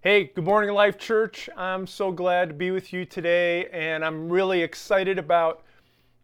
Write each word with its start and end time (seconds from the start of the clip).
Hey, 0.00 0.30
good 0.32 0.44
morning, 0.44 0.72
Life 0.72 0.96
Church. 0.96 1.50
I'm 1.56 1.84
so 1.84 2.12
glad 2.12 2.50
to 2.50 2.54
be 2.54 2.70
with 2.70 2.92
you 2.92 3.04
today, 3.04 3.66
and 3.72 4.04
I'm 4.04 4.28
really 4.28 4.62
excited 4.62 5.18
about 5.18 5.64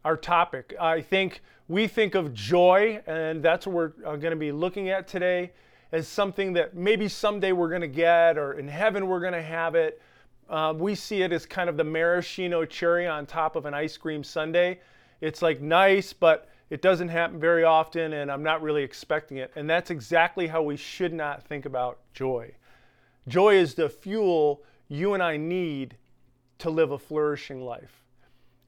our 0.05 0.17
topic. 0.17 0.77
I 0.81 1.01
think 1.01 1.43
we 1.67 1.89
think 1.89 2.15
of 2.15 2.33
joy, 2.33 3.03
and 3.09 3.43
that's 3.43 3.67
what 3.67 3.75
we're 3.75 3.93
uh, 4.07 4.15
going 4.15 4.31
to 4.31 4.37
be 4.37 4.53
looking 4.53 4.91
at 4.91 5.09
today, 5.09 5.51
as 5.91 6.07
something 6.07 6.53
that 6.53 6.77
maybe 6.77 7.09
someday 7.09 7.51
we're 7.51 7.69
going 7.69 7.81
to 7.81 7.89
get, 7.89 8.39
or 8.39 8.53
in 8.53 8.69
heaven 8.69 9.09
we're 9.09 9.19
going 9.19 9.33
to 9.33 9.43
have 9.43 9.75
it. 9.75 10.01
Uh, 10.49 10.73
we 10.77 10.95
see 10.95 11.23
it 11.23 11.33
as 11.33 11.45
kind 11.45 11.69
of 11.69 11.77
the 11.77 11.83
maraschino 11.83 12.65
cherry 12.65 13.09
on 13.09 13.27
top 13.27 13.57
of 13.57 13.67
an 13.67 13.75
ice 13.75 13.97
cream 13.97 14.23
sundae. 14.23 14.79
It's 15.21 15.43
like 15.43 15.61
nice, 15.61 16.13
but 16.13 16.49
it 16.71 16.81
doesn't 16.81 17.09
happen 17.09 17.41
very 17.41 17.65
often, 17.65 18.13
and 18.13 18.31
I'm 18.31 18.45
not 18.45 18.63
really 18.63 18.85
expecting 18.85 19.39
it. 19.39 19.51
And 19.57 19.69
that's 19.69 19.91
exactly 19.91 20.47
how 20.47 20.63
we 20.63 20.77
should 20.77 21.13
not 21.13 21.43
think 21.43 21.67
about 21.67 21.99
joy. 22.13 22.55
Joy 23.27 23.57
is 23.57 23.75
the 23.75 23.89
fuel 23.89 24.63
you 24.89 25.15
and 25.15 25.23
I 25.23 25.39
need 25.39 25.97
to 26.59 26.69
live 26.69 26.91
a 26.91 26.99
flourishing 26.99 27.65
life. 27.65 28.05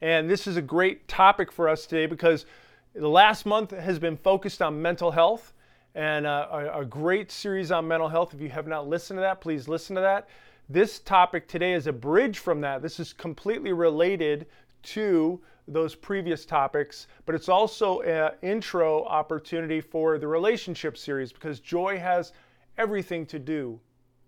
And 0.00 0.30
this 0.30 0.46
is 0.46 0.56
a 0.56 0.62
great 0.62 1.08
topic 1.08 1.52
for 1.52 1.68
us 1.68 1.86
today 1.86 2.06
because 2.06 2.46
the 2.94 3.08
last 3.08 3.44
month 3.44 3.70
has 3.70 3.98
been 3.98 4.16
focused 4.16 4.62
on 4.62 4.80
mental 4.80 5.10
health 5.10 5.52
and 5.94 6.26
uh, 6.26 6.48
a, 6.50 6.80
a, 6.80 6.84
great 6.84 7.30
series 7.30 7.70
on 7.70 7.88
mental 7.88 8.08
health. 8.08 8.34
If 8.34 8.40
you 8.40 8.50
have 8.50 8.66
not 8.66 8.88
listened 8.88 9.18
to 9.18 9.22
that, 9.22 9.40
please 9.40 9.68
listen 9.68 9.94
to 9.96 10.02
that. 10.02 10.28
This 10.68 10.98
topic 10.98 11.48
today 11.48 11.72
is 11.72 11.86
a 11.86 11.92
bridge 11.92 12.38
from 12.38 12.60
that. 12.62 12.82
This 12.82 12.98
is 12.98 13.12
completely 13.12 13.72
related 13.72 14.46
to 14.84 15.40
those 15.68 15.94
previous 15.94 16.44
topics, 16.44 17.08
but 17.24 17.34
it's 17.34 17.48
also 17.48 18.00
an 18.00 18.32
intro 18.42 19.04
opportunity 19.04 19.80
for 19.80 20.18
the 20.18 20.28
relationship 20.28 20.96
series 20.96 21.32
because 21.32 21.60
joy 21.60 21.98
has 21.98 22.32
everything 22.78 23.26
to 23.26 23.38
do 23.38 23.80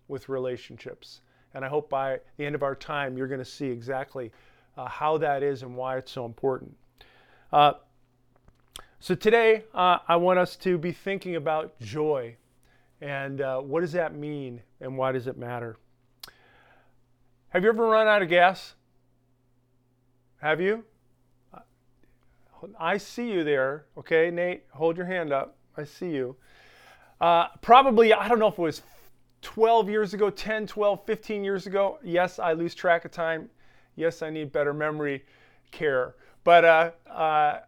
with 0.09 0.27
relationships. 0.27 1.21
And 1.53 1.63
I 1.63 1.69
hope 1.69 1.89
by 1.89 2.19
the 2.37 2.45
end 2.45 2.55
of 2.55 2.63
our 2.63 2.75
time, 2.75 3.17
you're 3.17 3.27
going 3.27 3.39
to 3.39 3.45
see 3.45 3.67
exactly 3.67 4.31
uh, 4.77 4.87
how 4.87 5.17
that 5.19 5.43
is 5.43 5.63
and 5.63 5.75
why 5.75 5.97
it's 5.97 6.11
so 6.11 6.25
important. 6.25 6.75
Uh, 7.51 7.73
so 8.99 9.15
today, 9.15 9.63
uh, 9.73 9.99
I 10.07 10.17
want 10.17 10.39
us 10.39 10.55
to 10.57 10.77
be 10.77 10.91
thinking 10.91 11.35
about 11.35 11.79
joy 11.79 12.35
and 13.01 13.41
uh, 13.41 13.59
what 13.59 13.81
does 13.81 13.93
that 13.93 14.13
mean 14.13 14.61
and 14.81 14.97
why 14.97 15.11
does 15.11 15.27
it 15.27 15.37
matter? 15.37 15.77
Have 17.49 17.63
you 17.63 17.69
ever 17.69 17.85
run 17.85 18.07
out 18.07 18.21
of 18.21 18.29
gas? 18.29 18.75
Have 20.41 20.61
you? 20.61 20.83
I 22.77 22.97
see 22.97 23.31
you 23.31 23.43
there. 23.43 23.85
Okay, 23.97 24.29
Nate, 24.31 24.65
hold 24.71 24.97
your 24.97 25.05
hand 25.05 25.31
up. 25.31 25.55
I 25.77 25.85
see 25.85 26.09
you. 26.09 26.35
Uh, 27.21 27.47
probably, 27.61 28.13
I 28.13 28.27
don't 28.27 28.39
know 28.39 28.47
if 28.47 28.59
it 28.59 28.61
was 28.61 28.81
12 29.41 29.89
years 29.89 30.13
ago, 30.13 30.29
10, 30.29 30.67
12, 30.67 31.05
15 31.05 31.43
years 31.43 31.67
ago. 31.67 31.99
Yes, 32.03 32.39
I 32.39 32.53
lose 32.53 32.75
track 32.75 33.05
of 33.05 33.11
time. 33.11 33.49
Yes, 33.95 34.21
I 34.21 34.29
need 34.29 34.51
better 34.51 34.73
memory 34.73 35.23
care. 35.71 36.15
But 36.43 36.65
uh, 36.65 36.91
uh, 37.09 37.59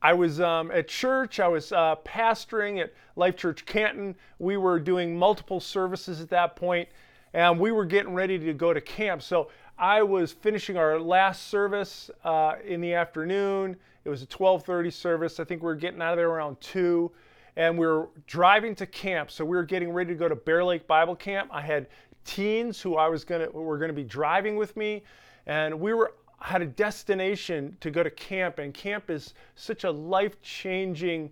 I 0.00 0.12
was 0.12 0.40
um, 0.40 0.70
at 0.70 0.86
church, 0.88 1.40
I 1.40 1.48
was 1.48 1.72
uh, 1.72 1.96
pastoring 2.04 2.80
at 2.80 2.92
Life 3.16 3.36
Church 3.36 3.64
Canton. 3.66 4.14
We 4.38 4.56
were 4.56 4.78
doing 4.78 5.16
multiple 5.18 5.60
services 5.60 6.20
at 6.20 6.30
that 6.30 6.56
point, 6.56 6.88
and 7.32 7.58
we 7.58 7.72
were 7.72 7.84
getting 7.84 8.14
ready 8.14 8.38
to 8.38 8.52
go 8.52 8.72
to 8.72 8.80
camp. 8.80 9.22
So 9.22 9.50
I 9.76 10.02
was 10.02 10.32
finishing 10.32 10.76
our 10.76 11.00
last 11.00 11.48
service 11.48 12.10
uh, 12.24 12.54
in 12.64 12.80
the 12.80 12.94
afternoon. 12.94 13.76
It 14.04 14.08
was 14.08 14.22
a 14.22 14.26
12:30 14.26 14.92
service. 14.92 15.40
I 15.40 15.44
think 15.44 15.62
we 15.62 15.66
were 15.66 15.74
getting 15.74 16.00
out 16.00 16.12
of 16.12 16.16
there 16.16 16.28
around 16.28 16.60
two 16.60 17.10
and 17.58 17.76
we 17.76 17.86
were 17.86 18.08
driving 18.26 18.74
to 18.76 18.86
camp. 18.86 19.30
So 19.30 19.44
we 19.44 19.56
were 19.56 19.64
getting 19.64 19.92
ready 19.92 20.12
to 20.12 20.18
go 20.18 20.28
to 20.28 20.36
Bear 20.36 20.64
Lake 20.64 20.86
Bible 20.86 21.16
Camp. 21.16 21.50
I 21.52 21.60
had 21.60 21.88
teens 22.24 22.80
who 22.80 22.96
I 22.96 23.08
was 23.08 23.24
gonna 23.24 23.50
were 23.50 23.76
gonna 23.78 23.92
be 23.92 24.04
driving 24.04 24.56
with 24.56 24.76
me, 24.76 25.02
and 25.46 25.78
we 25.78 25.92
were 25.92 26.14
had 26.40 26.62
a 26.62 26.66
destination 26.66 27.76
to 27.80 27.90
go 27.90 28.02
to 28.04 28.10
camp. 28.10 28.60
And 28.60 28.72
camp 28.72 29.10
is 29.10 29.34
such 29.56 29.84
a 29.84 29.90
life 29.90 30.40
changing. 30.40 31.30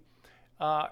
Uh, 0.61 0.89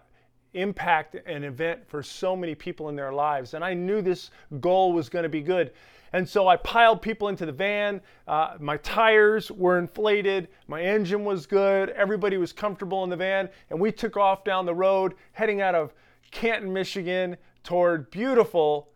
impact 0.54 1.16
and 1.26 1.44
event 1.44 1.80
for 1.88 2.00
so 2.00 2.36
many 2.36 2.54
people 2.54 2.88
in 2.88 2.94
their 2.94 3.12
lives. 3.12 3.54
And 3.54 3.64
I 3.64 3.74
knew 3.74 4.00
this 4.00 4.30
goal 4.60 4.92
was 4.92 5.08
going 5.08 5.24
to 5.24 5.28
be 5.28 5.40
good. 5.40 5.72
And 6.14 6.28
so 6.28 6.46
I 6.46 6.56
piled 6.56 7.02
people 7.02 7.26
into 7.26 7.44
the 7.44 7.50
van. 7.50 8.00
Uh, 8.28 8.54
my 8.60 8.76
tires 8.76 9.50
were 9.50 9.80
inflated. 9.80 10.46
My 10.68 10.80
engine 10.80 11.24
was 11.24 11.44
good. 11.44 11.90
Everybody 11.90 12.36
was 12.36 12.52
comfortable 12.52 13.02
in 13.02 13.10
the 13.10 13.16
van. 13.16 13.48
And 13.68 13.80
we 13.80 13.90
took 13.90 14.16
off 14.16 14.44
down 14.44 14.64
the 14.64 14.74
road, 14.76 15.14
heading 15.32 15.60
out 15.60 15.74
of 15.74 15.92
Canton, 16.30 16.72
Michigan, 16.72 17.36
toward 17.64 18.12
beautiful 18.12 18.90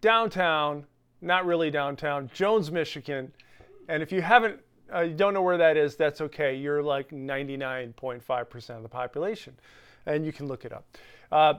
downtown, 0.00 0.84
not 1.20 1.46
really 1.46 1.70
downtown, 1.70 2.28
Jones, 2.34 2.72
Michigan. 2.72 3.30
And 3.88 4.02
if 4.02 4.10
you 4.10 4.20
haven't, 4.20 4.58
uh, 4.92 5.02
you 5.02 5.14
don't 5.14 5.34
know 5.34 5.42
where 5.42 5.58
that 5.58 5.76
is, 5.76 5.94
that's 5.94 6.20
okay. 6.20 6.56
You're 6.56 6.82
like 6.82 7.10
99.5% 7.10 8.70
of 8.70 8.82
the 8.82 8.88
population. 8.88 9.54
And 10.06 10.26
you 10.26 10.32
can 10.32 10.48
look 10.48 10.64
it 10.64 10.72
up. 10.72 10.84
Uh, 11.30 11.54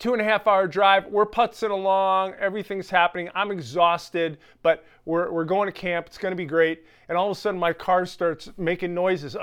two 0.00 0.14
and 0.14 0.20
a 0.20 0.24
half 0.24 0.46
hour 0.46 0.66
drive. 0.66 1.06
We're 1.06 1.26
putzing 1.26 1.70
along. 1.70 2.32
Everything's 2.40 2.90
happening. 2.90 3.28
I'm 3.34 3.50
exhausted, 3.50 4.38
but 4.62 4.84
we're, 5.04 5.30
we're 5.30 5.44
going 5.44 5.66
to 5.66 5.72
camp. 5.72 6.06
It's 6.06 6.18
going 6.18 6.32
to 6.32 6.36
be 6.36 6.46
great. 6.46 6.84
And 7.08 7.18
all 7.18 7.30
of 7.30 7.36
a 7.36 7.40
sudden, 7.40 7.60
my 7.60 7.72
car 7.72 8.06
starts 8.06 8.50
making 8.56 8.94
noises. 8.94 9.36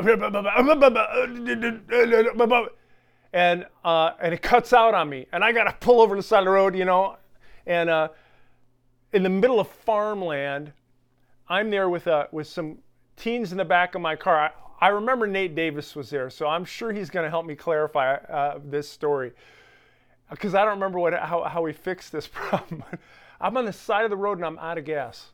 And, 3.33 3.65
uh, 3.85 4.13
and 4.19 4.33
it 4.33 4.41
cuts 4.41 4.73
out 4.73 4.93
on 4.95 5.09
me. 5.09 5.27
And 5.31 5.43
I 5.43 5.51
got 5.51 5.65
to 5.65 5.73
pull 5.79 6.01
over 6.01 6.15
to 6.15 6.19
the 6.19 6.27
side 6.27 6.39
of 6.39 6.45
the 6.45 6.51
road, 6.51 6.75
you 6.75 6.85
know. 6.85 7.17
And 7.67 7.89
uh, 7.89 8.09
in 9.13 9.21
the 9.21 9.29
middle 9.29 9.59
of 9.59 9.67
farmland, 9.67 10.73
I'm 11.47 11.69
there 11.69 11.89
with, 11.89 12.07
uh, 12.07 12.27
with 12.31 12.47
some 12.47 12.79
teens 13.15 13.51
in 13.51 13.57
the 13.57 13.65
back 13.65 13.93
of 13.93 14.01
my 14.01 14.15
car. 14.15 14.51
I, 14.79 14.87
I 14.87 14.87
remember 14.89 15.27
Nate 15.27 15.55
Davis 15.55 15.95
was 15.95 16.09
there, 16.09 16.29
so 16.29 16.47
I'm 16.47 16.63
sure 16.65 16.91
he's 16.91 17.09
going 17.09 17.25
to 17.25 17.29
help 17.29 17.45
me 17.45 17.55
clarify 17.55 18.15
uh, 18.15 18.59
this 18.63 18.89
story 18.89 19.33
because 20.29 20.55
I 20.55 20.61
don't 20.61 20.75
remember 20.75 20.99
what, 20.99 21.13
how, 21.13 21.43
how 21.43 21.61
we 21.61 21.73
fixed 21.73 22.11
this 22.11 22.27
problem. 22.31 22.83
I'm 23.39 23.55
on 23.57 23.65
the 23.65 23.73
side 23.73 24.03
of 24.03 24.09
the 24.09 24.17
road 24.17 24.37
and 24.37 24.45
I'm 24.45 24.59
out 24.59 24.77
of 24.77 24.85
gas. 24.85 25.31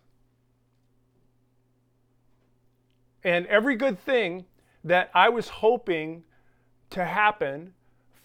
And 3.23 3.45
every 3.47 3.75
good 3.75 3.99
thing 3.99 4.45
that 4.83 5.09
I 5.13 5.29
was 5.29 5.47
hoping 5.47 6.23
to 6.89 7.05
happen 7.05 7.73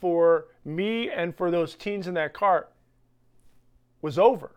for 0.00 0.46
me 0.64 1.10
and 1.10 1.34
for 1.36 1.50
those 1.50 1.74
teens 1.74 2.06
in 2.06 2.14
that 2.14 2.34
car 2.34 2.68
was 4.02 4.18
over. 4.18 4.50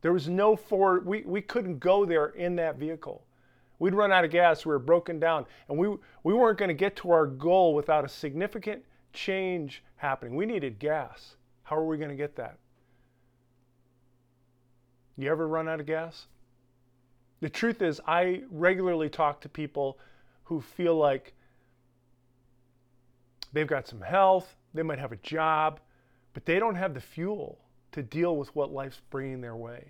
There 0.00 0.12
was 0.12 0.28
no 0.28 0.56
forward, 0.56 1.06
we, 1.06 1.22
we 1.22 1.40
couldn't 1.40 1.78
go 1.78 2.04
there 2.04 2.26
in 2.26 2.56
that 2.56 2.76
vehicle. 2.76 3.24
We'd 3.78 3.94
run 3.94 4.12
out 4.12 4.24
of 4.24 4.30
gas, 4.30 4.64
we 4.64 4.70
were 4.70 4.78
broken 4.78 5.18
down, 5.18 5.46
and 5.68 5.78
we, 5.78 5.88
we 6.22 6.34
weren't 6.34 6.58
going 6.58 6.68
to 6.68 6.74
get 6.74 6.96
to 6.96 7.10
our 7.10 7.26
goal 7.26 7.74
without 7.74 8.04
a 8.04 8.08
significant 8.08 8.82
change 9.14 9.82
happening. 9.96 10.34
We 10.34 10.44
needed 10.44 10.78
gas. 10.78 11.36
How 11.62 11.76
are 11.76 11.86
we 11.86 11.96
going 11.96 12.10
to 12.10 12.16
get 12.16 12.36
that? 12.36 12.58
You 15.16 15.30
ever 15.30 15.46
run 15.48 15.68
out 15.68 15.80
of 15.80 15.86
gas? 15.86 16.26
The 17.40 17.48
truth 17.48 17.82
is, 17.82 18.00
I 18.06 18.42
regularly 18.50 19.08
talk 19.08 19.40
to 19.42 19.48
people 19.48 19.98
who 20.44 20.60
feel 20.60 20.96
like 20.96 21.32
they've 23.52 23.66
got 23.66 23.86
some 23.86 24.00
health, 24.00 24.56
they 24.74 24.82
might 24.82 24.98
have 24.98 25.12
a 25.12 25.16
job, 25.16 25.80
but 26.32 26.44
they 26.44 26.58
don't 26.58 26.74
have 26.74 26.94
the 26.94 27.00
fuel 27.00 27.58
to 27.92 28.02
deal 28.02 28.36
with 28.36 28.54
what 28.56 28.72
life's 28.72 29.00
bringing 29.10 29.40
their 29.40 29.56
way. 29.56 29.84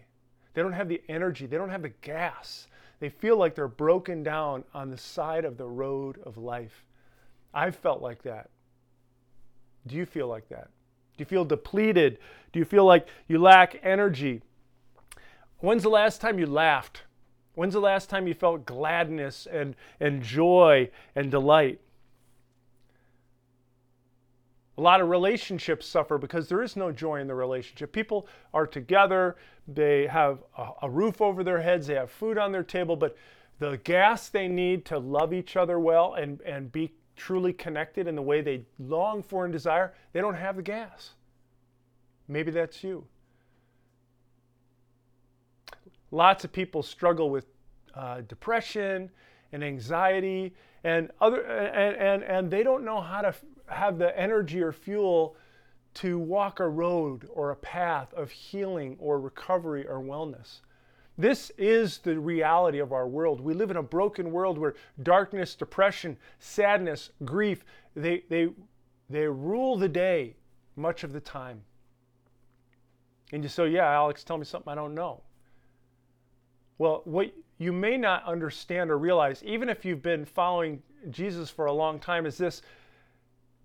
They 0.52 0.62
don't 0.62 0.72
have 0.72 0.88
the 0.88 1.02
energy, 1.08 1.46
they 1.46 1.56
don't 1.56 1.70
have 1.70 1.82
the 1.82 1.88
gas. 2.02 2.68
They 3.00 3.08
feel 3.08 3.36
like 3.36 3.54
they're 3.54 3.66
broken 3.66 4.22
down 4.22 4.64
on 4.72 4.90
the 4.90 4.98
side 4.98 5.44
of 5.44 5.56
the 5.56 5.66
road 5.66 6.18
of 6.24 6.36
life. 6.36 6.84
I've 7.52 7.76
felt 7.76 8.02
like 8.02 8.22
that. 8.22 8.50
Do 9.86 9.96
you 9.96 10.06
feel 10.06 10.28
like 10.28 10.48
that? 10.48 10.68
Do 11.16 11.22
you 11.22 11.26
feel 11.26 11.44
depleted? 11.44 12.18
Do 12.52 12.58
you 12.58 12.64
feel 12.64 12.84
like 12.84 13.06
you 13.28 13.38
lack 13.38 13.78
energy? 13.82 14.42
When's 15.58 15.82
the 15.82 15.90
last 15.90 16.20
time 16.20 16.38
you 16.38 16.46
laughed? 16.46 17.02
When's 17.54 17.74
the 17.74 17.80
last 17.80 18.10
time 18.10 18.26
you 18.26 18.34
felt 18.34 18.66
gladness 18.66 19.46
and, 19.50 19.76
and 20.00 20.22
joy 20.22 20.90
and 21.14 21.30
delight? 21.30 21.80
A 24.76 24.80
lot 24.80 25.00
of 25.00 25.08
relationships 25.08 25.86
suffer 25.86 26.18
because 26.18 26.48
there 26.48 26.60
is 26.60 26.74
no 26.74 26.90
joy 26.90 27.20
in 27.20 27.28
the 27.28 27.34
relationship. 27.34 27.92
People 27.92 28.26
are 28.52 28.66
together, 28.66 29.36
they 29.68 30.08
have 30.08 30.42
a, 30.58 30.70
a, 30.82 30.90
roof 30.90 31.20
over 31.20 31.44
their 31.44 31.60
heads, 31.60 31.86
they 31.86 31.94
have 31.94 32.10
food 32.10 32.38
on 32.38 32.50
their 32.50 32.64
table, 32.64 32.96
but 32.96 33.16
the 33.60 33.76
gas 33.84 34.28
they 34.28 34.48
need 34.48 34.84
to 34.86 34.98
love 34.98 35.32
each 35.32 35.56
other 35.56 35.78
well 35.78 36.14
and, 36.14 36.40
and 36.40 36.72
be 36.72 36.92
truly 37.16 37.52
connected 37.52 38.06
in 38.06 38.16
the 38.16 38.22
way 38.22 38.40
they 38.40 38.64
long 38.78 39.22
for 39.22 39.44
and 39.44 39.52
desire, 39.52 39.94
they 40.12 40.20
don't 40.20 40.34
have 40.34 40.56
the 40.56 40.62
gas. 40.62 41.10
Maybe 42.28 42.50
that's 42.50 42.82
you. 42.82 43.06
Lots 46.10 46.44
of 46.44 46.52
people 46.52 46.82
struggle 46.82 47.30
with 47.30 47.46
uh, 47.94 48.22
depression 48.22 49.10
and 49.52 49.62
anxiety 49.62 50.54
and 50.84 51.10
other 51.20 51.42
and, 51.42 51.96
and 51.96 52.22
and 52.22 52.50
they 52.50 52.62
don't 52.62 52.84
know 52.84 53.00
how 53.00 53.22
to 53.22 53.34
have 53.66 53.98
the 53.98 54.18
energy 54.18 54.60
or 54.60 54.72
fuel 54.72 55.36
to 55.94 56.18
walk 56.18 56.60
a 56.60 56.68
road 56.68 57.28
or 57.32 57.50
a 57.50 57.56
path 57.56 58.12
of 58.14 58.30
healing 58.30 58.96
or 58.98 59.20
recovery 59.20 59.86
or 59.86 60.00
wellness. 60.00 60.60
This 61.16 61.52
is 61.56 61.98
the 61.98 62.18
reality 62.18 62.80
of 62.80 62.92
our 62.92 63.06
world. 63.06 63.40
We 63.40 63.54
live 63.54 63.70
in 63.70 63.76
a 63.76 63.82
broken 63.82 64.32
world 64.32 64.58
where 64.58 64.74
darkness, 65.02 65.54
depression, 65.54 66.16
sadness, 66.40 67.10
grief, 67.24 67.64
they, 67.94 68.24
they, 68.28 68.48
they 69.08 69.26
rule 69.26 69.76
the 69.76 69.88
day 69.88 70.34
much 70.76 71.04
of 71.04 71.12
the 71.12 71.20
time. 71.20 71.62
And 73.32 73.42
you 73.42 73.48
say, 73.48 73.62
oh, 73.62 73.66
yeah, 73.66 73.88
Alex, 73.90 74.24
tell 74.24 74.38
me 74.38 74.44
something 74.44 74.70
I 74.70 74.74
don't 74.74 74.94
know. 74.94 75.22
Well, 76.78 77.02
what 77.04 77.32
you 77.58 77.72
may 77.72 77.96
not 77.96 78.24
understand 78.24 78.90
or 78.90 78.98
realize, 78.98 79.42
even 79.44 79.68
if 79.68 79.84
you've 79.84 80.02
been 80.02 80.24
following 80.24 80.82
Jesus 81.10 81.48
for 81.48 81.66
a 81.66 81.72
long 81.72 82.00
time, 82.00 82.26
is 82.26 82.36
this 82.36 82.62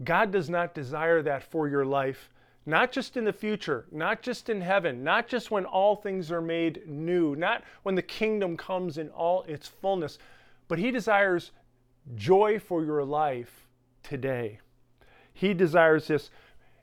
God 0.03 0.31
does 0.31 0.49
not 0.49 0.73
desire 0.73 1.21
that 1.23 1.43
for 1.43 1.67
your 1.67 1.85
life, 1.85 2.29
not 2.69 2.92
just 2.92 3.18
in 3.18 3.25
the 3.25 3.33
future, 3.33 3.86
not 3.92 4.21
just 4.21 4.50
in 4.50 4.62
heaven, 4.62 5.04
not 5.04 5.27
just 5.27 5.51
when 5.51 5.66
all 5.66 5.95
things 5.95 6.31
are 6.31 6.42
made 6.42 6.88
new, 6.88 7.36
not 7.36 7.63
when 7.83 7.95
the 7.95 8.01
kingdom 8.01 8.56
comes 8.56 8.98
in 8.98 9.10
all 9.10 9.44
its 9.44 9.68
fullness, 9.68 10.19
but 10.68 10.80
He 10.80 10.92
desires 10.92 11.51
joy 12.16 12.60
for 12.60 12.83
your 12.83 13.04
life 13.04 13.68
today. 14.04 14.60
He 15.33 15.54
desires 15.54 16.07
this. 16.07 16.30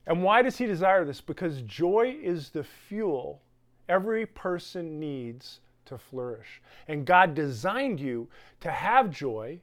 And 0.07 0.23
why 0.23 0.43
does 0.43 0.59
He 0.59 0.67
desire 0.67 1.05
this? 1.05 1.21
Because 1.21 1.63
joy 1.63 2.17
is 2.23 2.51
the 2.51 2.65
fuel 2.65 3.43
every 3.89 4.27
person 4.27 4.99
needs 4.99 5.61
to 5.85 5.99
flourish. 5.99 6.61
And 6.89 7.07
God 7.07 7.35
designed 7.35 8.01
you 8.01 8.29
to 8.61 8.71
have 8.71 9.11
joy 9.11 9.61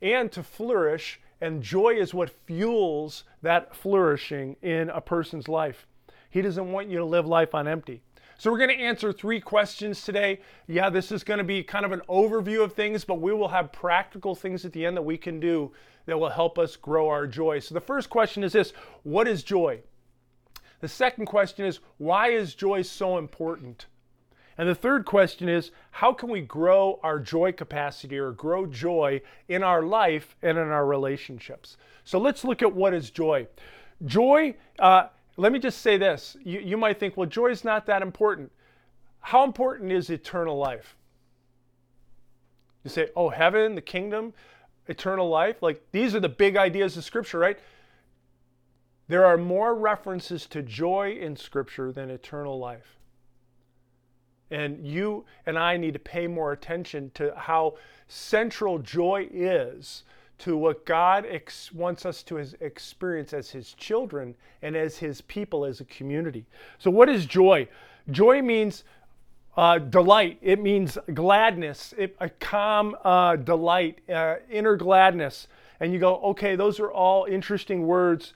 and 0.00 0.30
to 0.32 0.42
flourish, 0.42 1.20
and 1.42 1.60
joy 1.60 1.90
is 1.90 2.14
what 2.14 2.30
fuels 2.46 3.24
that 3.42 3.74
flourishing 3.74 4.56
in 4.62 4.88
a 4.90 5.00
person's 5.00 5.48
life. 5.48 5.88
He 6.30 6.40
doesn't 6.40 6.70
want 6.70 6.88
you 6.88 6.98
to 6.98 7.04
live 7.04 7.26
life 7.26 7.52
on 7.52 7.66
empty. 7.66 8.00
So, 8.38 8.50
we're 8.50 8.58
going 8.58 8.70
to 8.70 8.84
answer 8.84 9.12
three 9.12 9.40
questions 9.40 10.02
today. 10.02 10.40
Yeah, 10.68 10.88
this 10.88 11.10
is 11.12 11.24
going 11.24 11.38
to 11.38 11.44
be 11.44 11.62
kind 11.64 11.84
of 11.84 11.92
an 11.92 12.00
overview 12.08 12.62
of 12.62 12.72
things, 12.72 13.04
but 13.04 13.20
we 13.20 13.32
will 13.32 13.48
have 13.48 13.72
practical 13.72 14.34
things 14.34 14.64
at 14.64 14.72
the 14.72 14.86
end 14.86 14.96
that 14.96 15.02
we 15.02 15.18
can 15.18 15.40
do 15.40 15.72
that 16.06 16.18
will 16.18 16.30
help 16.30 16.58
us 16.58 16.76
grow 16.76 17.08
our 17.08 17.26
joy. 17.26 17.58
So, 17.58 17.74
the 17.74 17.80
first 17.80 18.08
question 18.08 18.44
is 18.44 18.52
this 18.52 18.72
What 19.02 19.26
is 19.26 19.42
joy? 19.42 19.80
The 20.80 20.88
second 20.88 21.26
question 21.26 21.66
is 21.66 21.80
Why 21.98 22.28
is 22.28 22.54
joy 22.54 22.82
so 22.82 23.18
important? 23.18 23.86
And 24.58 24.68
the 24.68 24.74
third 24.74 25.04
question 25.04 25.48
is 25.48 25.70
how 25.90 26.12
can 26.12 26.28
we 26.28 26.40
grow 26.40 27.00
our 27.02 27.18
joy 27.18 27.52
capacity 27.52 28.18
or 28.18 28.32
grow 28.32 28.66
joy 28.66 29.22
in 29.48 29.62
our 29.62 29.82
life 29.82 30.36
and 30.42 30.58
in 30.58 30.68
our 30.68 30.86
relationships? 30.86 31.76
So 32.04 32.18
let's 32.18 32.44
look 32.44 32.62
at 32.62 32.74
what 32.74 32.94
is 32.94 33.10
joy. 33.10 33.46
Joy, 34.04 34.54
uh, 34.78 35.08
let 35.36 35.52
me 35.52 35.58
just 35.58 35.80
say 35.80 35.96
this. 35.96 36.36
You, 36.44 36.60
you 36.60 36.76
might 36.76 36.98
think, 36.98 37.16
well, 37.16 37.28
joy 37.28 37.48
is 37.48 37.64
not 37.64 37.86
that 37.86 38.02
important. 38.02 38.52
How 39.20 39.44
important 39.44 39.92
is 39.92 40.10
eternal 40.10 40.58
life? 40.58 40.96
You 42.84 42.90
say, 42.90 43.08
oh, 43.14 43.28
heaven, 43.28 43.74
the 43.74 43.80
kingdom, 43.80 44.34
eternal 44.88 45.28
life. 45.28 45.62
Like 45.62 45.82
these 45.92 46.14
are 46.14 46.20
the 46.20 46.28
big 46.28 46.56
ideas 46.56 46.96
of 46.96 47.04
Scripture, 47.04 47.38
right? 47.38 47.58
There 49.08 49.24
are 49.24 49.36
more 49.36 49.74
references 49.74 50.46
to 50.46 50.62
joy 50.62 51.16
in 51.20 51.36
Scripture 51.36 51.92
than 51.92 52.10
eternal 52.10 52.58
life. 52.58 52.98
And 54.52 54.86
you 54.86 55.24
and 55.46 55.58
I 55.58 55.76
need 55.76 55.94
to 55.94 55.98
pay 55.98 56.26
more 56.26 56.52
attention 56.52 57.10
to 57.14 57.34
how 57.36 57.74
central 58.06 58.78
joy 58.78 59.28
is 59.32 60.04
to 60.42 60.56
what 60.56 60.84
God 60.84 61.24
ex- 61.28 61.70
wants 61.72 62.04
us 62.04 62.24
to 62.24 62.38
experience 62.38 63.32
as 63.32 63.50
His 63.50 63.74
children 63.74 64.34
and 64.60 64.74
as 64.74 64.98
His 64.98 65.20
people, 65.20 65.64
as 65.64 65.80
a 65.80 65.84
community. 65.84 66.44
So, 66.78 66.90
what 66.90 67.08
is 67.08 67.26
joy? 67.26 67.68
Joy 68.10 68.42
means 68.42 68.82
uh, 69.56 69.78
delight, 69.78 70.38
it 70.42 70.60
means 70.60 70.98
gladness, 71.14 71.94
it, 71.96 72.16
a 72.18 72.28
calm 72.28 72.96
uh, 73.04 73.36
delight, 73.36 74.00
uh, 74.10 74.36
inner 74.50 74.74
gladness. 74.76 75.46
And 75.78 75.92
you 75.92 76.00
go, 76.00 76.16
okay, 76.22 76.56
those 76.56 76.80
are 76.80 76.90
all 76.90 77.24
interesting 77.26 77.86
words. 77.86 78.34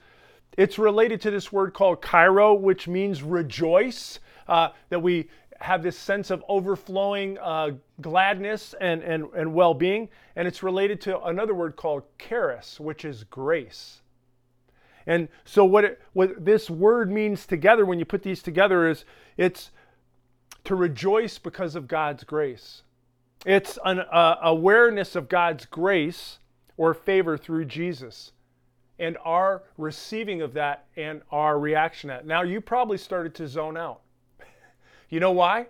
It's 0.57 0.79
related 0.79 1.19
to 1.21 1.31
this 1.31 1.51
word 1.51 1.73
called 1.73 2.01
chairo, 2.01 2.53
which 2.53 2.87
means 2.87 3.21
rejoice. 3.21 4.19
Uh, 4.47 4.69
that 4.87 5.01
we 5.01 5.27
have 5.59 5.83
this 5.83 5.97
sense 5.97 6.29
of 6.29 6.43
overflowing 6.47 7.37
uh, 7.39 7.71
gladness 8.01 8.75
and, 8.79 9.01
and, 9.03 9.25
and 9.35 9.53
well 9.53 9.73
being. 9.73 10.09
And 10.35 10.47
it's 10.47 10.63
related 10.63 11.01
to 11.01 11.21
another 11.23 11.53
word 11.53 11.75
called 11.75 12.03
charis, 12.19 12.79
which 12.79 13.05
is 13.05 13.23
grace. 13.23 14.01
And 15.05 15.29
so, 15.45 15.63
what, 15.63 15.85
it, 15.85 16.01
what 16.13 16.43
this 16.43 16.69
word 16.69 17.11
means 17.11 17.45
together, 17.45 17.85
when 17.85 17.97
you 17.97 18.05
put 18.05 18.23
these 18.23 18.43
together, 18.43 18.87
is 18.89 19.05
it's 19.37 19.71
to 20.65 20.75
rejoice 20.75 21.37
because 21.37 21.75
of 21.75 21.87
God's 21.87 22.25
grace. 22.25 22.83
It's 23.45 23.79
an 23.85 23.99
uh, 23.99 24.35
awareness 24.41 25.15
of 25.15 25.29
God's 25.29 25.65
grace 25.65 26.39
or 26.75 26.93
favor 26.93 27.37
through 27.37 27.65
Jesus 27.65 28.33
and 28.99 29.17
our 29.23 29.63
receiving 29.77 30.41
of 30.41 30.53
that 30.53 30.85
and 30.95 31.21
our 31.31 31.59
reaction 31.59 32.09
to 32.09 32.15
that. 32.15 32.25
Now, 32.25 32.41
you 32.41 32.61
probably 32.61 32.97
started 32.97 33.35
to 33.35 33.47
zone 33.47 33.77
out 33.77 34.01
you 35.09 35.19
know 35.19 35.31
why? 35.31 35.67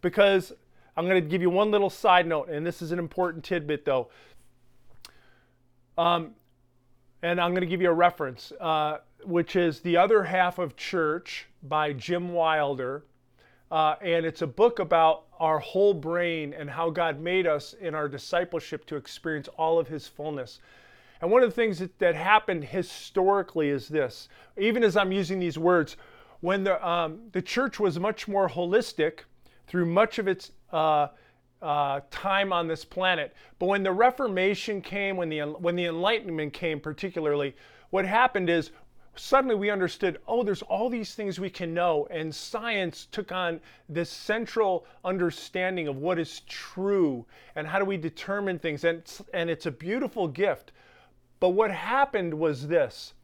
Because 0.00 0.52
I'm 0.96 1.06
going 1.06 1.22
to 1.22 1.28
give 1.28 1.42
you 1.42 1.50
one 1.50 1.70
little 1.70 1.90
side 1.90 2.26
note, 2.26 2.48
and 2.48 2.66
this 2.66 2.82
is 2.82 2.92
an 2.92 2.98
important 2.98 3.44
tidbit 3.44 3.84
though. 3.84 4.08
Um, 5.96 6.32
and 7.22 7.40
I'm 7.40 7.52
going 7.52 7.62
to 7.62 7.66
give 7.66 7.80
you 7.80 7.90
a 7.90 7.94
reference, 7.94 8.52
uh, 8.60 8.98
which 9.24 9.56
is 9.56 9.80
The 9.80 9.96
Other 9.96 10.24
Half 10.24 10.58
of 10.58 10.76
Church 10.76 11.46
by 11.62 11.92
Jim 11.92 12.32
Wilder. 12.32 13.04
Uh, 13.70 13.94
and 14.02 14.26
it's 14.26 14.42
a 14.42 14.46
book 14.46 14.80
about 14.80 15.24
our 15.38 15.58
whole 15.58 15.94
brain 15.94 16.52
and 16.52 16.68
how 16.68 16.90
God 16.90 17.20
made 17.20 17.46
us 17.46 17.74
in 17.74 17.94
our 17.94 18.08
discipleship 18.08 18.84
to 18.86 18.96
experience 18.96 19.48
all 19.56 19.78
of 19.78 19.88
His 19.88 20.06
fullness. 20.06 20.60
And 21.22 21.30
one 21.30 21.42
of 21.42 21.48
the 21.48 21.54
things 21.54 21.78
that, 21.78 21.98
that 22.00 22.16
happened 22.16 22.64
historically 22.64 23.68
is 23.68 23.88
this 23.88 24.28
even 24.58 24.82
as 24.82 24.96
I'm 24.96 25.12
using 25.12 25.38
these 25.38 25.56
words, 25.56 25.96
when 26.42 26.64
the, 26.64 26.86
um, 26.86 27.20
the 27.32 27.40
church 27.40 27.80
was 27.80 27.98
much 27.98 28.28
more 28.28 28.48
holistic 28.48 29.20
through 29.66 29.86
much 29.86 30.18
of 30.18 30.28
its 30.28 30.50
uh, 30.72 31.06
uh, 31.62 32.00
time 32.10 32.52
on 32.52 32.66
this 32.66 32.84
planet. 32.84 33.34
But 33.58 33.66
when 33.66 33.84
the 33.84 33.92
Reformation 33.92 34.82
came, 34.82 35.16
when 35.16 35.28
the, 35.28 35.40
when 35.40 35.76
the 35.76 35.86
Enlightenment 35.86 36.52
came, 36.52 36.80
particularly, 36.80 37.54
what 37.90 38.04
happened 38.04 38.50
is 38.50 38.72
suddenly 39.14 39.54
we 39.54 39.70
understood 39.70 40.18
oh, 40.26 40.42
there's 40.42 40.62
all 40.62 40.88
these 40.88 41.14
things 41.14 41.38
we 41.38 41.50
can 41.50 41.72
know. 41.72 42.08
And 42.10 42.34
science 42.34 43.06
took 43.12 43.30
on 43.30 43.60
this 43.88 44.10
central 44.10 44.84
understanding 45.04 45.86
of 45.86 45.96
what 45.98 46.18
is 46.18 46.40
true 46.48 47.24
and 47.54 47.68
how 47.68 47.78
do 47.78 47.84
we 47.84 47.96
determine 47.96 48.58
things. 48.58 48.82
And 48.84 49.02
and 49.32 49.48
it's 49.48 49.66
a 49.66 49.70
beautiful 49.70 50.26
gift. 50.26 50.72
But 51.38 51.50
what 51.50 51.70
happened 51.70 52.34
was 52.34 52.66
this 52.66 53.14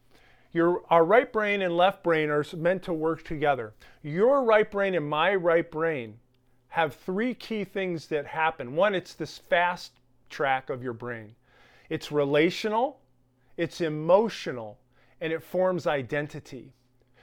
your, 0.58 0.82
our 0.90 1.04
right 1.04 1.32
brain 1.32 1.62
and 1.62 1.76
left 1.76 2.02
brain 2.02 2.30
are 2.30 2.44
meant 2.56 2.82
to 2.82 2.92
work 2.92 3.22
together. 3.22 3.74
Your 4.02 4.42
right 4.42 4.68
brain 4.68 4.96
and 4.96 5.08
my 5.08 5.36
right 5.36 5.70
brain 5.70 6.18
have 6.66 6.96
three 6.96 7.32
key 7.32 7.62
things 7.62 8.08
that 8.08 8.26
happen. 8.26 8.74
One, 8.74 8.92
it's 8.92 9.14
this 9.14 9.38
fast 9.38 9.92
track 10.28 10.68
of 10.68 10.82
your 10.82 10.94
brain. 10.94 11.36
It's 11.90 12.10
relational, 12.10 12.98
it's 13.56 13.80
emotional, 13.80 14.80
and 15.20 15.32
it 15.32 15.44
forms 15.44 15.86
identity. 15.86 16.72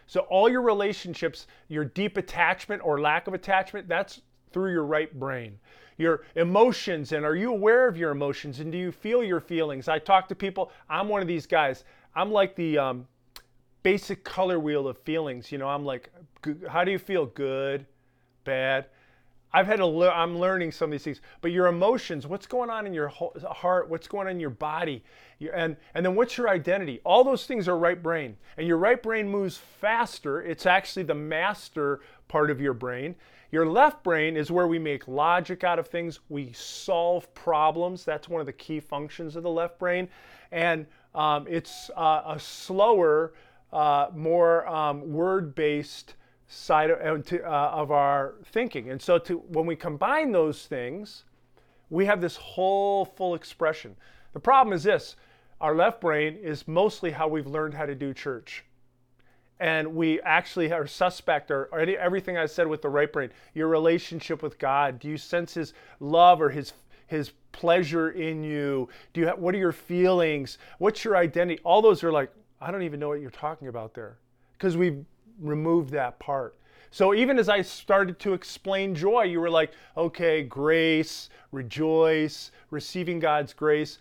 So 0.08 0.22
all 0.22 0.48
your 0.48 0.62
relationships, 0.62 1.48
your 1.68 1.84
deep 1.84 2.15
attachment 2.15 2.84
or 2.86 3.01
lack 3.01 3.27
of 3.27 3.34
attachment, 3.34 3.89
that's 3.89 4.22
through 4.54 4.72
your 4.72 4.86
right 4.86 5.13
brain. 5.20 5.60
Your 5.98 6.22
emotions, 6.36 7.12
and 7.12 7.25
are 7.25 7.36
you 7.36 7.51
aware 7.51 7.89
of 7.89 7.98
your 7.98 8.12
emotions? 8.12 8.62
And 8.62 8.72
do 8.72 8.77
you 8.77 8.94
feel 8.94 9.22
your 9.22 9.42
feelings? 9.42 9.89
I 9.89 10.00
talk 10.00 10.30
to 10.30 10.36
people, 10.36 10.72
I'm 10.89 11.10
one 11.10 11.22
of 11.22 11.27
these 11.27 11.46
guys. 11.46 11.84
I'm 12.15 12.32
like 12.32 12.56
the 12.56 12.77
um, 12.77 13.06
basic 13.86 14.24
color 14.24 14.60
wheel 14.60 14.88
of 14.88 14.98
feelings. 14.98 15.51
You 15.51 15.60
know, 15.60 15.68
I'm 15.68 15.86
like, 15.86 16.10
how 16.68 16.84
do 16.84 16.89
you 16.89 16.98
feel? 16.98 17.27
Good, 17.27 17.86
bad. 18.44 18.88
I've 19.54 19.68
had 19.68 19.77
to 19.77 19.86
learn, 19.86 20.12
I'm 20.12 20.39
learning 20.39 20.72
some 20.72 20.86
of 20.88 20.92
these 20.92 21.04
things, 21.04 21.22
but 21.39 21.51
your 21.51 21.68
emotions, 21.68 22.25
what's 22.25 22.48
going 22.48 22.72
on 22.72 22.88
in 22.88 22.96
your 22.96 23.10
heart, 23.10 23.88
what's 23.88 24.08
going 24.08 24.25
on 24.25 24.32
in 24.32 24.39
your 24.39 24.50
body, 24.50 25.04
and, 25.54 25.77
and 25.94 26.04
then 26.04 26.15
what's 26.15 26.36
your 26.36 26.50
identity? 26.50 27.00
All 27.06 27.24
those 27.24 27.46
things 27.46 27.68
are 27.68 27.77
right 27.77 28.01
brain. 28.01 28.36
And 28.58 28.68
your 28.68 28.77
right 28.77 29.01
brain 29.01 29.30
moves 29.30 29.58
faster. 29.58 30.42
It's 30.42 30.65
actually 30.65 31.04
the 31.04 31.13
master 31.13 32.01
part 32.27 32.50
of 32.50 32.60
your 32.60 32.74
brain. 32.74 33.13
Your 33.51 33.68
left 33.68 34.04
brain 34.04 34.36
is 34.36 34.50
where 34.50 34.68
we 34.68 34.80
make 34.80 35.08
logic 35.08 35.63
out 35.63 35.77
of 35.77 35.88
things. 35.88 36.22
We 36.27 36.51
solve 36.54 37.32
problems. 37.36 38.04
That's 38.04 38.27
one 38.27 38.39
of 38.42 38.48
the 38.48 38.54
key 38.54 38.80
functions 38.80 39.36
of 39.36 39.44
the 39.44 39.51
left 39.51 39.77
brain. 39.77 40.10
And 40.51 40.88
um, 41.13 41.46
it's 41.48 41.92
uh, 41.96 42.24
a 42.25 42.39
slower, 42.39 43.34
uh, 43.75 44.10
more 44.15 44.65
um, 44.70 45.12
word-based 45.12 46.15
side 46.48 46.89
of, 46.89 47.34
uh, 47.34 47.46
of, 47.46 47.91
our 47.91 48.36
thinking. 48.46 48.89
And 48.89 49.01
so 49.01 49.17
to, 49.17 49.39
when 49.39 49.65
we 49.65 49.75
combine 49.75 50.32
those 50.32 50.65
things, 50.65 51.25
we 51.89 52.05
have 52.05 52.22
this 52.22 52.38
whole 52.38 53.03
full 53.03 53.36
expression. 53.36 53.98
The 54.32 54.39
problem 54.39 54.74
is 54.74 54.84
this, 54.84 55.17
our 55.60 55.75
left 55.75 56.00
brain 56.00 56.38
is 56.38 56.67
mostly 56.70 57.12
how 57.12 57.27
we've 57.27 57.48
learned 57.48 57.74
how 57.74 57.86
to 57.86 57.96
do 57.96 58.13
church. 58.13 58.63
and 59.60 59.96
we 59.96 60.22
actually 60.22 60.72
are 60.72 60.88
suspect 60.88 61.51
or, 61.51 61.65
or 61.72 61.79
any, 61.79 61.98
everything 61.98 62.38
I 62.38 62.46
said 62.46 62.67
with 62.67 62.82
the 62.82 62.89
right 62.89 63.12
brain, 63.12 63.32
your 63.53 63.67
relationship 63.67 64.41
with 64.41 64.60
God. 64.60 65.00
Do 65.00 65.08
you 65.08 65.17
sense 65.17 65.53
His 65.53 65.74
love 66.00 66.41
or 66.41 66.50
His 66.50 66.74
His 67.08 67.32
pleasure 67.51 68.10
in 68.12 68.44
you? 68.44 68.89
Do 69.13 69.22
you 69.22 69.27
have, 69.27 69.39
what 69.39 69.55
are 69.55 69.58
your 69.58 69.72
feelings? 69.72 70.58
What's 70.77 71.03
your 71.03 71.15
identity? 71.15 71.62
All 71.63 71.82
those 71.82 72.03
are 72.03 72.12
like 72.12 72.32
I 72.65 72.72
don't 72.72 72.81
even 72.81 73.00
know 73.00 73.10
what 73.10 73.22
you're 73.22 73.29
talking 73.29 73.67
about 73.67 73.93
there 73.93 74.17
because 74.53 74.75
we've 74.75 75.05
removed 75.39 75.91
that 75.91 76.17
part. 76.17 76.57
So 76.89 77.13
even 77.13 77.38
as 77.38 77.48
I 77.48 77.62
started 77.62 78.17
to 78.19 78.34
explain 78.34 78.95
joy, 78.95 79.24
you 79.24 79.39
were 79.39 79.51
like, 79.51 79.72
okay, 79.95 80.41
grace, 80.41 81.29
rejoice, 81.51 82.50
receiving 82.72 83.19
God's 83.19 83.53
grace. 83.53 84.00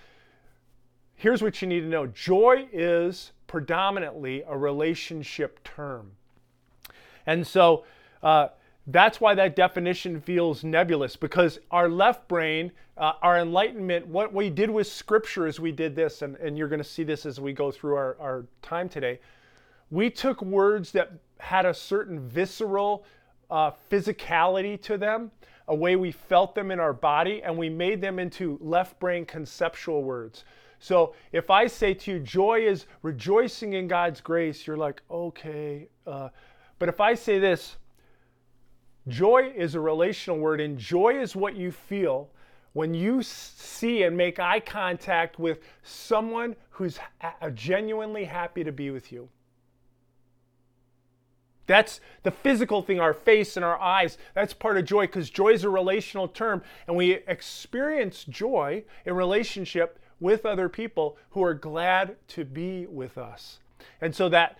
Here's 1.14 1.42
what 1.42 1.60
you 1.60 1.68
need 1.68 1.80
to 1.80 1.88
know 1.88 2.06
joy 2.06 2.66
is 2.72 3.32
predominantly 3.48 4.42
a 4.48 4.56
relationship 4.56 5.62
term. 5.62 6.12
And 7.26 7.46
so 7.46 7.84
uh, 8.22 8.48
that's 8.86 9.20
why 9.20 9.34
that 9.34 9.56
definition 9.56 10.20
feels 10.20 10.62
nebulous 10.62 11.16
because 11.16 11.58
our 11.70 11.88
left 11.88 12.28
brain, 12.28 12.70
uh, 12.98 13.12
our 13.22 13.38
enlightenment, 13.38 14.06
what 14.06 14.32
we 14.32 14.50
did 14.50 14.68
with 14.68 14.86
scripture 14.86 15.46
as 15.46 15.58
we 15.58 15.72
did 15.72 15.96
this, 15.96 16.20
and, 16.20 16.36
and 16.36 16.58
you're 16.58 16.68
going 16.68 16.82
to 16.82 16.88
see 16.88 17.02
this 17.02 17.24
as 17.24 17.40
we 17.40 17.52
go 17.52 17.70
through 17.70 17.94
our, 17.94 18.16
our 18.20 18.44
time 18.60 18.88
today, 18.88 19.20
we 19.90 20.10
took 20.10 20.42
words 20.42 20.92
that 20.92 21.12
had 21.38 21.64
a 21.64 21.72
certain 21.72 22.28
visceral 22.28 23.04
uh, 23.50 23.70
physicality 23.90 24.80
to 24.82 24.98
them, 24.98 25.30
a 25.68 25.74
way 25.74 25.96
we 25.96 26.10
felt 26.10 26.54
them 26.54 26.70
in 26.70 26.78
our 26.78 26.92
body, 26.92 27.42
and 27.42 27.56
we 27.56 27.70
made 27.70 28.02
them 28.02 28.18
into 28.18 28.58
left 28.60 28.98
brain 28.98 29.24
conceptual 29.24 30.02
words. 30.02 30.44
So 30.78 31.14
if 31.32 31.48
I 31.48 31.66
say 31.66 31.94
to 31.94 32.12
you, 32.12 32.18
joy 32.18 32.66
is 32.66 32.84
rejoicing 33.00 33.72
in 33.72 33.88
God's 33.88 34.20
grace, 34.20 34.66
you're 34.66 34.76
like, 34.76 35.00
okay. 35.10 35.88
Uh, 36.06 36.28
but 36.78 36.90
if 36.90 37.00
I 37.00 37.14
say 37.14 37.38
this, 37.38 37.76
joy 39.08 39.52
is 39.54 39.74
a 39.74 39.80
relational 39.80 40.38
word, 40.38 40.60
and 40.60 40.78
joy 40.78 41.20
is 41.20 41.36
what 41.36 41.56
you 41.56 41.70
feel 41.70 42.30
when 42.72 42.92
you 42.92 43.22
see 43.22 44.02
and 44.02 44.16
make 44.16 44.38
eye 44.38 44.60
contact 44.60 45.38
with 45.38 45.60
someone 45.82 46.56
who's 46.70 46.98
genuinely 47.54 48.24
happy 48.24 48.64
to 48.64 48.72
be 48.72 48.90
with 48.90 49.12
you. 49.12 49.28
That's 51.66 52.00
the 52.24 52.30
physical 52.30 52.82
thing, 52.82 53.00
our 53.00 53.14
face 53.14 53.56
and 53.56 53.64
our 53.64 53.80
eyes. 53.80 54.18
That's 54.34 54.52
part 54.52 54.76
of 54.76 54.84
joy 54.84 55.06
because 55.06 55.30
joy 55.30 55.50
is 55.50 55.64
a 55.64 55.70
relational 55.70 56.28
term. 56.28 56.62
And 56.86 56.96
we 56.96 57.12
experience 57.26 58.24
joy 58.24 58.84
in 59.06 59.14
relationship 59.14 59.98
with 60.20 60.44
other 60.44 60.68
people 60.68 61.16
who 61.30 61.42
are 61.42 61.54
glad 61.54 62.16
to 62.28 62.44
be 62.44 62.86
with 62.86 63.16
us. 63.16 63.60
And 64.00 64.14
so 64.14 64.28
that 64.28 64.58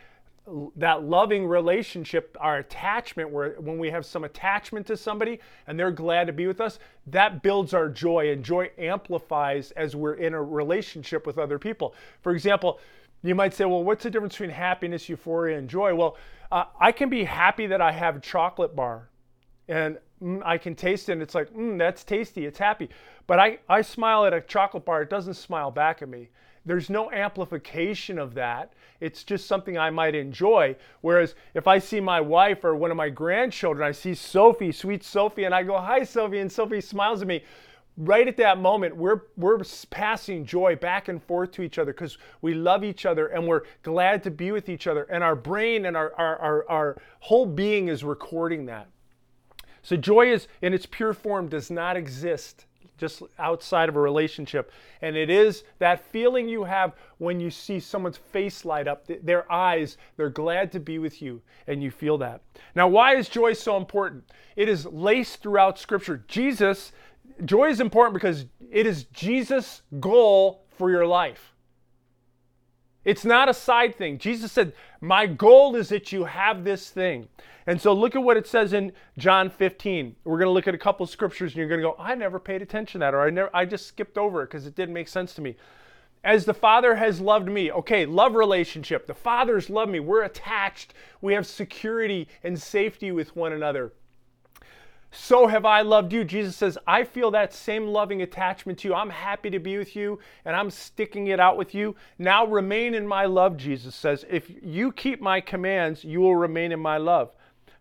that 0.77 1.05
loving 1.05 1.47
relationship, 1.47 2.37
our 2.39 2.59
attachment, 2.59 3.31
where 3.31 3.53
when 3.61 3.79
we 3.79 3.91
have 3.91 4.05
some 4.05 4.25
attachment 4.25 4.87
to 4.87 4.97
somebody 4.97 5.41
and 5.67 5.79
they're 5.79 5.91
glad 5.91 6.27
to 6.27 6.33
be 6.33 6.47
with 6.47 6.61
us, 6.61 6.79
that 7.07 7.43
builds 7.43 7.73
our 7.73 7.89
joy, 7.89 8.31
and 8.31 8.45
joy 8.45 8.71
amplifies 8.77 9.71
as 9.73 9.97
we're 9.97 10.15
in 10.15 10.35
a 10.35 10.43
relationship 10.43 11.27
with 11.27 11.39
other 11.39 11.59
people. 11.59 11.95
For 12.21 12.33
example, 12.33 12.79
you 13.23 13.35
might 13.35 13.55
say, 13.55 13.65
well, 13.65 13.83
what's 13.83 14.05
the 14.05 14.11
difference 14.11 14.35
between 14.35 14.51
happiness, 14.51 15.09
euphoria, 15.09 15.57
and 15.57 15.69
joy? 15.69 15.95
Well, 15.95 16.19
uh, 16.53 16.65
I 16.79 16.93
can 16.93 17.09
be 17.09 17.25
happy 17.25 17.67
that 17.69 17.81
I 17.81 17.91
have 17.91 18.17
a 18.17 18.21
chocolate 18.21 18.77
bar 18.77 19.09
and 19.67 19.99
mm, 20.23 20.43
I 20.45 20.59
can 20.59 20.75
taste 20.75 21.09
it 21.09 21.13
and 21.13 21.23
it's 21.23 21.35
like, 21.35 21.51
mm, 21.55 21.79
that's 21.79 22.05
tasty, 22.05 22.45
it's 22.45 22.59
happy. 22.59 22.91
But 23.27 23.41
I, 23.41 23.61
I 23.67 23.81
smile 23.81 24.27
at 24.27 24.35
a 24.35 24.43
chocolate 24.43 24.85
bar, 24.85 25.01
it 25.01 25.09
doesn't 25.09 25.35
smile 25.35 25.71
back 25.71 26.03
at 26.03 26.09
me. 26.11 26.29
There's 26.67 26.89
no 26.89 27.11
amplification 27.11 28.19
of 28.19 28.35
that. 28.35 28.73
It's 29.01 29.23
just 29.23 29.47
something 29.47 29.77
I 29.77 29.91
might 29.91 30.15
enjoy. 30.15 30.77
Whereas 31.03 31.35
if 31.53 31.67
I 31.67 31.79
see 31.79 32.01
my 32.01 32.21
wife 32.21 32.65
or 32.65 32.75
one 32.75 32.91
of 32.91 32.97
my 32.97 33.11
grandchildren, 33.11 33.87
I 33.87 33.93
see 33.93 34.15
Sophie, 34.15 34.73
sweet 34.73 35.05
Sophie, 35.05 35.45
and 35.45 35.55
I 35.55 35.63
go, 35.63 35.79
Hi, 35.79 36.05
Sophie, 36.05 36.39
and 36.39 36.51
Sophie 36.51 36.81
smiles 36.81 37.21
at 37.21 37.29
me. 37.29 37.43
Right 37.97 38.27
at 38.27 38.37
that 38.39 38.59
moment, 38.59 38.97
we're, 38.97 39.21
we're 39.37 39.61
passing 39.91 40.45
joy 40.45 40.75
back 40.75 41.09
and 41.09 41.23
forth 41.23 41.53
to 41.53 41.63
each 41.63 41.79
other 41.79 41.93
because 41.93 42.19
we 42.43 42.55
love 42.55 42.83
each 42.83 43.07
other 43.07 43.29
and 43.29 43.47
we're 43.47 43.63
glad 43.83 44.25
to 44.25 44.31
be 44.33 44.51
with 44.51 44.69
each 44.69 44.87
other. 44.87 45.05
And 45.05 45.23
our 45.23 45.37
brain 45.37 45.87
and 45.87 45.97
our, 45.97 46.13
our, 46.15 46.37
our, 46.39 46.69
our 46.69 47.03
whole 47.21 47.47
being 47.47 47.89
is 47.89 48.03
recording 48.03 48.67
that. 48.67 48.89
So 49.83 49.97
joy 49.97 50.33
is 50.33 50.49
in 50.63 50.73
its 50.75 50.87
pure 50.87 51.13
form 51.13 51.47
does 51.47 51.71
not 51.71 51.97
exist 51.97 52.65
just 52.97 53.23
outside 53.39 53.89
of 53.89 53.97
a 53.97 54.01
relationship. 54.01 54.71
And 55.03 55.17
it 55.17 55.31
is 55.31 55.65
that 55.79 56.05
feeling 56.11 56.49
you 56.49 56.65
have 56.65 56.95
when 57.19 57.41
you 57.41 57.51
see 57.51 57.81
someone's 57.81 58.17
face 58.17 58.65
light 58.65 58.89
up, 58.89 59.07
their 59.23 59.51
eyes, 59.51 59.97
they're 60.17 60.31
glad 60.31 60.73
to 60.73 60.81
be 60.81 60.99
with 60.99 61.23
you, 61.23 61.43
and 61.67 61.83
you 61.83 61.91
feel 61.91 62.19
that. 62.19 62.43
Now, 62.75 62.89
why 62.89 63.17
is 63.17 63.29
joy 63.29 63.53
so 63.53 63.77
important? 63.77 64.25
It 64.57 64.69
is 64.69 64.87
laced 64.87 65.43
throughout 65.43 65.79
Scripture. 65.79 66.25
Jesus, 66.29 66.93
joy 67.45 67.69
is 67.69 67.81
important 67.81 68.15
because 68.15 68.47
it 68.71 68.87
is 68.87 69.05
Jesus' 69.05 69.83
goal 70.01 70.65
for 70.77 70.91
your 70.91 71.07
life. 71.07 71.54
It's 73.05 73.25
not 73.25 73.49
a 73.49 73.55
side 73.55 73.97
thing. 73.97 74.19
Jesus 74.19 74.53
said, 74.53 74.73
My 75.01 75.27
goal 75.27 75.77
is 75.77 75.91
that 75.91 76.13
you 76.13 76.25
have 76.25 76.65
this 76.65 76.91
thing. 76.91 77.29
And 77.67 77.81
so 77.81 77.93
look 77.93 78.15
at 78.15 78.23
what 78.23 78.37
it 78.37 78.47
says 78.47 78.73
in 78.73 78.93
John 79.17 79.49
15. 79.51 80.17
We're 80.25 80.39
going 80.39 80.49
to 80.49 80.53
look 80.53 80.69
at 80.69 80.75
a 80.75 80.79
couple 80.79 81.07
scriptures 81.07 81.53
and 81.53 81.59
you're 81.59 81.69
going 81.69 81.81
to 81.81 81.87
go, 81.87 81.97
I 81.99 82.15
never 82.15 82.39
paid 82.39 82.63
attention 82.63 83.01
to 83.01 83.05
that, 83.05 83.15
or 83.15 83.23
I, 83.23 83.31
never, 83.31 83.51
I 83.55 83.65
just 83.65 83.87
skipped 83.87 84.19
over 84.19 84.43
it 84.43 84.47
because 84.47 84.67
it 84.67 84.75
didn't 84.75 84.95
make 84.95 85.09
sense 85.09 85.35
to 85.35 85.41
me. 85.41 85.57
As 86.23 86.45
the 86.47 86.55
Father 86.55 86.95
has 86.95 87.21
loved 87.21 87.49
me. 87.49 87.71
Okay, 87.71 88.07
love 88.07 88.35
relationship. 88.35 89.07
The 89.07 89.15
Father's 89.15 89.69
loved 89.69 89.93
me. 89.93 90.01
We're 90.01 90.23
attached. 90.23 90.95
We 91.21 91.35
have 91.35 91.47
security 91.47 92.29
and 92.43 92.61
safety 92.61 93.13
with 93.13 93.37
one 93.37 93.53
another 93.53 93.93
so 95.17 95.47
have 95.47 95.65
I 95.65 95.83
loved 95.83 96.13
you. 96.13 96.25
Jesus 96.25 96.57
says, 96.57 96.77
I 96.89 97.05
feel 97.05 97.31
that 97.31 97.55
same 97.55 97.87
loving 97.87 98.23
attachment 98.23 98.81
to 98.81 98.89
you. 98.89 98.95
I'm 98.95 99.11
happy 99.11 99.49
to 99.51 99.61
be 99.61 99.79
with 99.79 99.95
you 99.95 100.19
and 100.45 100.57
I'm 100.57 100.71
sticking 100.71 101.29
it 101.29 101.39
out 101.39 101.57
with 101.57 101.73
you. 101.73 101.95
Now 102.19 102.45
remain 102.47 102.95
in 102.95 103.07
my 103.07 103.25
love, 103.27 103.57
Jesus 103.57 103.95
says. 103.95 104.25
If 104.29 104.51
you 104.61 104.91
keep 104.91 105.21
my 105.21 105.41
commands, 105.41 106.03
you 106.03 106.21
will 106.21 106.35
remain 106.35 106.73
in 106.73 106.81
my 106.81 106.97
love, 106.97 107.33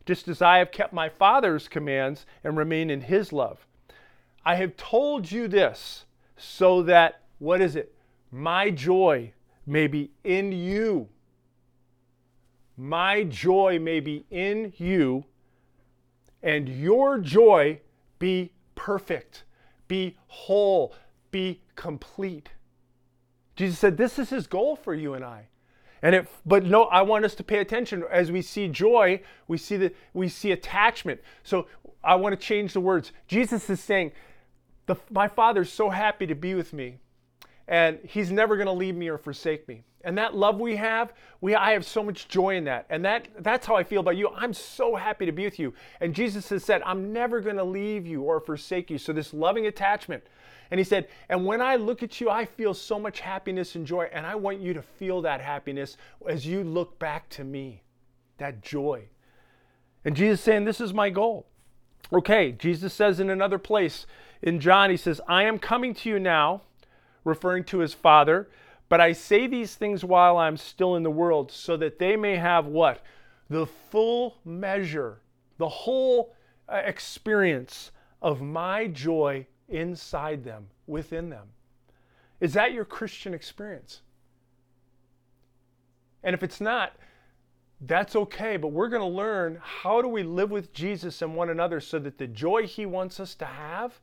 just 0.05 0.27
as 0.27 0.43
I 0.43 0.59
have 0.59 0.71
kept 0.71 0.93
my 0.93 1.09
Father's 1.09 1.67
commands 1.67 2.27
and 2.43 2.55
remain 2.55 2.91
in 2.91 3.01
his 3.01 3.33
love. 3.33 3.65
I 4.45 4.55
have 4.55 4.77
told 4.77 5.31
you 5.31 5.47
this 5.47 6.05
so 6.37 6.83
that, 6.83 7.21
what 7.39 7.61
is 7.61 7.75
it? 7.75 7.95
My 8.31 8.69
joy 8.69 9.33
may 9.65 9.87
be 9.87 10.11
in 10.23 10.51
you. 10.51 11.09
My 12.77 13.23
joy 13.23 13.79
may 13.79 13.99
be 14.01 14.25
in 14.29 14.73
you 14.77 15.25
and 16.43 16.67
your 16.67 17.17
joy 17.17 17.79
be 18.19 18.51
perfect, 18.75 19.45
be 19.88 20.17
whole, 20.27 20.93
be 21.31 21.62
complete. 21.75 22.50
Jesus 23.55 23.79
said, 23.79 23.97
This 23.97 24.19
is 24.19 24.29
his 24.29 24.45
goal 24.45 24.75
for 24.75 24.93
you 24.93 25.13
and 25.13 25.23
I. 25.23 25.47
And 26.01 26.13
it, 26.13 26.27
but 26.45 26.65
no, 26.65 26.83
I 26.83 27.01
want 27.01 27.23
us 27.23 27.33
to 27.35 27.43
pay 27.43 27.59
attention 27.59 28.03
as 28.12 28.29
we 28.29 28.41
see 28.41 28.67
joy, 28.67 29.21
we 29.47 29.57
see 29.57 29.77
that 29.77 29.95
we 30.13 30.27
see 30.27 30.51
attachment. 30.51 31.21
So 31.43 31.67
I 32.03 32.15
want 32.15 32.38
to 32.38 32.45
change 32.45 32.73
the 32.73 32.81
words. 32.81 33.13
Jesus 33.27 33.69
is 33.69 33.79
saying, 33.79 34.12
the, 34.85 34.97
My 35.09 35.29
Father's 35.29 35.71
so 35.71 35.89
happy 35.89 36.27
to 36.27 36.35
be 36.35 36.55
with 36.55 36.73
me, 36.73 36.97
and 37.69 38.00
He's 38.03 38.31
never 38.31 38.57
going 38.57 38.67
to 38.67 38.73
leave 38.73 38.95
me 38.95 39.07
or 39.07 39.17
forsake 39.17 39.65
me 39.67 39.83
and 40.03 40.17
that 40.17 40.36
love 40.36 40.60
we 40.60 40.75
have 40.75 41.13
we 41.41 41.55
i 41.55 41.72
have 41.72 41.86
so 41.86 42.03
much 42.03 42.27
joy 42.27 42.55
in 42.55 42.65
that. 42.65 42.86
And 42.89 43.03
that 43.05 43.27
that's 43.39 43.65
how 43.65 43.75
i 43.75 43.83
feel 43.83 44.01
about 44.01 44.17
you. 44.17 44.29
I'm 44.29 44.53
so 44.53 44.95
happy 44.95 45.25
to 45.25 45.31
be 45.31 45.45
with 45.45 45.60
you. 45.60 45.74
And 46.01 46.13
jesus 46.13 46.50
has 46.50 46.63
said 46.63 46.81
i'm 46.86 47.13
never 47.13 47.41
going 47.41 47.55
to 47.55 47.63
leave 47.63 48.05
you 48.05 48.22
or 48.22 48.39
forsake 48.39 48.89
you. 48.89 48.98
So 48.98 49.13
this 49.13 49.33
loving 49.33 49.65
attachment. 49.65 50.24
And 50.72 50.79
he 50.79 50.83
said 50.83 51.07
and 51.29 51.45
when 51.45 51.62
i 51.62 51.75
look 51.75 52.03
at 52.03 52.19
you 52.19 52.29
i 52.29 52.45
feel 52.45 52.74
so 52.74 53.00
much 53.00 53.19
happiness 53.19 53.75
and 53.75 53.86
joy 53.86 54.10
and 54.12 54.25
i 54.25 54.36
want 54.36 54.60
you 54.60 54.74
to 54.74 54.81
feel 54.81 55.22
that 55.22 55.41
happiness 55.41 55.98
as 56.27 56.45
you 56.45 56.63
look 56.63 57.00
back 57.00 57.29
to 57.29 57.43
me 57.43 57.83
that 58.38 58.62
joy. 58.62 59.07
And 60.03 60.15
jesus 60.15 60.41
saying 60.41 60.65
this 60.65 60.81
is 60.81 60.93
my 60.93 61.10
goal. 61.10 61.48
Okay 62.12 62.51
jesus 62.51 62.93
says 62.93 63.19
in 63.19 63.29
another 63.29 63.57
place 63.57 64.05
in 64.41 64.60
john 64.60 64.89
he 64.89 64.98
says 64.98 65.22
i 65.27 65.43
am 65.43 65.57
coming 65.57 65.93
to 65.93 66.10
you 66.10 66.19
now 66.19 66.62
referring 67.24 67.63
to 67.63 67.79
his 67.79 67.93
father 67.93 68.50
but 68.93 69.01
I 69.01 69.13
say 69.13 69.47
these 69.47 69.73
things 69.73 70.05
while 70.05 70.38
I'm 70.38 70.55
still 70.55 70.95
in 70.97 71.01
the 71.01 71.09
world, 71.09 71.51
so 71.51 71.75
that 71.77 71.97
they 71.97 72.15
may 72.15 72.35
have 72.35 72.67
what? 72.67 73.01
The 73.50 73.65
full 73.65 74.38
measure, 74.45 75.19
the 75.57 75.67
whole 75.67 76.35
uh, 76.69 76.75
experience 76.75 77.89
of 78.21 78.39
my 78.39 78.85
joy 78.85 79.47
inside 79.67 80.43
them, 80.43 80.67
within 80.85 81.31
them. 81.31 81.47
Is 82.39 82.53
that 82.53 82.71
your 82.71 82.85
Christian 82.85 83.33
experience? 83.33 84.01
And 86.23 86.35
if 86.35 86.43
it's 86.43 86.62
not, 86.62 86.95
that's 87.81 88.15
okay, 88.15 88.57
but 88.57 88.67
we're 88.67 88.89
going 88.89 89.01
to 89.01 89.07
learn 89.07 89.57
how 89.59 90.03
do 90.03 90.07
we 90.07 90.21
live 90.21 90.51
with 90.51 90.71
Jesus 90.71 91.23
and 91.23 91.35
one 91.35 91.50
another 91.50 91.79
so 91.79 91.97
that 91.97 92.19
the 92.19 92.27
joy 92.27 92.67
he 92.67 92.85
wants 92.85 93.19
us 93.19 93.33
to 93.33 93.45
have 93.45 94.00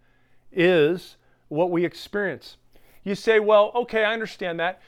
is 0.50 1.16
what 1.47 1.70
we 1.70 1.85
experience. 1.85 2.56
You 3.04 3.14
say, 3.14 3.40
well, 3.40 3.73
okay, 3.75 4.04
I 4.04 4.12
understand 4.12 4.61
that. 4.61 4.80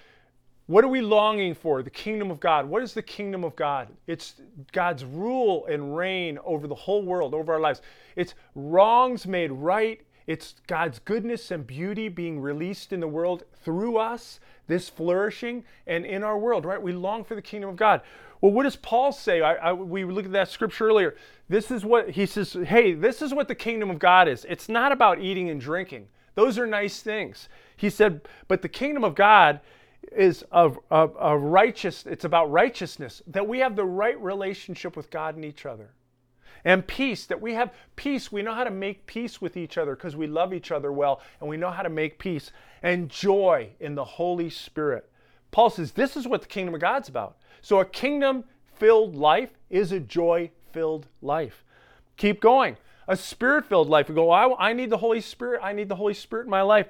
What 0.66 0.84
are 0.84 0.88
we 0.88 1.00
longing 1.00 1.54
for? 1.54 1.82
The 1.82 1.90
kingdom 1.90 2.30
of 2.30 2.40
God. 2.40 2.66
What 2.66 2.82
is 2.82 2.94
the 2.94 3.02
kingdom 3.02 3.44
of 3.44 3.56
God? 3.56 3.88
It's 4.06 4.34
God's 4.72 5.04
rule 5.04 5.66
and 5.66 5.96
reign 5.96 6.38
over 6.44 6.66
the 6.66 6.74
whole 6.74 7.02
world, 7.02 7.34
over 7.34 7.52
our 7.52 7.60
lives. 7.60 7.82
It's 8.16 8.34
wrongs 8.54 9.26
made 9.26 9.50
right. 9.50 10.00
It's 10.26 10.54
God's 10.68 11.00
goodness 11.00 11.50
and 11.50 11.66
beauty 11.66 12.08
being 12.08 12.40
released 12.40 12.92
in 12.92 13.00
the 13.00 13.08
world 13.08 13.42
through 13.64 13.98
us, 13.98 14.38
this 14.68 14.88
flourishing, 14.88 15.64
and 15.86 16.06
in 16.06 16.22
our 16.22 16.38
world, 16.38 16.64
right? 16.64 16.80
We 16.80 16.92
long 16.92 17.24
for 17.24 17.34
the 17.34 17.42
kingdom 17.42 17.70
of 17.70 17.76
God. 17.76 18.02
Well, 18.40 18.52
what 18.52 18.62
does 18.62 18.76
Paul 18.76 19.12
say? 19.12 19.40
I, 19.40 19.54
I, 19.54 19.72
we 19.72 20.04
looked 20.04 20.26
at 20.26 20.32
that 20.32 20.48
scripture 20.48 20.88
earlier. 20.88 21.16
This 21.48 21.70
is 21.70 21.84
what 21.84 22.10
he 22.10 22.26
says 22.26 22.52
hey, 22.52 22.92
this 22.92 23.20
is 23.20 23.34
what 23.34 23.48
the 23.48 23.54
kingdom 23.54 23.90
of 23.90 23.98
God 23.98 24.28
is. 24.28 24.44
It's 24.48 24.68
not 24.68 24.92
about 24.92 25.20
eating 25.20 25.50
and 25.50 25.60
drinking, 25.60 26.08
those 26.34 26.58
are 26.58 26.66
nice 26.66 27.02
things. 27.02 27.48
He 27.82 27.90
said, 27.90 28.20
but 28.46 28.62
the 28.62 28.68
kingdom 28.68 29.02
of 29.02 29.16
God 29.16 29.58
is 30.12 30.44
of, 30.52 30.78
of 30.88 31.42
righteous, 31.42 32.06
it's 32.06 32.24
about 32.24 32.48
righteousness, 32.48 33.22
that 33.26 33.48
we 33.48 33.58
have 33.58 33.74
the 33.74 33.84
right 33.84 34.16
relationship 34.22 34.96
with 34.96 35.10
God 35.10 35.34
and 35.34 35.44
each 35.44 35.66
other. 35.66 35.90
And 36.64 36.86
peace, 36.86 37.26
that 37.26 37.40
we 37.40 37.54
have 37.54 37.74
peace. 37.96 38.30
We 38.30 38.42
know 38.42 38.54
how 38.54 38.62
to 38.62 38.70
make 38.70 39.04
peace 39.06 39.40
with 39.40 39.56
each 39.56 39.78
other 39.78 39.96
because 39.96 40.14
we 40.14 40.28
love 40.28 40.54
each 40.54 40.70
other 40.70 40.92
well 40.92 41.22
and 41.40 41.50
we 41.50 41.56
know 41.56 41.72
how 41.72 41.82
to 41.82 41.88
make 41.88 42.20
peace. 42.20 42.52
And 42.84 43.08
joy 43.08 43.70
in 43.80 43.96
the 43.96 44.04
Holy 44.04 44.48
Spirit. 44.48 45.10
Paul 45.50 45.68
says 45.68 45.90
this 45.90 46.16
is 46.16 46.28
what 46.28 46.42
the 46.42 46.46
kingdom 46.46 46.76
of 46.76 46.80
God's 46.80 47.08
about. 47.08 47.36
So 47.62 47.80
a 47.80 47.84
kingdom 47.84 48.44
filled 48.76 49.16
life 49.16 49.50
is 49.70 49.90
a 49.90 49.98
joy 49.98 50.52
filled 50.70 51.08
life. 51.20 51.64
Keep 52.16 52.40
going. 52.40 52.76
A 53.08 53.16
spirit 53.16 53.64
filled 53.64 53.88
life. 53.88 54.08
We 54.08 54.14
go, 54.14 54.30
I, 54.30 54.68
I 54.68 54.72
need 54.72 54.90
the 54.90 54.98
Holy 54.98 55.20
Spirit. 55.20 55.62
I 55.64 55.72
need 55.72 55.88
the 55.88 55.96
Holy 55.96 56.14
Spirit 56.14 56.44
in 56.44 56.50
my 56.50 56.62
life. 56.62 56.86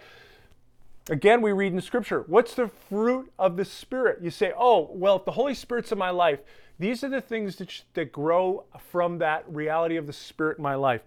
Again, 1.10 1.42
we 1.42 1.52
read 1.52 1.72
in 1.72 1.80
Scripture, 1.80 2.24
what's 2.28 2.54
the 2.54 2.68
fruit 2.68 3.32
of 3.38 3.56
the 3.56 3.64
Spirit? 3.64 4.22
You 4.22 4.30
say, 4.30 4.52
oh, 4.56 4.88
well, 4.92 5.16
if 5.16 5.24
the 5.24 5.32
Holy 5.32 5.54
Spirit's 5.54 5.90
in 5.90 5.98
my 5.98 6.10
life, 6.10 6.40
these 6.78 7.02
are 7.02 7.08
the 7.08 7.20
things 7.20 7.56
that, 7.56 7.82
that 7.94 8.12
grow 8.12 8.64
from 8.90 9.18
that 9.18 9.44
reality 9.48 9.96
of 9.96 10.06
the 10.06 10.12
Spirit 10.12 10.58
in 10.58 10.62
my 10.62 10.76
life. 10.76 11.02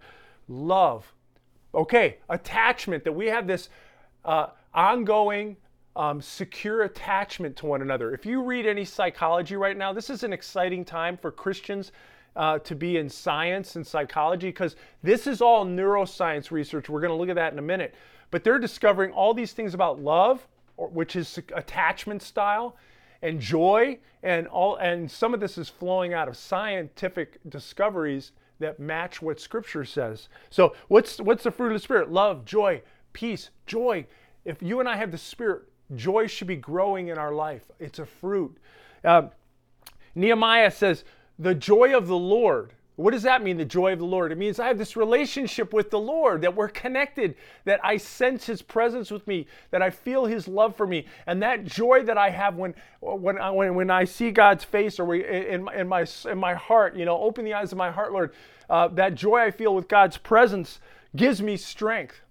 Love. 0.48 1.12
Okay, 1.74 2.18
attachment, 2.28 3.04
that 3.04 3.12
we 3.12 3.26
have 3.26 3.46
this 3.46 3.70
uh, 4.24 4.48
ongoing, 4.74 5.56
um, 5.94 6.20
secure 6.20 6.82
attachment 6.82 7.56
to 7.56 7.66
one 7.66 7.80
another. 7.80 8.12
If 8.12 8.26
you 8.26 8.42
read 8.42 8.66
any 8.66 8.84
psychology 8.84 9.56
right 9.56 9.76
now, 9.76 9.94
this 9.94 10.10
is 10.10 10.22
an 10.22 10.32
exciting 10.32 10.84
time 10.84 11.16
for 11.16 11.30
Christians 11.30 11.92
uh, 12.36 12.58
to 12.60 12.74
be 12.74 12.98
in 12.98 13.08
science 13.08 13.76
and 13.76 13.86
psychology 13.86 14.48
because 14.48 14.76
this 15.02 15.26
is 15.26 15.40
all 15.40 15.64
neuroscience 15.64 16.50
research. 16.50 16.90
We're 16.90 17.00
going 17.00 17.12
to 17.12 17.16
look 17.16 17.30
at 17.30 17.36
that 17.36 17.54
in 17.54 17.58
a 17.58 17.62
minute. 17.62 17.94
But 18.36 18.44
they're 18.44 18.58
discovering 18.58 19.12
all 19.12 19.32
these 19.32 19.54
things 19.54 19.72
about 19.72 19.98
love, 19.98 20.46
which 20.76 21.16
is 21.16 21.38
attachment 21.54 22.20
style, 22.20 22.76
and 23.22 23.40
joy, 23.40 23.98
and 24.22 24.46
all. 24.48 24.76
And 24.76 25.10
some 25.10 25.32
of 25.32 25.40
this 25.40 25.56
is 25.56 25.70
flowing 25.70 26.12
out 26.12 26.28
of 26.28 26.36
scientific 26.36 27.38
discoveries 27.48 28.32
that 28.58 28.78
match 28.78 29.22
what 29.22 29.40
Scripture 29.40 29.86
says. 29.86 30.28
So, 30.50 30.76
what's 30.88 31.18
what's 31.18 31.44
the 31.44 31.50
fruit 31.50 31.68
of 31.68 31.72
the 31.72 31.78
Spirit? 31.78 32.12
Love, 32.12 32.44
joy, 32.44 32.82
peace, 33.14 33.48
joy. 33.64 34.04
If 34.44 34.62
you 34.62 34.80
and 34.80 34.86
I 34.86 34.96
have 34.96 35.12
the 35.12 35.16
Spirit, 35.16 35.62
joy 35.94 36.26
should 36.26 36.46
be 36.46 36.56
growing 36.56 37.08
in 37.08 37.16
our 37.16 37.32
life. 37.32 37.62
It's 37.80 38.00
a 38.00 38.04
fruit. 38.04 38.58
Uh, 39.02 39.28
Nehemiah 40.14 40.72
says, 40.72 41.04
"The 41.38 41.54
joy 41.54 41.96
of 41.96 42.06
the 42.06 42.18
Lord." 42.18 42.74
What 42.96 43.10
does 43.10 43.24
that 43.24 43.42
mean, 43.42 43.58
the 43.58 43.64
joy 43.64 43.92
of 43.92 43.98
the 43.98 44.06
Lord? 44.06 44.32
It 44.32 44.38
means 44.38 44.58
I 44.58 44.68
have 44.68 44.78
this 44.78 44.96
relationship 44.96 45.74
with 45.74 45.90
the 45.90 45.98
Lord, 45.98 46.40
that 46.40 46.56
we're 46.56 46.70
connected, 46.70 47.34
that 47.66 47.78
I 47.84 47.98
sense 47.98 48.46
His 48.46 48.62
presence 48.62 49.10
with 49.10 49.26
me, 49.26 49.46
that 49.70 49.82
I 49.82 49.90
feel 49.90 50.24
His 50.24 50.48
love 50.48 50.74
for 50.74 50.86
me. 50.86 51.06
And 51.26 51.42
that 51.42 51.64
joy 51.64 52.04
that 52.04 52.16
I 52.16 52.30
have 52.30 52.56
when, 52.56 52.74
when, 53.00 53.38
I, 53.38 53.50
when, 53.50 53.74
when 53.74 53.90
I 53.90 54.04
see 54.04 54.30
God's 54.30 54.64
face 54.64 54.98
or 54.98 55.04
we, 55.04 55.26
in, 55.26 55.68
in, 55.74 55.86
my, 55.86 56.06
in 56.24 56.38
my 56.38 56.54
heart, 56.54 56.96
you 56.96 57.04
know, 57.04 57.20
open 57.20 57.44
the 57.44 57.52
eyes 57.52 57.70
of 57.70 57.76
my 57.76 57.90
heart, 57.90 58.12
Lord, 58.12 58.32
uh, 58.70 58.88
that 58.88 59.14
joy 59.14 59.40
I 59.40 59.50
feel 59.50 59.74
with 59.74 59.88
God's 59.88 60.16
presence 60.16 60.80
gives 61.14 61.42
me 61.42 61.58
strength. 61.58 62.22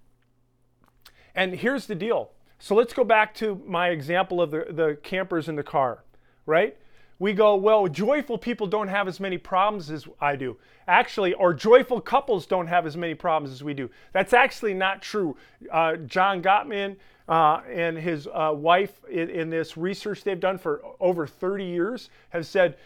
And 1.35 1.53
here's 1.53 1.85
the 1.85 1.96
deal. 1.96 2.31
So 2.57 2.74
let's 2.74 2.94
go 2.94 3.03
back 3.03 3.35
to 3.35 3.61
my 3.68 3.90
example 3.90 4.42
of 4.42 4.50
the, 4.50 4.66
the 4.70 4.98
campers 5.03 5.48
in 5.48 5.55
the 5.55 5.63
car, 5.63 6.03
right? 6.48 6.75
We 7.18 7.34
go, 7.34 7.56
well, 7.56 7.88
joyful 7.88 8.38
people 8.38 8.68
don't 8.68 8.88
have 8.88 9.08
as 9.08 9.20
many 9.20 9.38
problems 9.38 9.90
as 9.90 10.08
I 10.20 10.36
do. 10.36 10.58
Actually, 10.88 11.34
or 11.34 11.54
joyful 11.54 12.01
couples 12.01 12.46
don't 12.46 12.68
have 12.68 12.86
as 12.86 12.98
many 12.98 13.16
problems 13.16 13.54
as 13.54 13.64
we 13.64 13.74
do. 13.74 13.90
That's 14.12 14.34
actually 14.34 14.74
not 14.74 15.01
true. 15.01 15.38
Uh, 15.72 15.96
John 15.96 16.42
Gottman 16.42 16.98
uh, 17.28 17.62
and 17.70 17.98
his 17.98 18.28
uh, 18.28 18.51
wife, 18.54 19.00
in, 19.10 19.30
in 19.30 19.50
this 19.50 19.78
research 19.78 20.24
they've 20.24 20.40
done 20.40 20.58
for 20.58 20.82
over 21.00 21.25
30 21.25 21.64
years, 21.64 22.10
have 22.30 22.46
said 22.46 22.78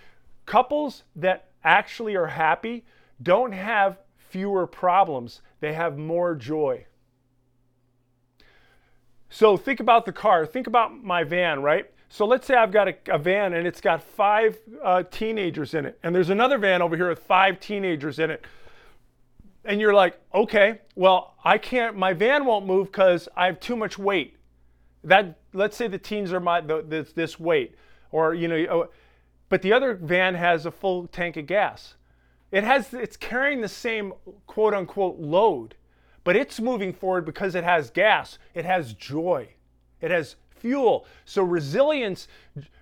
couples 0.46 1.04
that 1.16 1.50
actually 1.64 2.16
are 2.16 2.28
happy 2.28 2.86
don't 3.22 3.52
have 3.52 4.00
fewer 4.30 4.66
problems, 4.68 5.42
they 5.60 5.74
have 5.74 5.98
more 5.98 6.36
joy. 6.36 6.86
So 9.30 9.58
think 9.58 9.80
about 9.80 10.06
the 10.06 10.12
car. 10.12 10.46
Think 10.46 10.68
about 10.68 11.04
my 11.04 11.24
van, 11.24 11.62
right? 11.62 11.92
So 12.10 12.26
let's 12.26 12.48
say 12.48 12.56
I've 12.56 12.72
got 12.72 12.88
a, 12.88 12.96
a 13.08 13.18
van 13.20 13.54
and 13.54 13.68
it's 13.68 13.80
got 13.80 14.02
five 14.04 14.58
uh, 14.84 15.04
teenagers 15.04 15.76
in 15.76 15.86
it, 15.86 16.00
and 16.02 16.14
there's 16.14 16.32
another 16.32 16.58
van 16.58 16.82
over 16.82 16.96
here 16.96 17.10
with 17.10 17.20
five 17.20 17.60
teenagers 17.60 18.18
in 18.18 18.32
it. 18.32 18.44
And 19.64 19.80
you're 19.80 19.94
like, 19.94 20.20
okay, 20.34 20.80
well, 20.96 21.36
I 21.44 21.58
can't, 21.60 21.96
my 21.96 22.14
van 22.14 22.46
won't 22.46 22.66
move 22.66 22.88
because 22.88 23.30
I 23.36 23.46
have 23.46 23.60
too 23.60 23.76
much 23.76 24.00
weight. 24.00 24.38
That, 25.04 25.38
let's 25.54 25.78
say 25.78 25.88
the 25.88 26.00
teens 26.00 26.34
are 26.34 26.40
my, 26.40 26.62
the, 26.62 26.84
this, 26.86 27.14
this 27.14 27.40
weight, 27.40 27.76
or, 28.12 28.34
you 28.34 28.48
know, 28.48 28.66
oh, 28.70 28.90
but 29.50 29.62
the 29.62 29.74
other 29.74 29.94
van 29.94 30.34
has 30.36 30.66
a 30.66 30.72
full 30.72 31.08
tank 31.08 31.38
of 31.38 31.46
gas. 31.46 31.96
It 32.52 32.64
has, 32.64 32.94
it's 32.94 33.18
carrying 33.18 33.62
the 33.62 33.68
same 33.68 34.14
quote 34.48 34.74
unquote 34.74 35.20
load, 35.20 35.76
but 36.24 36.36
it's 36.36 36.60
moving 36.60 36.92
forward 36.92 37.26
because 37.26 37.54
it 37.54 37.64
has 37.64 37.92
gas, 37.92 38.40
it 38.56 38.66
has 38.66 38.94
joy, 38.94 39.50
it 40.02 40.10
has 40.10 40.36
fuel. 40.60 41.06
So 41.26 41.44
resilience, 41.44 42.28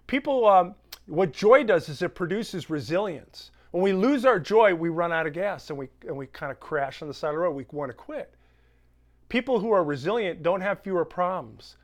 people, 0.07 0.47
um, 0.47 0.75
what 1.05 1.33
joy 1.33 1.63
does 1.63 1.89
is 1.89 2.01
it 2.01 2.15
produces 2.15 2.69
resilience. 2.69 3.51
When 3.71 3.83
we 3.83 3.93
lose 3.93 4.25
our 4.25 4.39
joy, 4.39 4.73
we 4.73 4.89
run 4.89 5.11
out 5.11 5.27
of 5.27 5.33
gas 5.33 5.69
and 5.69 5.77
we, 5.77 5.89
and 6.07 6.15
we 6.15 6.27
kind 6.27 6.51
of 6.51 6.59
crash 6.59 7.01
on 7.01 7.07
the 7.07 7.13
side 7.13 7.29
of 7.29 7.35
the 7.35 7.39
road. 7.39 7.51
We 7.51 7.65
want 7.71 7.89
to 7.89 7.97
quit. 7.97 8.33
People 9.29 9.59
who 9.59 9.71
are 9.71 9.83
resilient 9.83 10.41
don't 10.41 10.61
have 10.61 10.81
fewer 10.81 11.05
problems. 11.05 11.75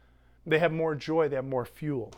They 0.46 0.60
have 0.60 0.72
more 0.72 0.96
joy, 0.96 1.30
they 1.30 1.36
have 1.36 1.46
more 1.46 1.66
fuel. 1.66 2.12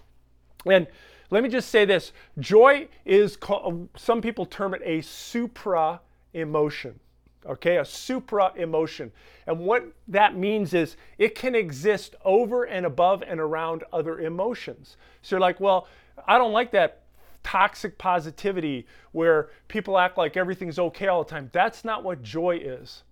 And 0.65 0.87
let 1.29 1.43
me 1.43 1.49
just 1.49 1.69
say 1.69 1.85
this 1.85 2.11
joy 2.39 2.87
is, 3.03 3.35
called, 3.37 3.89
some 3.97 4.21
people 4.21 4.45
term 4.45 4.73
it 4.73 4.81
a 4.83 5.01
supra 5.01 6.01
emotion 6.33 6.99
okay, 7.45 7.77
a 7.77 7.85
supra 7.85 8.51
emotion. 8.55 9.11
And 9.47 9.59
what 9.59 9.85
that 10.07 10.35
means 10.35 10.73
is 10.73 10.97
it 11.17 11.35
can 11.35 11.55
exist 11.55 12.15
over 12.23 12.63
and 12.63 12.85
above 12.85 13.23
and 13.25 13.39
around 13.39 13.83
other 13.93 14.19
emotions. 14.19 14.97
So 15.21 15.35
you're 15.35 15.41
like, 15.41 15.59
well, 15.59 15.87
I 16.27 16.37
don't 16.37 16.53
like 16.53 16.71
that 16.71 17.01
toxic 17.43 17.97
positivity 17.97 18.87
where 19.11 19.49
people 19.67 19.97
act 19.99 20.17
like 20.17 20.35
everything's 20.35 20.79
okay 20.79 21.07
all 21.07 21.23
the 21.23 21.29
time. 21.29 21.49
That's 21.53 21.85
not 21.85 22.03
what 22.03 22.23
joy 22.23 22.57
is. 22.57 23.03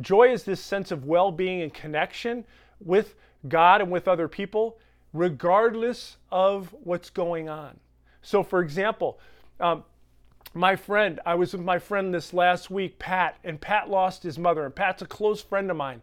Joy 0.00 0.32
is 0.32 0.44
this 0.44 0.60
sense 0.60 0.90
of 0.90 1.04
well 1.04 1.30
being 1.30 1.62
and 1.62 1.74
connection 1.74 2.44
with 2.80 3.14
God 3.48 3.80
and 3.80 3.90
with 3.90 4.08
other 4.08 4.28
people, 4.28 4.78
regardless 5.12 6.16
of 6.30 6.74
what's 6.82 7.10
going 7.10 7.48
on. 7.48 7.78
So, 8.22 8.42
for 8.42 8.62
example, 8.62 9.18
um, 9.60 9.84
my 10.54 10.76
friend, 10.76 11.20
I 11.26 11.34
was 11.34 11.52
with 11.52 11.62
my 11.62 11.78
friend 11.78 12.12
this 12.12 12.32
last 12.32 12.70
week, 12.70 12.98
Pat, 12.98 13.36
and 13.44 13.60
Pat 13.60 13.90
lost 13.90 14.22
his 14.22 14.38
mother, 14.38 14.64
and 14.64 14.74
Pat's 14.74 15.02
a 15.02 15.06
close 15.06 15.42
friend 15.42 15.70
of 15.70 15.76
mine. 15.76 16.02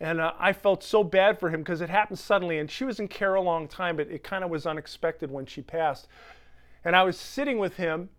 And 0.00 0.20
uh, 0.20 0.32
I 0.38 0.52
felt 0.52 0.82
so 0.82 1.04
bad 1.04 1.38
for 1.38 1.50
him 1.50 1.60
because 1.60 1.80
it 1.80 1.88
happened 1.88 2.18
suddenly, 2.18 2.58
and 2.58 2.70
she 2.70 2.84
was 2.84 2.98
in 2.98 3.08
care 3.08 3.34
a 3.34 3.40
long 3.40 3.68
time, 3.68 3.96
but 3.96 4.08
it 4.08 4.24
kind 4.24 4.42
of 4.42 4.50
was 4.50 4.66
unexpected 4.66 5.30
when 5.30 5.46
she 5.46 5.62
passed. 5.62 6.08
And 6.84 6.96
I 6.96 7.04
was 7.04 7.16
sitting 7.16 7.58
with 7.58 7.76
him, 7.76 8.10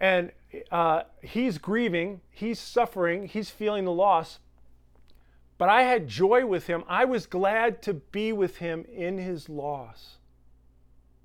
and 0.00 0.32
uh, 0.72 1.02
he's 1.22 1.58
grieving, 1.58 2.20
he's 2.30 2.58
suffering, 2.58 3.28
he's 3.28 3.50
feeling 3.50 3.84
the 3.84 3.92
loss. 3.92 4.38
But 5.58 5.68
I 5.68 5.82
had 5.82 6.08
joy 6.08 6.46
with 6.46 6.66
him. 6.66 6.82
I 6.88 7.04
was 7.04 7.26
glad 7.26 7.82
to 7.82 7.94
be 7.94 8.32
with 8.32 8.56
him 8.56 8.84
in 8.92 9.18
his 9.18 9.48
loss. 9.48 10.16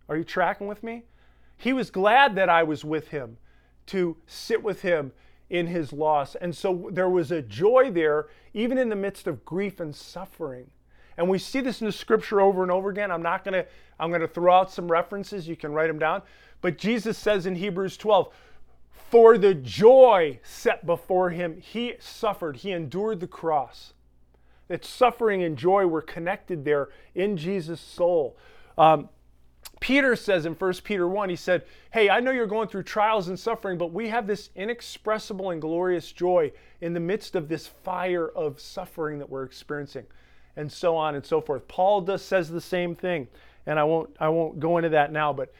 Are 0.07 0.17
you 0.17 0.23
tracking 0.23 0.67
with 0.67 0.83
me? 0.83 1.03
He 1.57 1.73
was 1.73 1.89
glad 1.89 2.35
that 2.35 2.49
I 2.49 2.63
was 2.63 2.85
with 2.85 3.07
him 3.07 3.37
to 3.89 4.17
sit 4.25 4.63
with 4.63 4.81
him 4.81 5.11
in 5.49 5.67
his 5.67 5.91
loss. 5.91 6.35
And 6.35 6.55
so 6.55 6.89
there 6.91 7.09
was 7.09 7.31
a 7.31 7.41
joy 7.41 7.91
there, 7.91 8.27
even 8.53 8.77
in 8.77 8.89
the 8.89 8.95
midst 8.95 9.27
of 9.27 9.43
grief 9.45 9.79
and 9.79 9.95
suffering. 9.95 10.69
And 11.17 11.27
we 11.27 11.37
see 11.37 11.59
this 11.59 11.81
in 11.81 11.87
the 11.87 11.91
scripture 11.91 12.39
over 12.39 12.63
and 12.63 12.71
over 12.71 12.89
again. 12.89 13.11
I'm 13.11 13.21
not 13.21 13.43
going 13.43 13.53
to, 13.53 13.65
I'm 13.99 14.09
going 14.09 14.21
to 14.21 14.27
throw 14.27 14.53
out 14.53 14.71
some 14.71 14.89
references. 14.89 15.47
You 15.47 15.55
can 15.55 15.73
write 15.73 15.87
them 15.87 15.99
down. 15.99 16.21
But 16.61 16.77
Jesus 16.77 17.17
says 17.17 17.45
in 17.45 17.55
Hebrews 17.55 17.97
12, 17.97 18.33
for 19.09 19.37
the 19.37 19.55
joy 19.55 20.39
set 20.43 20.85
before 20.85 21.31
him, 21.31 21.59
he 21.59 21.95
suffered, 21.99 22.57
he 22.57 22.71
endured 22.71 23.19
the 23.19 23.27
cross. 23.27 23.93
That 24.67 24.85
suffering 24.85 25.41
and 25.41 25.57
joy 25.57 25.87
were 25.87 26.01
connected 26.01 26.63
there 26.63 26.89
in 27.15 27.35
Jesus' 27.35 27.81
soul. 27.81 28.37
Um, 28.77 29.09
Peter 29.79 30.15
says 30.15 30.45
in 30.45 30.53
1 30.53 30.73
Peter 30.83 31.07
1, 31.07 31.29
he 31.29 31.35
said, 31.35 31.63
Hey, 31.91 32.09
I 32.09 32.19
know 32.19 32.31
you're 32.31 32.47
going 32.47 32.67
through 32.67 32.83
trials 32.83 33.29
and 33.29 33.39
suffering, 33.39 33.77
but 33.77 33.93
we 33.93 34.09
have 34.09 34.27
this 34.27 34.49
inexpressible 34.55 35.51
and 35.51 35.61
glorious 35.61 36.11
joy 36.11 36.51
in 36.81 36.93
the 36.93 36.99
midst 36.99 37.35
of 37.35 37.47
this 37.47 37.67
fire 37.67 38.27
of 38.29 38.59
suffering 38.59 39.19
that 39.19 39.29
we're 39.29 39.43
experiencing, 39.43 40.05
and 40.55 40.71
so 40.71 40.97
on 40.97 41.15
and 41.15 41.25
so 41.25 41.39
forth. 41.39 41.67
Paul 41.67 42.01
does 42.01 42.21
says 42.21 42.49
the 42.49 42.59
same 42.59 42.93
thing, 42.93 43.27
and 43.65 43.79
I 43.79 43.83
won't 43.83 44.15
I 44.19 44.29
won't 44.29 44.59
go 44.59 44.77
into 44.77 44.89
that 44.89 45.11
now, 45.11 45.31
but 45.31 45.53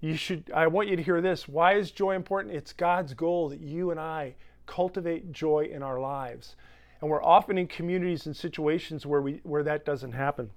you 0.00 0.16
should 0.16 0.50
I 0.54 0.66
want 0.66 0.88
you 0.88 0.96
to 0.96 1.02
hear 1.02 1.20
this. 1.20 1.48
Why 1.48 1.74
is 1.74 1.90
joy 1.90 2.14
important? 2.14 2.54
It's 2.54 2.72
God's 2.72 3.14
goal 3.14 3.48
that 3.48 3.60
you 3.60 3.90
and 3.90 3.98
I 3.98 4.34
cultivate 4.66 5.32
joy 5.32 5.70
in 5.72 5.82
our 5.82 5.98
lives. 5.98 6.56
And 7.00 7.10
we're 7.10 7.22
often 7.22 7.56
in 7.56 7.66
communities 7.66 8.26
and 8.26 8.36
situations 8.36 9.06
where 9.06 9.22
we 9.22 9.40
where 9.42 9.62
that 9.62 9.86
doesn't 9.86 10.12
happen. 10.12 10.50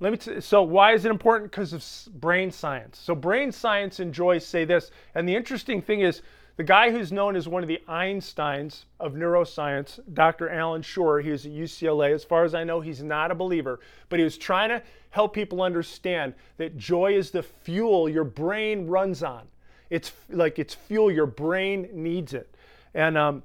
Let 0.00 0.12
me 0.12 0.18
t- 0.18 0.40
so 0.40 0.62
why 0.62 0.92
is 0.92 1.04
it 1.04 1.10
important? 1.10 1.50
Because 1.50 1.72
of 1.72 2.20
brain 2.20 2.50
science. 2.50 2.98
So 2.98 3.14
brain 3.14 3.50
science 3.50 3.98
and 3.98 4.14
joy 4.14 4.38
say 4.38 4.64
this. 4.64 4.90
And 5.14 5.28
the 5.28 5.34
interesting 5.34 5.82
thing 5.82 6.00
is 6.00 6.22
the 6.56 6.64
guy 6.64 6.90
who's 6.90 7.12
known 7.12 7.36
as 7.36 7.48
one 7.48 7.62
of 7.62 7.68
the 7.68 7.80
Einsteins 7.88 8.84
of 8.98 9.14
neuroscience, 9.14 10.00
Dr. 10.12 10.48
Allan 10.50 10.82
Schore, 10.82 11.22
he 11.22 11.30
was 11.30 11.46
at 11.46 11.52
UCLA. 11.52 12.12
As 12.12 12.24
far 12.24 12.44
as 12.44 12.54
I 12.54 12.64
know, 12.64 12.80
he's 12.80 13.02
not 13.02 13.30
a 13.30 13.34
believer, 13.34 13.80
but 14.08 14.18
he 14.18 14.24
was 14.24 14.36
trying 14.36 14.68
to 14.70 14.82
help 15.10 15.34
people 15.34 15.62
understand 15.62 16.34
that 16.56 16.76
joy 16.76 17.14
is 17.14 17.30
the 17.30 17.42
fuel 17.42 18.08
your 18.08 18.24
brain 18.24 18.86
runs 18.86 19.22
on. 19.22 19.46
It's 19.90 20.12
like 20.28 20.58
it's 20.58 20.74
fuel, 20.74 21.10
your 21.10 21.26
brain 21.26 21.88
needs 21.92 22.34
it. 22.34 22.52
And 22.94 23.16
um, 23.16 23.42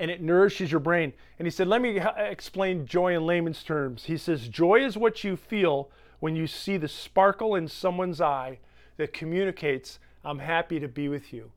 and 0.00 0.10
it 0.10 0.22
nourishes 0.22 0.72
your 0.72 0.80
brain. 0.80 1.12
And 1.38 1.46
he 1.46 1.50
said, 1.50 1.68
Let 1.68 1.82
me 1.82 2.00
explain 2.16 2.86
joy 2.86 3.14
in 3.14 3.26
layman's 3.26 3.62
terms. 3.62 4.04
He 4.06 4.16
says, 4.16 4.48
Joy 4.48 4.84
is 4.84 4.96
what 4.96 5.22
you 5.22 5.36
feel 5.36 5.90
when 6.18 6.34
you 6.34 6.46
see 6.46 6.78
the 6.78 6.88
sparkle 6.88 7.54
in 7.54 7.68
someone's 7.68 8.20
eye 8.20 8.58
that 8.96 9.12
communicates, 9.12 9.98
I'm 10.24 10.38
happy 10.38 10.80
to 10.80 10.88
be 10.88 11.08
with 11.08 11.32
you. 11.32 11.52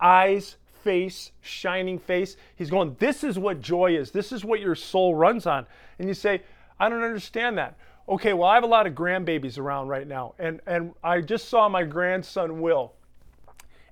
Eyes, 0.00 0.56
face, 0.82 1.30
shining 1.40 1.98
face. 1.98 2.36
He's 2.56 2.68
going, 2.68 2.96
This 2.98 3.22
is 3.22 3.38
what 3.38 3.60
joy 3.60 3.96
is. 3.96 4.10
This 4.10 4.32
is 4.32 4.44
what 4.44 4.60
your 4.60 4.74
soul 4.74 5.14
runs 5.14 5.46
on. 5.46 5.64
And 6.00 6.08
you 6.08 6.14
say, 6.14 6.42
I 6.80 6.88
don't 6.88 7.04
understand 7.04 7.56
that. 7.58 7.78
Okay, 8.08 8.32
well, 8.32 8.48
I 8.48 8.56
have 8.56 8.64
a 8.64 8.68
lot 8.68 8.88
of 8.88 8.94
grandbabies 8.94 9.56
around 9.56 9.86
right 9.86 10.06
now. 10.06 10.34
And, 10.40 10.60
and 10.66 10.94
I 11.02 11.20
just 11.20 11.48
saw 11.48 11.68
my 11.68 11.84
grandson, 11.84 12.60
Will. 12.60 12.92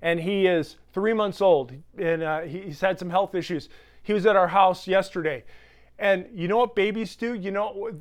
And 0.01 0.19
he 0.19 0.45
is 0.45 0.75
three 0.91 1.13
months 1.13 1.41
old. 1.41 1.71
And 1.97 2.21
uh, 2.21 2.41
he's 2.41 2.81
had 2.81 2.99
some 2.99 3.09
health 3.09 3.33
issues 3.33 3.69
he 4.03 4.13
was 4.13 4.25
at 4.25 4.35
our 4.35 4.49
house 4.49 4.87
yesterday. 4.87 5.43
And 5.97 6.27
you 6.33 6.47
know 6.47 6.57
what 6.57 6.75
babies 6.75 7.15
do? 7.15 7.33
You 7.33 7.51
know, 7.51 7.91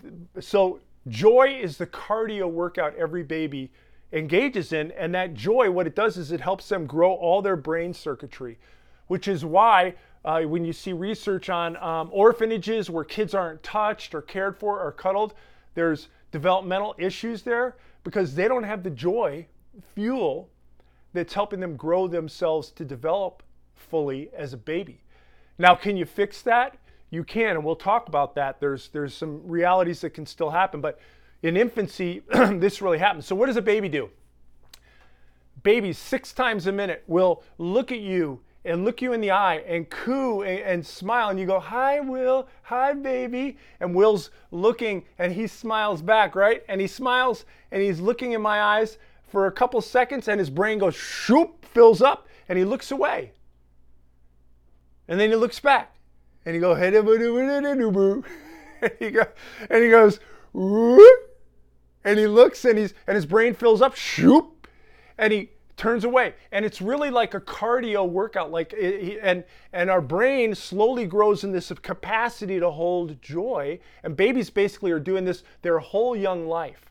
so 0.41 0.81
joy 1.09 1.59
is 1.61 1.79
the 1.79 1.87
cardio 1.87 2.51
workout 2.51 2.95
every 2.97 3.23
baby 3.23 3.71
engages 4.13 4.73
in. 4.73 4.91
And 4.93 5.15
that 5.15 5.35
joy, 5.35 5.71
what 5.71 5.87
it 5.87 5.95
does 5.95 6.17
is 6.17 6.33
it 6.33 6.41
helps 6.41 6.69
them 6.69 6.87
grow 6.87 7.13
all 7.13 7.43
their 7.43 7.57
brain 7.57 7.95
circuitry, 7.95 8.59
which 9.07 9.29
is 9.29 9.45
why 9.45 9.95
uh, 10.25 10.43
when 10.43 10.65
you 10.65 10.73
see 10.73 10.93
research 10.93 11.49
on 11.49 11.77
um, 11.79 12.09
orphanages 12.13 12.91
where 12.91 13.05
kids 13.05 13.35
aren't 13.35 13.63
touched 13.63 14.15
or 14.15 14.23
cared 14.23 14.57
for 14.57 14.81
or 14.81 14.93
cuddled, 14.93 15.35
there's 15.75 16.09
developmental 16.31 16.95
issues 16.99 17.43
there 17.43 17.77
because 18.05 18.35
they 18.35 18.49
don't 18.49 18.65
have 18.65 18.83
the 18.83 18.91
joy 18.91 19.47
fuel 19.95 20.49
that's 21.13 21.35
helping 21.35 21.61
them 21.61 21.77
grow 21.77 22.09
themselves 22.09 22.71
to 22.71 22.85
develop 22.85 23.43
fully 23.75 24.31
as 24.35 24.53
a 24.53 24.57
baby. 24.57 25.02
Now, 25.59 25.75
can 25.75 25.97
you 25.97 26.05
fix 26.05 26.43
that? 26.43 26.77
You 27.11 27.25
can, 27.25 27.51
and 27.57 27.65
we'll 27.65 27.77
talk 27.77 28.09
about 28.09 28.35
that. 28.37 28.59
There's 28.59 28.89
there's 28.89 29.15
some 29.15 29.47
realities 29.47 30.01
that 30.01 30.11
can 30.11 30.25
still 30.25 30.51
happen, 30.51 30.81
but 30.81 30.99
in 31.43 31.57
infancy, 31.57 32.23
this 32.33 32.81
really 32.81 32.99
happens. 32.99 33.27
So, 33.27 33.37
what 33.37 33.47
does 33.47 33.57
a 33.57 33.63
baby 33.63 33.89
do? 33.89 34.09
Babies 35.63 35.99
six 35.99 36.33
times 36.33 36.67
a 36.67 36.73
minute 36.73 37.05
will 37.07 37.43
look 37.59 37.93
at 37.93 38.01
you 38.01 38.41
and 38.65 38.85
look 38.85 39.03
you 39.03 39.13
in 39.13 39.21
the 39.21 39.31
eye 39.31 39.57
and 39.67 39.91
coo 39.91 40.43
and, 40.43 40.61
and, 40.61 40.87
smile 40.87 41.31
and 41.31 41.39
you 41.39 41.47
go 41.47 41.59
hi 41.59 42.01
will 42.01 42.49
hi 42.63 42.93
baby 42.93 43.57
and 43.81 43.95
will's 43.95 44.31
looking 44.53 45.05
and 45.19 45.33
he 45.33 45.47
smiles 45.47 46.01
back 46.01 46.37
right 46.37 46.63
and 46.69 46.81
he 46.81 46.87
smiles 46.87 47.45
and 47.73 47.83
he's 47.83 48.01
looking 48.01 48.33
in 48.33 48.41
my 48.41 48.63
eyes 48.63 48.99
for 49.29 49.47
a 49.47 49.53
couple 49.53 49.81
seconds 49.81 50.29
and 50.29 50.39
his 50.39 50.51
brain 50.51 50.79
goes 50.79 50.95
shoop 50.95 51.65
fills 51.67 52.03
up 52.03 52.29
and 52.49 52.57
he 52.57 52.65
looks 52.65 52.93
away 52.93 53.33
and 55.09 55.19
then 55.19 55.31
he 55.31 55.37
looks 55.37 55.61
back 55.61 55.97
and 56.45 56.55
he 56.55 56.61
goes, 56.61 56.79
hey, 56.79 56.91
and 58.83 58.97
he 58.99 59.11
goes, 59.11 59.27
and 59.71 59.83
he 59.85 59.91
goes, 59.91 60.19
and 62.05 62.19
he 62.19 62.27
looks 62.27 62.65
and 62.65 62.79
he's 62.79 62.95
and 63.07 63.15
his 63.15 63.27
brain 63.27 63.55
fills 63.55 63.81
up, 63.81 63.95
shoop, 63.95 64.67
and 65.19 65.33
he 65.33 65.51
turns 65.77 66.05
away. 66.05 66.35
And 66.51 66.65
it's 66.65 66.81
really 66.81 67.11
like 67.11 67.35
a 67.35 67.41
cardio 67.41 68.09
workout. 68.09 68.51
Like 68.51 68.75
and 68.75 69.45
and 69.73 69.91
our 69.91 70.01
brain 70.01 70.55
slowly 70.55 71.07
grows 71.07 71.45
in 71.45 71.53
this 71.53 71.73
capacity 71.83 72.59
to 72.61 72.71
hold 72.71 73.21
joy. 73.23 73.79
And 74.03 74.17
babies 74.17 74.51
basically 74.51 74.91
are 74.91 75.01
doing 75.01 75.25
this 75.25 75.43
their 75.63 75.79
whole 75.79 76.17
young 76.17 76.47
life, 76.47 76.91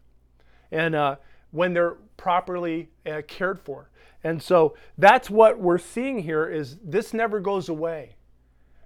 and 0.71 0.95
uh, 0.95 1.15
when 1.51 1.73
they're 1.73 1.97
properly 2.17 2.89
uh, 3.05 3.21
cared 3.27 3.59
for. 3.59 3.89
And 4.23 4.41
so 4.41 4.75
that's 4.97 5.29
what 5.29 5.59
we're 5.59 5.77
seeing 5.77 6.19
here 6.19 6.47
is 6.47 6.77
this 6.83 7.13
never 7.13 7.39
goes 7.39 7.69
away. 7.69 8.15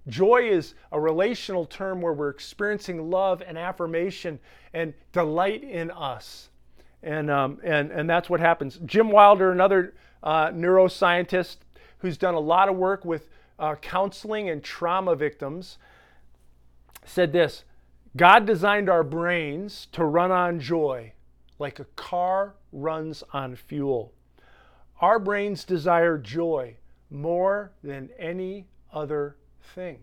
Joy 0.07 0.49
is 0.49 0.75
a 0.91 0.99
relational 0.99 1.65
term 1.65 2.01
where 2.01 2.13
we're 2.13 2.29
experiencing 2.29 3.09
love 3.09 3.41
and 3.45 3.57
affirmation 3.57 4.39
and 4.73 4.93
delight 5.11 5.63
in 5.63 5.91
us. 5.91 6.49
And, 7.01 7.29
um, 7.29 7.59
and, 7.63 7.91
and 7.91 8.09
that's 8.09 8.29
what 8.29 8.39
happens. 8.39 8.79
Jim 8.85 9.09
Wilder, 9.09 9.51
another 9.51 9.95
uh, 10.23 10.49
neuroscientist 10.49 11.57
who's 11.99 12.17
done 12.17 12.35
a 12.35 12.39
lot 12.39 12.69
of 12.69 12.75
work 12.75 13.03
with 13.03 13.29
uh, 13.57 13.75
counseling 13.75 14.49
and 14.49 14.63
trauma 14.63 15.15
victims, 15.15 15.77
said 17.05 17.31
this 17.31 17.63
God 18.15 18.45
designed 18.45 18.89
our 18.89 19.03
brains 19.03 19.87
to 19.91 20.05
run 20.05 20.31
on 20.31 20.59
joy 20.59 21.13
like 21.59 21.79
a 21.79 21.85
car 21.95 22.55
runs 22.71 23.23
on 23.33 23.55
fuel. 23.55 24.13
Our 25.01 25.19
brains 25.19 25.63
desire 25.63 26.17
joy 26.17 26.77
more 27.09 27.71
than 27.83 28.09
any 28.17 28.67
other 28.93 29.35
thing. 29.73 29.99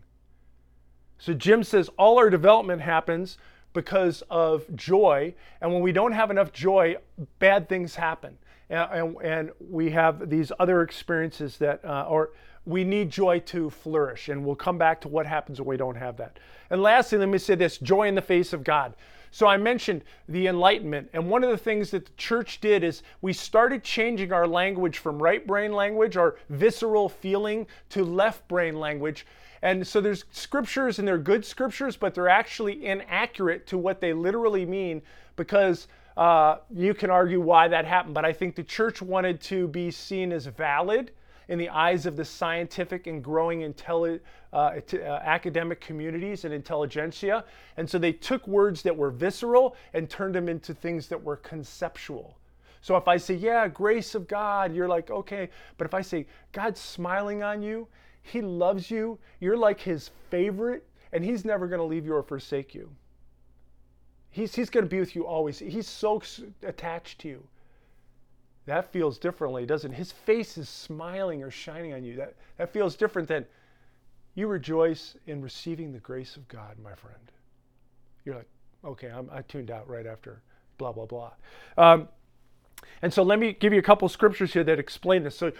So 1.18 1.34
Jim 1.34 1.62
says 1.62 1.88
all 1.96 2.18
our 2.18 2.30
development 2.30 2.82
happens 2.82 3.38
because 3.72 4.22
of 4.28 4.64
joy, 4.74 5.34
and 5.60 5.72
when 5.72 5.82
we 5.82 5.92
don't 5.92 6.12
have 6.12 6.30
enough 6.30 6.52
joy, 6.52 6.96
bad 7.38 7.68
things 7.68 7.94
happen. 7.94 8.36
And, 8.68 8.90
and, 8.92 9.16
and 9.22 9.50
we 9.60 9.90
have 9.90 10.28
these 10.28 10.52
other 10.58 10.82
experiences 10.82 11.58
that, 11.58 11.84
uh, 11.84 12.06
or 12.08 12.30
we 12.66 12.84
need 12.84 13.10
joy 13.10 13.40
to 13.40 13.70
flourish. 13.70 14.28
And 14.28 14.44
we'll 14.44 14.56
come 14.56 14.78
back 14.78 15.00
to 15.02 15.08
what 15.08 15.26
happens 15.26 15.60
when 15.60 15.68
we 15.68 15.76
don't 15.76 15.96
have 15.96 16.16
that. 16.18 16.38
And 16.70 16.82
lastly, 16.82 17.18
let 17.18 17.28
me 17.28 17.38
say 17.38 17.54
this 17.54 17.78
joy 17.78 18.08
in 18.08 18.14
the 18.14 18.22
face 18.22 18.52
of 18.52 18.62
God. 18.64 18.94
So 19.32 19.46
I 19.46 19.56
mentioned 19.56 20.04
the 20.28 20.46
Enlightenment, 20.46 21.08
and 21.14 21.30
one 21.30 21.42
of 21.42 21.48
the 21.48 21.56
things 21.56 21.90
that 21.90 22.04
the 22.04 22.12
church 22.18 22.60
did 22.60 22.84
is 22.84 23.02
we 23.22 23.32
started 23.32 23.82
changing 23.82 24.30
our 24.30 24.46
language 24.46 24.98
from 24.98 25.22
right 25.22 25.44
brain 25.46 25.72
language 25.72 26.18
our 26.18 26.36
visceral 26.50 27.08
feeling 27.08 27.66
to 27.88 28.04
left 28.04 28.46
brain 28.46 28.78
language. 28.78 29.26
And 29.62 29.86
so 29.86 30.02
there's 30.02 30.26
scriptures 30.32 30.98
and 30.98 31.08
they're 31.08 31.16
good 31.16 31.46
scriptures, 31.46 31.96
but 31.96 32.14
they're 32.14 32.28
actually 32.28 32.84
inaccurate 32.84 33.66
to 33.68 33.78
what 33.78 34.02
they 34.02 34.12
literally 34.12 34.66
mean 34.66 35.00
because 35.36 35.88
uh, 36.18 36.56
you 36.70 36.92
can 36.92 37.08
argue 37.08 37.40
why 37.40 37.68
that 37.68 37.86
happened. 37.86 38.12
But 38.12 38.26
I 38.26 38.34
think 38.34 38.54
the 38.54 38.62
church 38.62 39.00
wanted 39.00 39.40
to 39.42 39.66
be 39.66 39.90
seen 39.90 40.30
as 40.30 40.44
valid 40.44 41.10
in 41.52 41.58
the 41.58 41.68
eyes 41.68 42.06
of 42.06 42.16
the 42.16 42.24
scientific 42.24 43.06
and 43.06 43.22
growing 43.22 43.60
intelli- 43.60 44.20
uh, 44.54 44.80
uh, 44.94 44.96
academic 45.22 45.82
communities 45.82 46.46
and 46.46 46.54
intelligentsia. 46.54 47.44
And 47.76 47.88
so 47.88 47.98
they 47.98 48.12
took 48.12 48.48
words 48.48 48.80
that 48.84 48.96
were 48.96 49.10
visceral 49.10 49.76
and 49.92 50.08
turned 50.08 50.34
them 50.34 50.48
into 50.48 50.72
things 50.72 51.08
that 51.08 51.22
were 51.22 51.36
conceptual. 51.36 52.38
So 52.80 52.96
if 52.96 53.06
I 53.06 53.18
say, 53.18 53.34
yeah, 53.34 53.68
grace 53.68 54.14
of 54.14 54.26
God, 54.26 54.74
you're 54.74 54.88
like, 54.88 55.10
okay. 55.10 55.50
But 55.76 55.84
if 55.84 55.92
I 55.92 56.00
say, 56.00 56.26
God's 56.52 56.80
smiling 56.80 57.42
on 57.42 57.62
you, 57.62 57.86
He 58.22 58.40
loves 58.40 58.90
you, 58.90 59.18
you're 59.38 59.58
like 59.58 59.78
His 59.78 60.10
favorite, 60.30 60.88
and 61.12 61.22
He's 61.22 61.44
never 61.44 61.66
going 61.68 61.80
to 61.80 61.84
leave 61.84 62.06
you 62.06 62.14
or 62.14 62.22
forsake 62.22 62.74
you. 62.74 62.88
He's, 64.30 64.54
he's 64.54 64.70
going 64.70 64.86
to 64.86 64.90
be 64.90 65.00
with 65.00 65.14
you 65.14 65.26
always. 65.26 65.58
He's 65.58 65.86
so 65.86 66.22
attached 66.62 67.18
to 67.20 67.28
you. 67.28 67.44
That 68.66 68.92
feels 68.92 69.18
differently, 69.18 69.66
doesn't? 69.66 69.92
His 69.92 70.12
face 70.12 70.56
is 70.56 70.68
smiling 70.68 71.42
or 71.42 71.50
shining 71.50 71.94
on 71.94 72.04
you. 72.04 72.16
That, 72.16 72.34
that 72.58 72.72
feels 72.72 72.94
different 72.94 73.28
than 73.28 73.44
you 74.34 74.46
rejoice 74.46 75.16
in 75.26 75.42
receiving 75.42 75.92
the 75.92 75.98
grace 75.98 76.36
of 76.36 76.46
God, 76.48 76.76
my 76.82 76.94
friend. 76.94 77.18
You're 78.24 78.36
like, 78.36 78.48
okay, 78.84 79.08
I'm, 79.08 79.28
I 79.32 79.42
tuned 79.42 79.70
out 79.70 79.88
right 79.88 80.06
after 80.06 80.42
blah, 80.78 80.92
blah, 80.92 81.06
blah. 81.06 81.32
Um, 81.76 82.08
and 83.02 83.12
so 83.12 83.22
let 83.22 83.38
me 83.38 83.52
give 83.52 83.72
you 83.72 83.78
a 83.78 83.82
couple 83.82 84.08
scriptures 84.08 84.52
here 84.52 84.64
that 84.64 84.78
explain 84.78 85.22
this. 85.22 85.36
So 85.36 85.52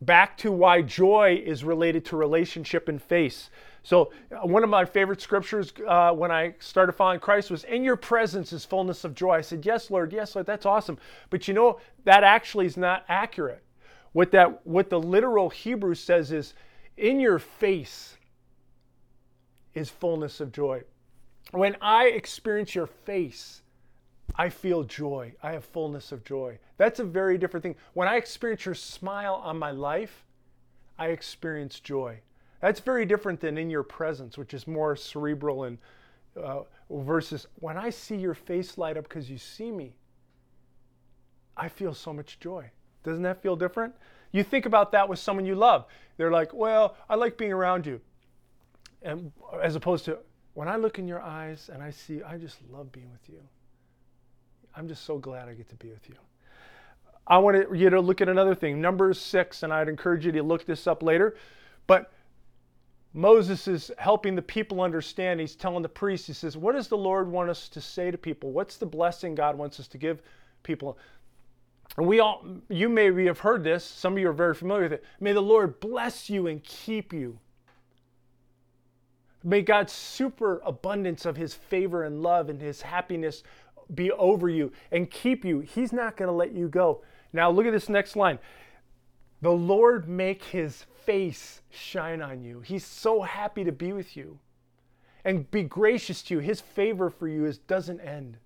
back 0.00 0.36
to 0.38 0.52
why 0.52 0.82
joy 0.82 1.42
is 1.44 1.64
related 1.64 2.04
to 2.06 2.16
relationship 2.16 2.88
and 2.88 3.02
face. 3.02 3.50
So, 3.82 4.12
uh, 4.30 4.46
one 4.46 4.64
of 4.64 4.70
my 4.70 4.84
favorite 4.84 5.20
scriptures 5.20 5.72
uh, 5.86 6.12
when 6.12 6.30
I 6.30 6.54
started 6.58 6.92
following 6.92 7.20
Christ 7.20 7.50
was, 7.50 7.64
In 7.64 7.82
your 7.84 7.96
presence 7.96 8.52
is 8.52 8.64
fullness 8.64 9.04
of 9.04 9.14
joy. 9.14 9.36
I 9.36 9.40
said, 9.40 9.64
Yes, 9.64 9.90
Lord, 9.90 10.12
yes, 10.12 10.34
Lord, 10.34 10.46
that's 10.46 10.66
awesome. 10.66 10.98
But 11.30 11.48
you 11.48 11.54
know, 11.54 11.80
that 12.04 12.24
actually 12.24 12.66
is 12.66 12.76
not 12.76 13.04
accurate. 13.08 13.62
What, 14.12 14.30
that, 14.32 14.66
what 14.66 14.90
the 14.90 15.00
literal 15.00 15.50
Hebrew 15.50 15.94
says 15.94 16.32
is, 16.32 16.54
In 16.96 17.20
your 17.20 17.38
face 17.38 18.16
is 19.74 19.88
fullness 19.88 20.40
of 20.40 20.52
joy. 20.52 20.82
When 21.52 21.76
I 21.80 22.06
experience 22.06 22.74
your 22.74 22.86
face, 22.86 23.62
I 24.38 24.48
feel 24.48 24.84
joy. 24.84 25.34
I 25.42 25.52
have 25.52 25.64
fullness 25.64 26.12
of 26.12 26.24
joy. 26.24 26.60
That's 26.76 27.00
a 27.00 27.04
very 27.04 27.36
different 27.38 27.64
thing. 27.64 27.74
When 27.94 28.06
I 28.06 28.16
experience 28.16 28.64
your 28.64 28.76
smile 28.76 29.34
on 29.34 29.58
my 29.58 29.72
life, 29.72 30.24
I 30.96 31.08
experience 31.08 31.80
joy. 31.80 32.20
That's 32.60 32.78
very 32.78 33.04
different 33.04 33.40
than 33.40 33.58
in 33.58 33.68
your 33.68 33.82
presence, 33.82 34.38
which 34.38 34.54
is 34.54 34.66
more 34.68 34.94
cerebral 34.94 35.64
and 35.64 35.78
uh, 36.40 36.60
versus 36.88 37.48
when 37.56 37.76
I 37.76 37.90
see 37.90 38.16
your 38.16 38.34
face 38.34 38.78
light 38.78 38.96
up 38.96 39.04
because 39.08 39.28
you 39.28 39.38
see 39.38 39.72
me, 39.72 39.96
I 41.56 41.68
feel 41.68 41.92
so 41.92 42.12
much 42.12 42.38
joy. 42.38 42.70
Doesn't 43.02 43.24
that 43.24 43.42
feel 43.42 43.56
different? 43.56 43.94
You 44.30 44.44
think 44.44 44.66
about 44.66 44.92
that 44.92 45.08
with 45.08 45.18
someone 45.18 45.46
you 45.46 45.56
love. 45.56 45.86
They're 46.16 46.30
like, 46.30 46.54
well, 46.54 46.96
I 47.08 47.16
like 47.16 47.36
being 47.38 47.52
around 47.52 47.86
you. 47.86 48.00
And 49.02 49.32
as 49.60 49.74
opposed 49.74 50.04
to 50.04 50.18
when 50.54 50.68
I 50.68 50.76
look 50.76 50.98
in 50.98 51.08
your 51.08 51.22
eyes 51.22 51.70
and 51.72 51.82
I 51.82 51.90
see, 51.90 52.22
I 52.22 52.36
just 52.36 52.58
love 52.70 52.92
being 52.92 53.10
with 53.10 53.28
you. 53.28 53.40
I'm 54.78 54.86
just 54.86 55.04
so 55.04 55.18
glad 55.18 55.48
I 55.48 55.54
get 55.54 55.68
to 55.70 55.74
be 55.74 55.88
with 55.88 56.08
you. 56.08 56.14
I 57.26 57.38
want 57.38 57.74
you 57.76 57.90
to 57.90 58.00
look 58.00 58.20
at 58.20 58.28
another 58.28 58.54
thing, 58.54 58.80
Numbers 58.80 59.20
6, 59.20 59.64
and 59.64 59.72
I'd 59.72 59.88
encourage 59.88 60.24
you 60.24 60.30
to 60.30 60.42
look 60.44 60.64
this 60.66 60.86
up 60.86 61.02
later. 61.02 61.36
But 61.88 62.12
Moses 63.12 63.66
is 63.66 63.90
helping 63.98 64.36
the 64.36 64.42
people 64.42 64.80
understand. 64.80 65.40
He's 65.40 65.56
telling 65.56 65.82
the 65.82 65.88
priests, 65.88 66.28
he 66.28 66.32
says, 66.32 66.56
What 66.56 66.76
does 66.76 66.86
the 66.86 66.96
Lord 66.96 67.28
want 67.28 67.50
us 67.50 67.68
to 67.70 67.80
say 67.80 68.12
to 68.12 68.16
people? 68.16 68.52
What's 68.52 68.76
the 68.76 68.86
blessing 68.86 69.34
God 69.34 69.58
wants 69.58 69.80
us 69.80 69.88
to 69.88 69.98
give 69.98 70.22
people? 70.62 70.96
And 71.96 72.06
we 72.06 72.20
all, 72.20 72.44
you 72.68 72.88
maybe 72.88 73.26
have 73.26 73.40
heard 73.40 73.64
this, 73.64 73.84
some 73.84 74.12
of 74.12 74.20
you 74.20 74.28
are 74.28 74.32
very 74.32 74.54
familiar 74.54 74.84
with 74.84 74.92
it. 74.92 75.04
May 75.18 75.32
the 75.32 75.42
Lord 75.42 75.80
bless 75.80 76.30
you 76.30 76.46
and 76.46 76.62
keep 76.62 77.12
you. 77.12 77.40
May 79.42 79.62
God's 79.62 79.92
super 79.92 80.60
abundance 80.64 81.24
of 81.24 81.36
his 81.36 81.54
favor 81.54 82.04
and 82.04 82.22
love 82.22 82.48
and 82.48 82.60
his 82.60 82.82
happiness 82.82 83.42
be 83.94 84.10
over 84.12 84.48
you 84.48 84.72
and 84.92 85.10
keep 85.10 85.44
you. 85.44 85.60
He's 85.60 85.92
not 85.92 86.16
going 86.16 86.28
to 86.28 86.34
let 86.34 86.52
you 86.52 86.68
go. 86.68 87.02
Now, 87.32 87.50
look 87.50 87.66
at 87.66 87.72
this 87.72 87.88
next 87.88 88.16
line. 88.16 88.38
The 89.40 89.50
Lord 89.50 90.08
make 90.08 90.44
his 90.44 90.84
face 91.04 91.62
shine 91.70 92.20
on 92.20 92.42
you. 92.42 92.60
He's 92.60 92.84
so 92.84 93.22
happy 93.22 93.64
to 93.64 93.72
be 93.72 93.92
with 93.92 94.16
you 94.16 94.38
and 95.24 95.50
be 95.50 95.62
gracious 95.62 96.22
to 96.24 96.34
you. 96.34 96.40
His 96.40 96.60
favor 96.60 97.10
for 97.10 97.28
you 97.28 97.44
is, 97.44 97.58
doesn't 97.58 98.00
end. 98.00 98.38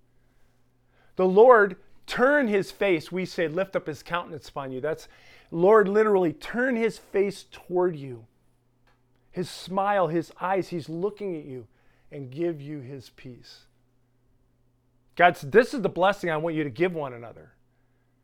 The 1.17 1.27
Lord 1.27 1.77
turn 2.07 2.49
his 2.49 2.71
face, 2.71 3.13
we 3.13 3.25
say, 3.25 3.49
lift 3.49 3.77
up 3.77 3.87
his 3.87 4.03
countenance 4.03 4.49
upon 4.49 4.73
you. 4.73 4.81
That's 4.81 5.09
Lord 5.51 5.89
literally 5.89 6.33
turn 6.33 6.77
his 6.77 6.99
face 6.99 7.47
toward 7.51 7.97
you. 7.97 8.27
His 9.31 9.49
smile, 9.49 10.09
his 10.09 10.33
eyes, 10.41 10.69
he's 10.69 10.89
looking 10.89 11.37
at 11.37 11.45
you 11.45 11.67
and 12.11 12.31
give 12.31 12.61
you 12.61 12.81
his 12.81 13.11
peace. 13.11 13.67
God, 15.17 15.37
this 15.37 15.75
is 15.75 15.83
the 15.83 15.89
blessing 15.89 16.31
I 16.31 16.37
want 16.37 16.57
you 16.57 16.65
to 16.65 16.71
give 16.71 16.95
one 16.95 17.13
another. 17.13 17.53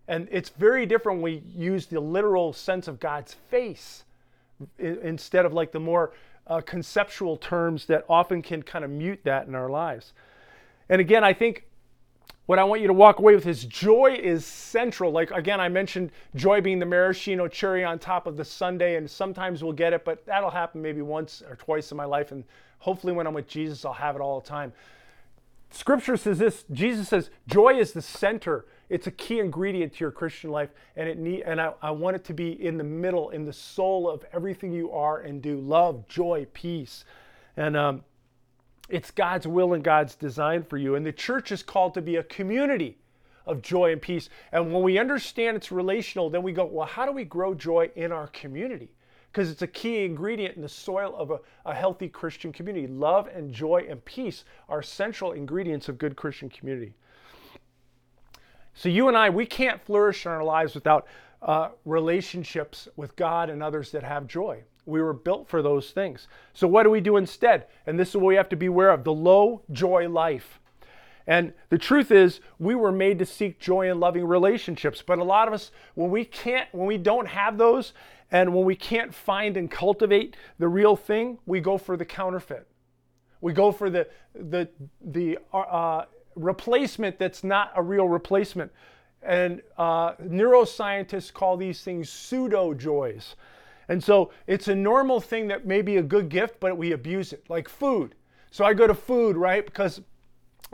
And 0.07 0.27
it's 0.31 0.48
very 0.48 0.87
different 0.87 1.20
when 1.20 1.35
we 1.35 1.42
use 1.55 1.87
the 1.87 2.01
literal 2.01 2.53
sense 2.53 2.88
of 2.88 2.98
God's 2.98 3.35
face 3.35 4.05
instead 4.79 5.44
of 5.44 5.53
like 5.53 5.72
the 5.72 5.81
more 5.81 6.12
uh, 6.46 6.61
conceptual 6.62 7.37
terms 7.37 7.87
that 7.87 8.05
often 8.09 8.40
can 8.40 8.62
kind 8.62 8.85
of 8.85 8.90
mute 8.90 9.20
that 9.24 9.46
in 9.46 9.55
our 9.55 9.68
lives. 9.68 10.14
And 10.88 11.01
again, 11.01 11.22
I 11.22 11.35
think 11.35 11.64
what 12.46 12.59
I 12.59 12.64
want 12.64 12.81
you 12.81 12.87
to 12.87 12.94
walk 12.94 13.18
away 13.18 13.35
with 13.35 13.46
is 13.46 13.66
joy 13.66 14.18
is 14.18 14.46
central. 14.46 15.12
Like 15.12 15.31
again, 15.31 15.61
I 15.61 15.68
mentioned 15.68 16.11
joy 16.35 16.62
being 16.62 16.79
the 16.79 16.87
maraschino 16.87 17.46
cherry 17.46 17.85
on 17.85 17.98
top 17.98 18.27
of 18.27 18.38
the 18.38 18.44
sundae, 18.44 18.96
and 18.96 19.09
sometimes 19.09 19.62
we'll 19.62 19.74
get 19.74 19.92
it, 19.92 20.03
but 20.07 20.24
that'll 20.24 20.51
happen 20.51 20.81
maybe 20.81 21.03
once 21.03 21.42
or 21.46 21.57
twice 21.57 21.90
in 21.90 21.98
my 21.98 22.07
life. 22.07 22.33
And 22.33 22.44
hopefully, 22.79 23.12
when 23.12 23.27
I'm 23.27 23.35
with 23.35 23.48
Jesus, 23.48 23.85
I'll 23.85 23.92
have 23.92 24.16
it 24.16 24.22
all 24.22 24.40
the 24.40 24.48
time. 24.48 24.72
Scripture 25.70 26.16
says 26.16 26.38
this 26.38 26.64
Jesus 26.72 27.09
says, 27.09 27.31
joy 27.46 27.78
is 27.78 27.92
the 27.92 28.02
center. 28.02 28.66
It's 28.88 29.07
a 29.07 29.11
key 29.11 29.38
ingredient 29.38 29.92
to 29.94 30.00
your 30.00 30.11
Christian 30.11 30.50
life, 30.50 30.70
and 30.96 31.09
it 31.09 31.18
need, 31.18 31.42
and 31.42 31.61
I, 31.61 31.74
I 31.83 31.90
want 31.90 32.16
it 32.16 32.24
to 32.24 32.33
be 32.33 32.52
in 32.64 32.78
the 32.78 32.85
middle, 32.85 33.28
in 33.31 33.44
the 33.44 33.52
soul 33.52 34.09
of 34.09 34.24
everything 34.33 34.72
you 34.72 34.90
are 34.92 35.18
and 35.20 35.42
do. 35.42 35.61
Love, 35.61 36.09
joy, 36.09 36.46
peace. 36.54 37.04
And 37.59 37.76
um, 37.76 38.04
it's 38.88 39.11
God's 39.11 39.46
will 39.46 39.74
and 39.74 39.85
God's 39.85 40.14
design 40.14 40.62
for 40.62 40.78
you. 40.78 40.94
And 40.94 41.04
the 41.04 41.12
church 41.12 41.52
is 41.52 41.62
called 41.62 41.92
to 41.94 42.02
be 42.02 42.16
a 42.16 42.22
community 42.22 42.96
of 43.44 43.61
joy 43.61 43.92
and 43.92 44.00
peace. 44.00 44.31
And 44.52 44.72
when 44.72 44.83
we 44.83 44.98
understand 44.98 45.57
it's 45.57 45.70
relational, 45.70 46.31
then 46.31 46.42
we 46.42 46.52
go, 46.52 46.64
well, 46.64 46.87
how 46.87 47.04
do 47.04 47.12
we 47.12 47.24
grow 47.24 47.54
joy 47.54 47.90
in 47.94 48.11
our 48.11 48.28
community? 48.28 48.90
Because 49.33 49.51
it's 49.51 49.62
a 49.62 49.67
key 49.67 50.05
ingredient 50.05 50.57
in 50.57 50.62
the 50.62 50.69
soil 50.69 51.14
of 51.17 51.31
a, 51.31 51.38
a, 51.67 51.75
healthy 51.75 52.09
Christian 52.09 52.53
community. 52.53 52.87
Love 52.87 53.29
and 53.29 53.53
joy 53.53 53.87
and 53.88 54.05
peace 54.05 54.45
are 54.69 54.83
central 54.83 55.33
ingredients 55.33 55.88
of 55.88 55.99
good 55.99 56.17
Christian 56.17 56.49
community. 56.49 56.95
So, 58.75 58.88
you 58.88 59.09
and 59.09 59.17
I, 59.17 59.31
we 59.31 59.45
can't 59.45 59.85
flourish 59.85 60.25
in 60.25 60.33
our 60.33 60.45
lives 60.45 60.75
without 60.75 61.07
uh, 61.43 61.71
relationships 61.85 62.88
with 62.97 63.17
God 63.17 63.51
and 63.51 63.62
others 63.62 63.91
that 63.93 64.03
have 64.03 64.27
joy. 64.27 64.62
We 64.87 65.03
were 65.03 65.12
built 65.12 65.49
for 65.49 65.62
those 65.62 65.91
things. 65.91 66.29
So, 66.55 66.67
what 66.67 66.85
do 66.85 66.91
we 66.91 67.01
do 67.01 67.17
instead? 67.17 67.67
And 67.87 67.99
this 67.99 68.11
is 68.11 68.17
what 68.17 68.27
we 68.27 68.37
have 68.37 68.49
to 68.51 68.57
be 68.57 68.67
aware 68.67 68.91
of 68.91 69.05
the 69.05 69.12
low 69.12 69.62
joy 69.73 70.09
life. 70.09 70.61
And 71.29 71.53
the 71.69 71.77
truth 71.77 72.11
is, 72.11 72.41
we 72.59 72.75
were 72.75 72.91
made 72.91 73.19
to 73.19 73.27
seek 73.27 73.61
joy 73.61 73.91
in 73.91 74.01
loving 74.01 74.25
relationships. 74.25 75.03
But 75.07 75.19
a 75.19 75.25
lot 75.25 75.47
of 75.47 75.53
us, 75.53 75.71
when 75.95 76.11
we 76.11 76.25
can't, 76.25 76.67
when 76.73 76.87
we 76.87 76.97
don't 76.97 77.29
have 77.29 77.59
those, 77.59 77.93
and 78.31 78.55
when 78.55 78.64
we 78.64 78.77
can't 78.77 79.14
find 79.14 79.57
and 79.57 79.71
cultivate 79.71 80.37
the 80.59 80.69
real 80.69 80.97
thing, 80.97 81.38
we 81.47 81.61
go 81.61 81.79
for 81.79 81.97
the 81.97 82.05
counterfeit. 82.05 82.67
We 83.41 83.53
go 83.53 83.73
for 83.73 83.88
the, 83.88 84.09
the, 84.35 84.69
the 85.01 85.38
uh, 85.53 86.05
replacement 86.35 87.19
that's 87.19 87.43
not 87.43 87.73
a 87.75 87.83
real 87.83 88.09
replacement. 88.09 88.71
And 89.23 89.62
uh, 89.77 90.12
neuroscientists 90.14 91.33
call 91.33 91.57
these 91.57 91.83
things 91.83 92.11
pseudo 92.11 92.75
joys. 92.75 93.37
And 93.88 94.03
so 94.03 94.31
it's 94.47 94.69
a 94.69 94.75
normal 94.75 95.21
thing 95.21 95.49
that 95.49 95.67
may 95.67 95.83
be 95.83 95.97
a 95.97 96.03
good 96.03 96.29
gift, 96.29 96.61
but 96.61 96.77
we 96.77 96.93
abuse 96.93 97.33
it, 97.33 97.49
like 97.49 97.69
food. 97.69 98.14
So 98.51 98.64
I 98.64 98.75
go 98.75 98.87
to 98.87 98.95
food, 98.95 99.37
right? 99.37 99.64
Because 99.64 100.01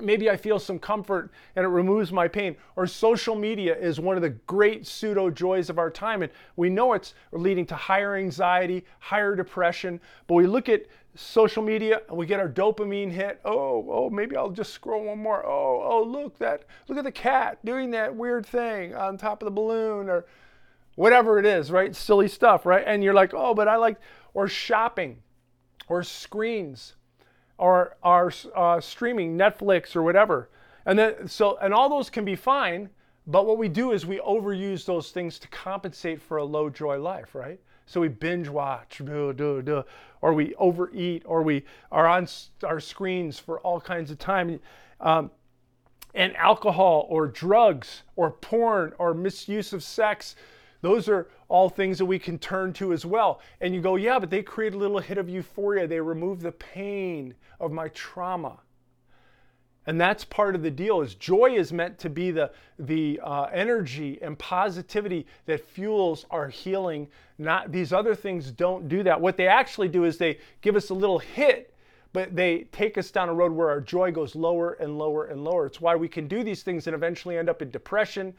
maybe 0.01 0.29
I 0.29 0.37
feel 0.37 0.59
some 0.59 0.79
comfort 0.79 1.31
and 1.57 1.65
it 1.65 1.69
removes 1.69 2.13
my 2.13 2.29
pain. 2.29 2.57
Or 2.77 2.87
social 2.87 3.35
media 3.35 3.77
is 3.77 4.01
one 4.01 4.17
of 4.17 4.23
the 4.23 4.31
great 4.31 4.87
pseudo 4.87 5.31
joys 5.31 5.71
of 5.71 5.79
our 5.79 5.91
time. 5.91 6.23
And 6.23 6.33
we 6.57 6.71
know 6.71 6.93
it's 6.93 7.15
leading 7.33 7.67
to 7.67 7.75
higher 7.75 8.17
anxiety, 8.17 8.85
higher 8.99 9.37
depression. 9.37 10.01
But 10.27 10.35
we 10.35 10.47
look 10.47 10.69
at 10.69 10.87
social 11.15 11.63
media 11.63 12.03
and 12.09 12.17
we 12.17 12.27
get 12.27 12.41
our 12.41 12.49
dopamine 12.49 13.11
hit. 13.11 13.41
Oh, 13.45 13.87
oh, 13.89 14.11
maybe 14.11 14.37
I'll 14.37 14.51
just 14.51 14.73
scroll 14.73 15.05
one 15.05 15.19
more. 15.19 15.45
Oh, 15.47 15.83
oh, 15.83 16.03
look 16.03 16.39
that 16.39 16.65
look 16.89 16.99
at 16.99 17.05
the 17.05 17.13
cat 17.13 17.65
doing 17.65 17.91
that 17.93 18.15
weird 18.15 18.47
thing 18.47 18.95
on 18.95 19.17
top 19.17 19.43
of 19.43 19.47
the 19.47 19.53
balloon 19.53 20.09
or 20.09 20.27
whatever 20.97 21.39
it 21.39 21.47
is, 21.47 21.71
right? 21.71 21.95
Silly 21.95 22.29
stuff, 22.29 22.67
right? 22.67 22.85
And 22.87 23.03
you're 23.03 23.15
like, 23.15 23.33
oh, 23.35 23.55
but 23.55 23.69
I 23.69 23.77
like 23.77 23.99
or 24.33 24.49
shopping 24.49 25.19
or 25.89 26.03
screens 26.03 26.95
or 27.59 27.97
our 28.03 28.33
uh, 28.55 28.81
streaming 28.81 29.37
Netflix 29.37 29.95
or 29.95 30.03
whatever. 30.03 30.51
And 30.87 30.99
then 30.99 31.29
so 31.29 31.57
and 31.59 31.73
all 31.73 31.89
those 31.89 32.11
can 32.11 32.25
be 32.25 32.37
fine, 32.37 32.91
but 33.27 33.47
what 33.47 33.59
we 33.59 33.69
do 33.69 33.93
is 33.93 34.05
we 34.05 34.19
overuse 34.19 34.85
those 34.85 35.11
things 35.11 35.39
to 35.39 35.49
compensate 35.49 36.21
for 36.21 36.39
a 36.39 36.45
low 36.45 36.69
joy 36.69 36.99
life, 36.99 37.35
right? 37.35 37.61
So 37.87 38.01
we 38.01 38.09
binge 38.09 38.49
watch, 38.49 39.01
or 39.01 40.33
we 40.33 40.55
overeat, 40.55 41.23
or 41.27 41.43
we 41.43 41.65
are 41.93 42.07
on 42.07 42.27
our 42.63 42.81
screens 42.81 43.39
for 43.39 43.61
all 43.61 43.81
kinds 43.81 44.11
of 44.11 44.19
time. 44.19 44.59
Um, 45.01 45.31
and 46.15 46.35
alcohol, 46.37 47.07
or 47.11 47.27
drugs, 47.27 48.05
or 48.17 48.31
porn, 48.31 48.93
or 48.99 49.13
misuse 49.15 49.73
of 49.73 49.83
sex 49.83 50.37
those 50.85 51.09
are 51.09 51.29
all 51.49 51.69
things 51.69 51.99
that 51.99 52.07
we 52.07 52.19
can 52.19 52.39
turn 52.39 52.73
to 52.75 52.93
as 52.93 53.05
well. 53.05 53.41
And 53.61 53.75
you 53.75 53.81
go, 53.81 53.97
yeah, 53.97 54.19
but 54.19 54.31
they 54.31 54.43
create 54.43 54.75
a 54.75 54.79
little 54.79 54.99
hit 54.99 55.19
of 55.19 55.29
euphoria. 55.29 55.87
They 55.87 56.01
remove 56.01 56.41
the 56.41 56.53
pain 56.53 57.35
of 57.61 57.73
my 57.73 57.89
trauma. 57.89 58.61
And 59.87 60.01
that's 60.01 60.25
part 60.25 60.55
of 60.55 60.63
the 60.63 60.71
deal 60.71 61.03
is 61.03 61.15
joy 61.15 61.57
is 61.57 61.73
meant 61.73 61.99
to 61.99 62.09
be 62.09 62.31
the, 62.31 62.51
the 62.79 63.21
uh, 63.23 63.45
energy 63.53 64.19
and 64.23 64.39
positivity 64.39 65.27
that 65.47 65.61
fuels 65.61 66.25
our 66.31 66.49
healing. 66.49 67.09
Not 67.37 67.71
these 67.71 67.93
other 67.93 68.15
things 68.15 68.51
don't 68.51 68.89
do 68.89 69.03
that. 69.03 69.21
What 69.21 69.37
they 69.37 69.47
actually 69.47 69.89
do 69.89 70.05
is 70.05 70.17
they 70.17 70.39
give 70.63 70.75
us 70.75 70.89
a 70.89 70.95
little 70.95 71.19
hit, 71.19 71.75
but 72.15 72.35
they 72.35 72.61
take 72.73 72.97
us 72.97 73.11
down 73.11 73.29
a 73.29 73.35
road 73.35 73.53
where 73.53 73.69
our 73.69 73.81
joy 73.81 74.11
goes 74.11 74.35
lower 74.35 74.73
and 74.75 74.97
lower 74.97 75.27
and 75.27 75.45
lower. 75.45 75.67
It's 75.67 75.81
why 75.81 75.97
we 75.97 76.09
can 76.09 76.29
do 76.29 76.43
these 76.43 76.63
things 76.63 76.87
and 76.87 76.95
eventually 76.95 77.37
end 77.37 77.51
up 77.51 77.61
in 77.61 77.71
depression, 77.71 78.35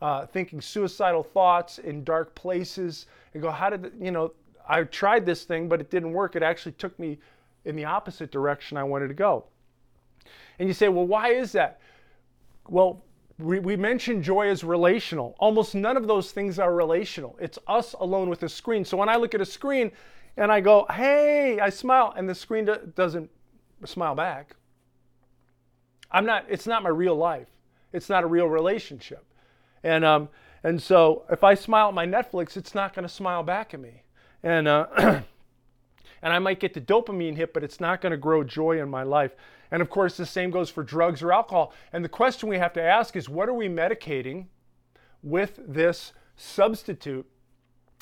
uh, 0.00 0.26
thinking 0.26 0.60
suicidal 0.60 1.22
thoughts 1.22 1.78
in 1.78 2.04
dark 2.04 2.34
places 2.34 3.06
and 3.34 3.42
go, 3.42 3.50
how 3.50 3.70
did, 3.70 3.92
you 4.00 4.10
know, 4.10 4.32
I 4.68 4.82
tried 4.84 5.26
this 5.26 5.44
thing, 5.44 5.68
but 5.68 5.80
it 5.80 5.90
didn't 5.90 6.12
work. 6.12 6.36
It 6.36 6.42
actually 6.42 6.72
took 6.72 6.98
me 6.98 7.18
in 7.64 7.76
the 7.76 7.84
opposite 7.84 8.30
direction 8.30 8.76
I 8.76 8.84
wanted 8.84 9.08
to 9.08 9.14
go. 9.14 9.44
And 10.58 10.68
you 10.68 10.74
say, 10.74 10.88
well, 10.88 11.06
why 11.06 11.30
is 11.30 11.52
that? 11.52 11.80
Well, 12.68 13.02
we, 13.38 13.58
we 13.58 13.76
mentioned 13.76 14.22
joy 14.22 14.48
is 14.48 14.62
relational. 14.62 15.34
Almost 15.38 15.74
none 15.74 15.96
of 15.96 16.06
those 16.06 16.32
things 16.32 16.58
are 16.58 16.74
relational. 16.74 17.36
It's 17.40 17.58
us 17.66 17.94
alone 17.94 18.28
with 18.28 18.42
a 18.42 18.48
screen. 18.48 18.84
So 18.84 18.96
when 18.96 19.08
I 19.08 19.16
look 19.16 19.34
at 19.34 19.40
a 19.40 19.46
screen 19.46 19.90
and 20.36 20.52
I 20.52 20.60
go, 20.60 20.86
hey, 20.90 21.58
I 21.60 21.70
smile, 21.70 22.14
and 22.16 22.28
the 22.28 22.34
screen 22.34 22.68
doesn't 22.94 23.30
smile 23.84 24.14
back, 24.14 24.56
I'm 26.10 26.26
not, 26.26 26.44
it's 26.48 26.66
not 26.66 26.82
my 26.82 26.90
real 26.90 27.16
life. 27.16 27.48
It's 27.92 28.08
not 28.08 28.24
a 28.24 28.26
real 28.26 28.46
relationship. 28.46 29.24
And, 29.82 30.04
um, 30.04 30.28
and 30.62 30.82
so 30.82 31.24
if 31.30 31.42
I 31.42 31.54
smile 31.54 31.88
at 31.88 31.94
my 31.94 32.06
Netflix, 32.06 32.56
it's 32.56 32.74
not 32.74 32.94
going 32.94 33.06
to 33.06 33.12
smile 33.12 33.42
back 33.42 33.74
at 33.74 33.80
me. 33.80 34.02
And, 34.42 34.68
uh, 34.68 34.86
and 34.96 36.32
I 36.32 36.38
might 36.38 36.60
get 36.60 36.74
the 36.74 36.80
dopamine 36.80 37.36
hit, 37.36 37.54
but 37.54 37.64
it's 37.64 37.80
not 37.80 38.00
going 38.00 38.12
to 38.12 38.18
grow 38.18 38.44
joy 38.44 38.80
in 38.80 38.88
my 38.88 39.02
life. 39.02 39.32
And 39.70 39.80
of 39.80 39.88
course, 39.88 40.16
the 40.16 40.26
same 40.26 40.50
goes 40.50 40.68
for 40.68 40.82
drugs 40.82 41.22
or 41.22 41.32
alcohol. 41.32 41.72
And 41.92 42.04
the 42.04 42.08
question 42.08 42.48
we 42.48 42.58
have 42.58 42.72
to 42.74 42.82
ask 42.82 43.16
is 43.16 43.28
what 43.28 43.48
are 43.48 43.54
we 43.54 43.68
medicating 43.68 44.46
with 45.22 45.60
this 45.66 46.12
substitute? 46.36 47.26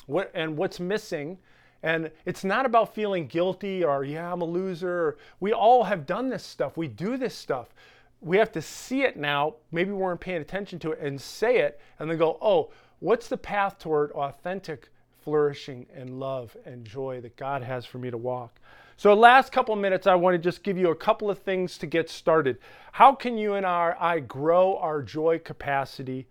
What, 0.07 0.31
and 0.33 0.57
what's 0.57 0.79
missing? 0.79 1.37
And 1.83 2.11
it's 2.25 2.43
not 2.43 2.65
about 2.65 2.93
feeling 2.93 3.27
guilty 3.27 3.83
or, 3.83 4.03
yeah, 4.03 4.31
I'm 4.31 4.41
a 4.41 4.45
loser. 4.45 5.17
We 5.39 5.53
all 5.53 5.83
have 5.83 6.05
done 6.05 6.29
this 6.29 6.43
stuff. 6.43 6.75
We 6.75 6.87
do 6.87 7.15
this 7.15 7.35
stuff. 7.35 7.73
We 8.21 8.37
have 8.37 8.51
to 8.53 8.61
see 8.61 9.03
it 9.03 9.17
now. 9.17 9.55
Maybe 9.71 9.91
we 9.91 9.97
weren't 9.97 10.19
paying 10.19 10.41
attention 10.41 10.79
to 10.79 10.91
it 10.91 10.99
and 10.99 11.19
say 11.19 11.59
it 11.59 11.79
and 11.99 12.09
then 12.09 12.17
go, 12.17 12.37
oh, 12.41 12.71
what's 12.99 13.27
the 13.27 13.37
path 13.37 13.79
toward 13.79 14.11
authentic 14.11 14.89
flourishing 15.21 15.85
and 15.95 16.19
love 16.19 16.55
and 16.65 16.85
joy 16.85 17.21
that 17.21 17.37
God 17.37 17.61
has 17.63 17.85
for 17.85 17.97
me 17.97 18.11
to 18.11 18.17
walk? 18.17 18.59
So, 18.97 19.13
last 19.13 19.53
couple 19.53 19.73
minutes, 19.77 20.07
I 20.07 20.15
want 20.15 20.33
to 20.33 20.37
just 20.37 20.61
give 20.61 20.77
you 20.77 20.89
a 20.89 20.95
couple 20.95 21.29
of 21.29 21.39
things 21.39 21.77
to 21.77 21.87
get 21.87 22.09
started. 22.09 22.57
How 22.91 23.15
can 23.15 23.37
you 23.37 23.53
and 23.53 23.65
I 23.65 24.19
grow 24.19 24.75
our 24.75 25.01
joy 25.01 25.39
capacity 25.39 26.27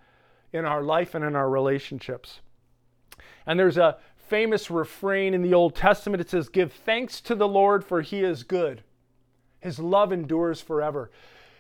in 0.53 0.67
our 0.67 0.83
life 0.83 1.15
and 1.15 1.25
in 1.25 1.35
our 1.35 1.49
relationships? 1.49 2.41
And 3.47 3.59
there's 3.59 3.79
a 3.79 3.97
famous 4.19 4.71
refrain 4.71 5.33
in 5.33 5.41
the 5.41 5.55
Old 5.55 5.75
Testament. 5.75 6.21
It 6.21 6.29
says, 6.29 6.51
Give 6.51 6.71
thanks 6.71 7.23
to 7.23 7.35
the 7.35 7.49
Lord, 7.49 7.83
for 7.85 8.03
he 8.03 8.21
is 8.21 8.43
good. 8.43 8.83
His 9.61 9.79
love 9.79 10.13
endures 10.13 10.61
forever. 10.61 11.11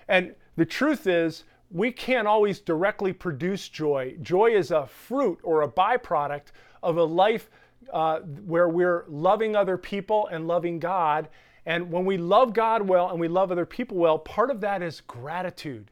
And 0.09 0.35
the 0.57 0.65
truth 0.65 1.07
is, 1.07 1.45
we 1.71 1.93
can't 1.93 2.27
always 2.27 2.61
directly 2.61 3.13
produce 3.13 3.69
joy. 3.69 4.17
Joy 4.23 4.57
is 4.57 4.71
a 4.71 4.87
fruit 4.87 5.39
or 5.43 5.63
a 5.63 5.69
byproduct 5.69 6.47
of 6.83 6.97
a 6.97 7.05
life 7.05 7.51
uh, 7.93 8.21
where 8.21 8.69
we're 8.69 9.05
loving 9.09 9.55
other 9.55 9.77
people 9.77 10.29
and 10.29 10.49
loving 10.49 10.79
God. 10.79 11.29
And 11.67 11.91
when 11.91 12.07
we 12.07 12.17
love 12.17 12.55
God 12.55 12.89
well 12.89 13.11
and 13.11 13.21
we 13.21 13.29
love 13.29 13.53
other 13.53 13.67
people 13.67 13.99
well, 13.99 14.19
part 14.19 14.51
of 14.51 14.61
that 14.63 14.83
is 14.83 15.03
gratitude. 15.03 15.91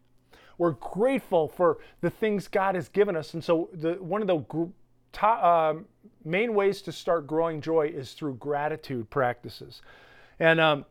We're 0.58 0.72
grateful 0.72 1.48
for 1.48 1.78
the 2.00 2.08
things 2.08 2.48
God 2.48 2.74
has 2.74 2.88
given 2.88 3.14
us. 3.14 3.34
And 3.34 3.44
so, 3.44 3.68
the, 3.74 3.94
one 3.94 4.22
of 4.22 4.26
the 4.26 4.38
gr- 4.38 4.64
top, 5.12 5.42
uh, 5.42 5.80
main 6.24 6.54
ways 6.54 6.80
to 6.82 6.92
start 6.92 7.26
growing 7.26 7.60
joy 7.60 7.88
is 7.88 8.14
through 8.14 8.36
gratitude 8.36 9.10
practices. 9.10 9.82
And, 10.40 10.58
um, 10.58 10.86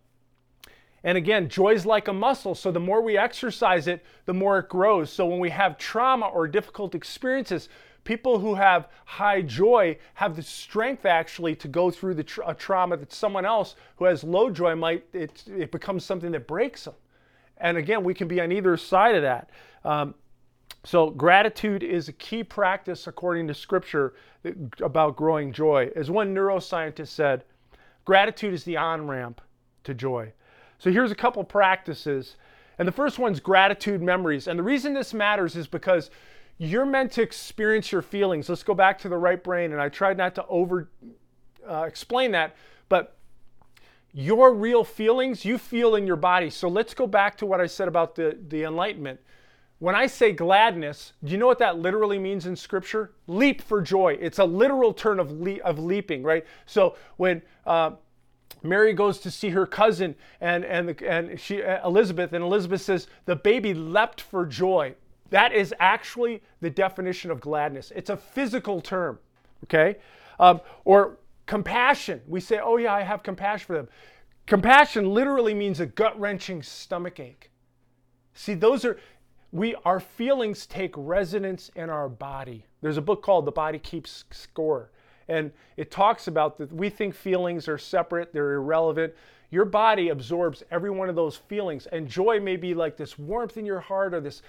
and 1.06 1.18
again, 1.18 1.48
joy 1.48 1.70
is 1.70 1.86
like 1.86 2.10
a 2.10 2.13
muscle. 2.13 2.54
So 2.54 2.70
the 2.70 2.80
more 2.82 3.02
we 3.02 3.18
exercise 3.18 3.88
it, 3.88 4.04
the 4.26 4.34
more 4.34 4.60
it 4.60 4.68
grows. 4.68 5.10
So 5.10 5.26
when 5.26 5.39
we 5.39 5.52
have 5.52 5.78
trauma 5.78 6.26
or 6.26 6.48
difficult 6.50 6.96
experiences, 6.96 7.70
People 8.06 8.38
who 8.38 8.54
have 8.54 8.88
high 9.06 9.41
joy 9.41 9.98
have 10.13 10.36
the 10.36 10.44
strength 10.44 11.08
actually 11.08 11.56
to 11.56 11.68
go 11.68 11.89
through 11.89 12.13
the 12.13 12.24
tra- 12.24 12.54
trauma 12.54 12.98
that 12.98 13.12
someone 13.12 13.46
else 13.46 13.76
who 13.98 14.06
has 14.06 14.24
low 14.24 14.52
joy 14.52 14.76
might, 14.76 15.04
it, 15.12 15.44
it 15.48 15.72
becomes 15.72 16.06
something 16.06 16.32
that 16.32 16.48
breaks 16.48 16.86
them. 16.86 16.94
And 17.58 17.78
again, 17.78 18.04
we 18.04 18.13
can 18.13 18.28
be 18.28 18.39
on 18.39 18.52
either 18.52 18.78
side 18.78 19.15
of 19.15 19.24
that. 19.24 19.50
Um, 19.84 20.13
so, 20.84 21.10
gratitude 21.10 21.82
is 21.82 22.08
a 22.08 22.13
key 22.13 22.44
practice 22.44 23.08
according 23.08 23.48
to 23.48 23.56
scripture 23.56 24.13
about 24.82 25.15
growing 25.15 25.52
joy. 25.52 25.89
As 25.96 26.12
one 26.12 26.34
neuroscientist 26.34 27.08
said, 27.08 27.44
gratitude 28.04 28.54
is 28.54 28.63
the 28.65 28.78
on 28.78 29.08
ramp 29.08 29.41
to 29.84 29.96
joy. 29.96 30.32
So, 30.78 30.92
here's 30.92 31.12
a 31.12 31.16
couple 31.16 31.44
practices. 31.44 32.36
And 32.78 32.88
the 32.88 32.92
first 32.92 33.20
one's 33.20 33.40
gratitude 33.40 34.02
memories. 34.02 34.48
And 34.48 34.60
the 34.60 34.64
reason 34.64 34.94
this 34.94 35.14
matters 35.14 35.56
is 35.56 35.68
because 35.68 36.10
you're 36.58 36.86
meant 36.86 37.12
to 37.14 37.22
experience 37.22 37.92
your 37.92 38.02
feelings. 38.02 38.50
Let's 38.50 38.64
go 38.64 38.74
back 38.74 39.00
to 39.00 39.10
the 39.10 39.18
right 39.18 39.42
brain, 39.44 39.72
and 39.72 39.82
I 39.82 39.90
tried 39.90 40.18
not 40.18 40.36
to 40.36 40.46
over 40.48 40.90
uh, 41.68 41.84
explain 41.84 42.32
that, 42.32 42.56
but 42.90 43.18
your 44.14 44.54
real 44.54 44.84
feelings 44.84 45.44
you 45.44 45.58
feel 45.58 45.96
in 45.96 46.08
your 46.08 46.16
body. 46.16 46.50
So 46.50 46.70
let's 46.70 46.94
go 46.94 47.08
back 47.08 47.38
to 47.38 47.46
what 47.46 47.60
I 47.60 47.66
said 47.66 47.88
about 47.88 48.16
the, 48.16 48.38
the 48.48 48.64
enlightenment. 48.64 49.20
When 49.80 49.94
I 49.94 50.08
say 50.08 50.32
gladness, 50.32 51.12
do 51.24 51.34
you 51.34 51.38
know 51.38 51.48
what 51.48 51.60
that 51.60 51.80
literally 51.80 52.18
means 52.18 52.46
in 52.46 52.56
Scripture? 52.56 53.12
Leap 53.28 53.62
for 53.62 53.82
joy. 53.82 54.18
It's 54.22 54.40
a 54.40 54.46
literal 54.46 54.94
turn 54.94 55.20
of, 55.20 55.32
le- 55.34 55.60
of 55.60 55.80
leaping, 55.80 56.24
right? 56.24 56.46
So 56.66 56.96
when 57.18 57.42
uh, 57.66 57.92
Mary 58.65 58.93
goes 58.93 59.19
to 59.19 59.32
see 59.32 59.49
her 59.49 59.65
cousin 59.65 60.15
and 60.41 60.65
and 60.65 61.01
and 61.01 61.39
she 61.39 61.62
Elizabeth 61.62 62.34
and 62.34 62.43
Elizabeth 62.43 62.82
says 62.82 63.08
the 63.25 63.36
baby 63.36 63.73
leapt 63.73 64.21
for 64.21 64.45
joy. 64.45 64.95
That 65.30 65.54
is 65.54 65.73
actually 65.80 66.41
the 66.62 66.69
definition 66.69 67.32
of 67.32 67.41
gladness. 67.41 67.91
It's 67.95 68.10
a 68.10 68.17
physical 68.17 68.80
term, 68.80 69.19
okay? 69.63 69.97
Um, 70.39 70.62
or 70.84 71.17
compassion. 71.45 72.21
We 72.28 72.39
say, 72.39 72.60
oh, 72.63 72.78
yeah, 72.78 72.93
I 72.93 73.01
have 73.01 73.23
compassion 73.23 73.65
for 73.65 73.73
them. 73.73 73.88
Compassion 74.45 75.10
literally 75.10 75.54
means 75.54 75.80
a 75.80 75.86
gut 75.86 76.19
wrenching 76.19 76.62
stomach 76.62 77.19
ache. 77.19 77.49
See, 78.34 78.54
those 78.54 78.86
are, 78.86 78.99
we, 79.51 79.75
our 79.86 79.99
feelings 79.99 80.65
take 80.67 80.93
resonance 80.95 81.71
in 81.75 81.89
our 81.89 82.08
body. 82.08 82.65
There's 82.82 82.97
a 82.97 83.01
book 83.01 83.23
called 83.23 83.45
The 83.45 83.51
Body 83.51 83.80
Keeps 83.80 84.25
Score. 84.30 84.91
And 85.28 85.52
it 85.78 85.92
talks 85.92 86.28
about 86.28 86.58
that 86.58 86.72
we 86.72 86.90
think 86.90 87.16
feelings 87.16 87.68
are 87.68 87.78
separate, 87.78 88.34
they're 88.34 88.54
irrelevant. 88.54 89.14
Your 89.52 89.66
body 89.66 90.10
absorbs 90.10 90.64
every 90.72 90.90
one 90.90 91.10
of 91.10 91.16
those 91.16 91.36
feelings. 91.36 91.88
And 91.88 92.08
joy 92.08 92.40
may 92.40 92.58
be 92.58 92.74
like 92.74 92.98
this 92.98 93.18
warmth 93.18 93.58
in 93.58 93.66
your 93.66 93.80
heart 93.80 94.14
or 94.14 94.22
this 94.22 94.42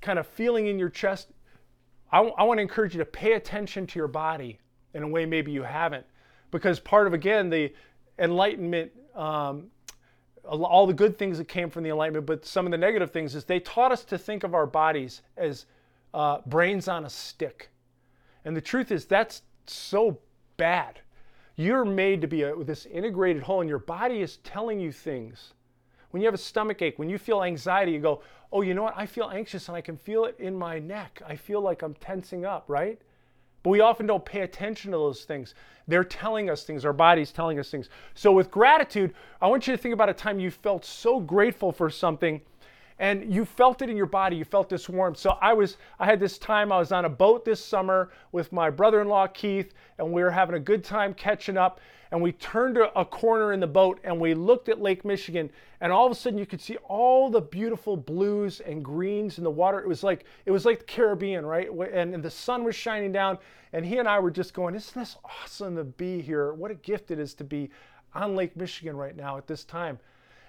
kind 0.00 0.18
of 0.18 0.26
feeling 0.26 0.66
in 0.66 0.78
your 0.78 0.90
chest, 0.90 1.28
I, 2.12 2.18
w- 2.18 2.34
I 2.38 2.44
want 2.44 2.58
to 2.58 2.62
encourage 2.62 2.94
you 2.94 2.98
to 2.98 3.04
pay 3.04 3.32
attention 3.32 3.86
to 3.88 3.98
your 3.98 4.08
body 4.08 4.60
in 4.92 5.02
a 5.02 5.08
way 5.08 5.26
maybe 5.26 5.50
you 5.50 5.62
haven't. 5.62 6.06
Because 6.50 6.78
part 6.78 7.06
of, 7.06 7.14
again, 7.14 7.50
the 7.50 7.72
enlightenment, 8.18 8.92
um, 9.14 9.66
all 10.44 10.86
the 10.86 10.92
good 10.92 11.18
things 11.18 11.38
that 11.38 11.48
came 11.48 11.70
from 11.70 11.82
the 11.82 11.90
enlightenment, 11.90 12.26
but 12.26 12.44
some 12.44 12.66
of 12.66 12.70
the 12.70 12.78
negative 12.78 13.10
things 13.10 13.34
is 13.34 13.44
they 13.44 13.60
taught 13.60 13.92
us 13.92 14.04
to 14.04 14.18
think 14.18 14.44
of 14.44 14.54
our 14.54 14.66
bodies 14.66 15.22
as 15.36 15.66
uh, 16.12 16.38
brains 16.46 16.86
on 16.86 17.04
a 17.06 17.10
stick. 17.10 17.70
And 18.44 18.56
the 18.56 18.60
truth 18.60 18.92
is, 18.92 19.06
that's 19.06 19.42
so 19.70 20.18
bad. 20.56 21.00
You're 21.56 21.84
made 21.84 22.20
to 22.22 22.26
be 22.26 22.42
a, 22.42 22.54
this 22.56 22.86
integrated 22.86 23.42
whole, 23.42 23.60
and 23.60 23.68
your 23.68 23.78
body 23.78 24.20
is 24.20 24.38
telling 24.38 24.80
you 24.80 24.90
things. 24.92 25.54
When 26.10 26.20
you 26.20 26.26
have 26.26 26.34
a 26.34 26.38
stomach 26.38 26.80
ache, 26.82 26.98
when 26.98 27.08
you 27.08 27.18
feel 27.18 27.42
anxiety, 27.42 27.92
you 27.92 28.00
go, 28.00 28.22
oh, 28.52 28.62
you 28.62 28.72
know 28.74 28.84
what? 28.84 28.94
I 28.96 29.04
feel 29.06 29.30
anxious 29.30 29.68
and 29.68 29.76
I 29.76 29.80
can 29.80 29.96
feel 29.96 30.26
it 30.26 30.36
in 30.38 30.56
my 30.56 30.78
neck. 30.78 31.20
I 31.26 31.34
feel 31.34 31.60
like 31.60 31.82
I'm 31.82 31.94
tensing 31.94 32.44
up, 32.44 32.64
right? 32.68 33.00
But 33.64 33.70
we 33.70 33.80
often 33.80 34.06
don't 34.06 34.24
pay 34.24 34.42
attention 34.42 34.92
to 34.92 34.96
those 34.96 35.24
things. 35.24 35.54
They're 35.88 36.04
telling 36.04 36.50
us 36.50 36.62
things, 36.62 36.84
our 36.84 36.92
body's 36.92 37.32
telling 37.32 37.58
us 37.58 37.70
things. 37.70 37.88
So 38.14 38.30
with 38.30 38.50
gratitude, 38.50 39.12
I 39.40 39.48
want 39.48 39.66
you 39.66 39.74
to 39.74 39.82
think 39.82 39.92
about 39.92 40.08
a 40.08 40.14
time 40.14 40.38
you 40.38 40.50
felt 40.50 40.84
so 40.84 41.18
grateful 41.18 41.72
for 41.72 41.90
something 41.90 42.40
and 42.98 43.32
you 43.32 43.44
felt 43.44 43.82
it 43.82 43.90
in 43.90 43.96
your 43.96 44.06
body 44.06 44.36
you 44.36 44.44
felt 44.44 44.68
this 44.68 44.88
warmth. 44.88 45.18
So 45.18 45.36
i 45.40 45.52
was 45.52 45.76
i 45.98 46.06
had 46.06 46.20
this 46.20 46.38
time 46.38 46.72
i 46.72 46.78
was 46.78 46.92
on 46.92 47.04
a 47.04 47.08
boat 47.08 47.44
this 47.44 47.64
summer 47.64 48.10
with 48.32 48.52
my 48.52 48.70
brother-in-law 48.70 49.28
keith 49.28 49.74
and 49.98 50.12
we 50.12 50.22
were 50.22 50.30
having 50.30 50.56
a 50.56 50.60
good 50.60 50.84
time 50.84 51.14
catching 51.14 51.56
up 51.56 51.80
and 52.10 52.22
we 52.22 52.30
turned 52.32 52.78
a 52.78 53.04
corner 53.04 53.52
in 53.52 53.58
the 53.58 53.66
boat 53.66 53.98
and 54.04 54.20
we 54.20 54.34
looked 54.34 54.68
at 54.68 54.80
lake 54.80 55.04
michigan 55.04 55.50
and 55.84 55.92
all 55.92 56.06
of 56.06 56.12
a 56.12 56.14
sudden 56.14 56.38
you 56.38 56.46
could 56.46 56.62
see 56.62 56.76
all 56.88 57.28
the 57.28 57.42
beautiful 57.42 57.94
blues 57.94 58.60
and 58.60 58.82
greens 58.82 59.36
in 59.36 59.44
the 59.44 59.50
water. 59.50 59.80
It 59.80 59.86
was 59.86 60.02
like 60.02 60.24
it 60.46 60.50
was 60.50 60.64
like 60.64 60.78
the 60.78 60.84
caribbean 60.86 61.44
right? 61.44 61.68
And, 61.70 62.14
and 62.14 62.22
the 62.22 62.30
sun 62.30 62.64
was 62.64 62.74
shining 62.74 63.12
down 63.12 63.36
and 63.74 63.84
he 63.84 63.98
and 63.98 64.08
i 64.08 64.18
were 64.18 64.30
just 64.30 64.54
going 64.54 64.74
isn't 64.74 64.98
this 64.98 65.18
awesome 65.42 65.76
to 65.76 65.84
be 65.84 66.22
here? 66.22 66.54
What 66.54 66.70
a 66.70 66.74
gift 66.74 67.10
it 67.10 67.18
is 67.18 67.34
to 67.34 67.44
be 67.44 67.68
on 68.14 68.34
lake 68.34 68.56
michigan 68.56 68.96
right 68.96 69.14
now 69.14 69.36
at 69.36 69.46
this 69.46 69.62
time. 69.62 69.98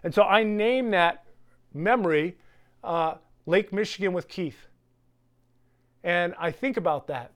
And 0.05 0.13
so 0.13 0.23
i 0.23 0.41
named 0.41 0.93
that 0.93 1.25
memory, 1.75 2.37
uh, 2.83 3.15
Lake 3.45 3.71
Michigan 3.73 4.13
with 4.13 4.27
Keith. 4.27 4.67
And 6.03 6.33
I 6.39 6.51
think 6.51 6.77
about 6.77 7.07
that. 7.07 7.31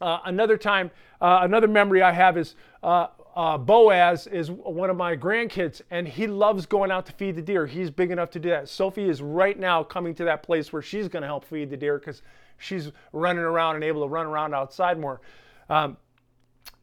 Uh, 0.00 0.18
another 0.26 0.56
time, 0.56 0.90
uh, 1.20 1.40
another 1.42 1.68
memory 1.68 2.02
I 2.02 2.12
have 2.12 2.36
is 2.36 2.54
uh, 2.82 3.08
uh, 3.34 3.58
Boaz 3.58 4.26
is 4.26 4.50
one 4.50 4.90
of 4.90 4.96
my 4.96 5.16
grandkids, 5.16 5.82
and 5.90 6.06
he 6.06 6.26
loves 6.26 6.66
going 6.66 6.90
out 6.90 7.06
to 7.06 7.12
feed 7.12 7.36
the 7.36 7.42
deer. 7.42 7.66
He's 7.66 7.90
big 7.90 8.10
enough 8.10 8.30
to 8.30 8.38
do 8.38 8.50
that. 8.50 8.68
Sophie 8.68 9.08
is 9.08 9.22
right 9.22 9.58
now 9.58 9.82
coming 9.82 10.14
to 10.14 10.24
that 10.24 10.42
place 10.42 10.72
where 10.72 10.82
she's 10.82 11.08
going 11.08 11.22
to 11.22 11.26
help 11.26 11.44
feed 11.44 11.70
the 11.70 11.76
deer 11.76 11.98
because 11.98 12.22
she's 12.58 12.92
running 13.12 13.44
around 13.44 13.76
and 13.76 13.84
able 13.84 14.02
to 14.02 14.08
run 14.08 14.26
around 14.26 14.54
outside 14.54 14.98
more. 14.98 15.20
Um, 15.68 15.96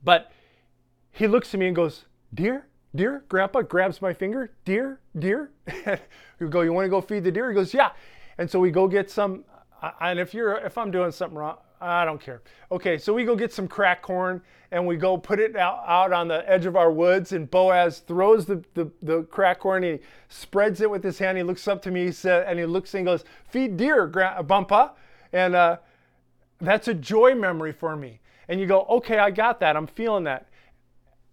but 0.03 0.31
he 1.11 1.27
looks 1.27 1.53
at 1.53 1.59
me 1.59 1.67
and 1.67 1.75
goes, 1.75 2.05
Deer? 2.33 2.65
Deer? 2.95 3.23
Grandpa 3.27 3.61
grabs 3.61 4.01
my 4.01 4.13
finger. 4.13 4.51
Deer? 4.65 4.99
Deer? 5.17 5.51
we 6.39 6.47
go, 6.47 6.61
You 6.61 6.73
want 6.73 6.85
to 6.85 6.89
go 6.89 7.01
feed 7.01 7.23
the 7.23 7.31
deer? 7.31 7.49
He 7.49 7.55
goes, 7.55 7.73
Yeah. 7.73 7.91
And 8.37 8.49
so 8.49 8.59
we 8.59 8.71
go 8.71 8.87
get 8.87 9.09
some. 9.09 9.43
And 9.99 10.19
if 10.19 10.33
you're 10.33 10.55
if 10.57 10.77
I'm 10.77 10.91
doing 10.91 11.11
something 11.11 11.37
wrong, 11.37 11.57
I 11.83 12.05
don't 12.05 12.21
care. 12.21 12.41
Okay, 12.71 12.97
so 12.97 13.13
we 13.13 13.25
go 13.25 13.35
get 13.35 13.51
some 13.51 13.67
crack 13.67 14.01
corn 14.01 14.41
and 14.71 14.87
we 14.87 14.95
go 14.95 15.17
put 15.17 15.39
it 15.39 15.55
out, 15.57 15.83
out 15.85 16.13
on 16.13 16.29
the 16.29 16.49
edge 16.49 16.65
of 16.65 16.77
our 16.77 16.91
woods. 16.91 17.33
And 17.33 17.49
Boaz 17.51 17.99
throws 17.99 18.45
the, 18.45 18.63
the, 18.73 18.89
the 19.01 19.23
crack 19.23 19.59
corn 19.59 19.83
and 19.83 19.99
he 19.99 20.05
spreads 20.29 20.79
it 20.79 20.89
with 20.89 21.03
his 21.03 21.19
hand. 21.19 21.37
He 21.37 21.43
looks 21.43 21.67
up 21.67 21.81
to 21.83 21.91
me 21.91 22.05
he 22.05 22.11
said, 22.13 22.47
and 22.47 22.57
he 22.57 22.65
looks 22.65 22.93
and 22.93 23.05
goes, 23.05 23.25
Feed 23.49 23.75
deer, 23.75 24.07
Bumpa. 24.07 24.91
And 25.33 25.55
uh, 25.55 25.77
that's 26.61 26.87
a 26.87 26.93
joy 26.93 27.35
memory 27.35 27.73
for 27.73 27.97
me. 27.97 28.21
And 28.47 28.59
you 28.59 28.65
go, 28.65 28.85
Okay, 28.89 29.17
I 29.17 29.29
got 29.29 29.59
that. 29.59 29.75
I'm 29.75 29.87
feeling 29.87 30.23
that. 30.23 30.47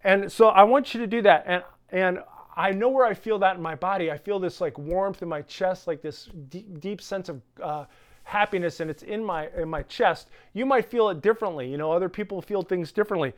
And 0.03 0.31
so 0.31 0.47
I 0.47 0.63
want 0.63 0.93
you 0.93 0.99
to 1.01 1.07
do 1.07 1.21
that. 1.23 1.43
And, 1.45 1.63
and 1.89 2.19
I 2.55 2.71
know 2.71 2.89
where 2.89 3.05
I 3.05 3.13
feel 3.13 3.39
that 3.39 3.55
in 3.55 3.61
my 3.61 3.75
body. 3.75 4.11
I 4.11 4.17
feel 4.17 4.39
this 4.39 4.61
like 4.61 4.77
warmth 4.77 5.21
in 5.21 5.29
my 5.29 5.41
chest, 5.43 5.87
like 5.87 6.01
this 6.01 6.29
deep, 6.49 6.79
deep 6.79 7.01
sense 7.01 7.29
of. 7.29 7.41
Uh, 7.61 7.85
happiness 8.23 8.79
and 8.79 8.89
it's 8.89 9.03
in 9.03 9.23
my 9.23 9.49
in 9.57 9.69
my 9.69 9.83
chest. 9.83 10.29
You 10.53 10.65
might 10.65 10.89
feel 10.89 11.09
it 11.09 11.21
differently. 11.21 11.69
You 11.69 11.77
know 11.77 11.91
other 11.91 12.09
people 12.09 12.41
feel 12.41 12.61
things 12.61 12.91
differently. 12.91 13.33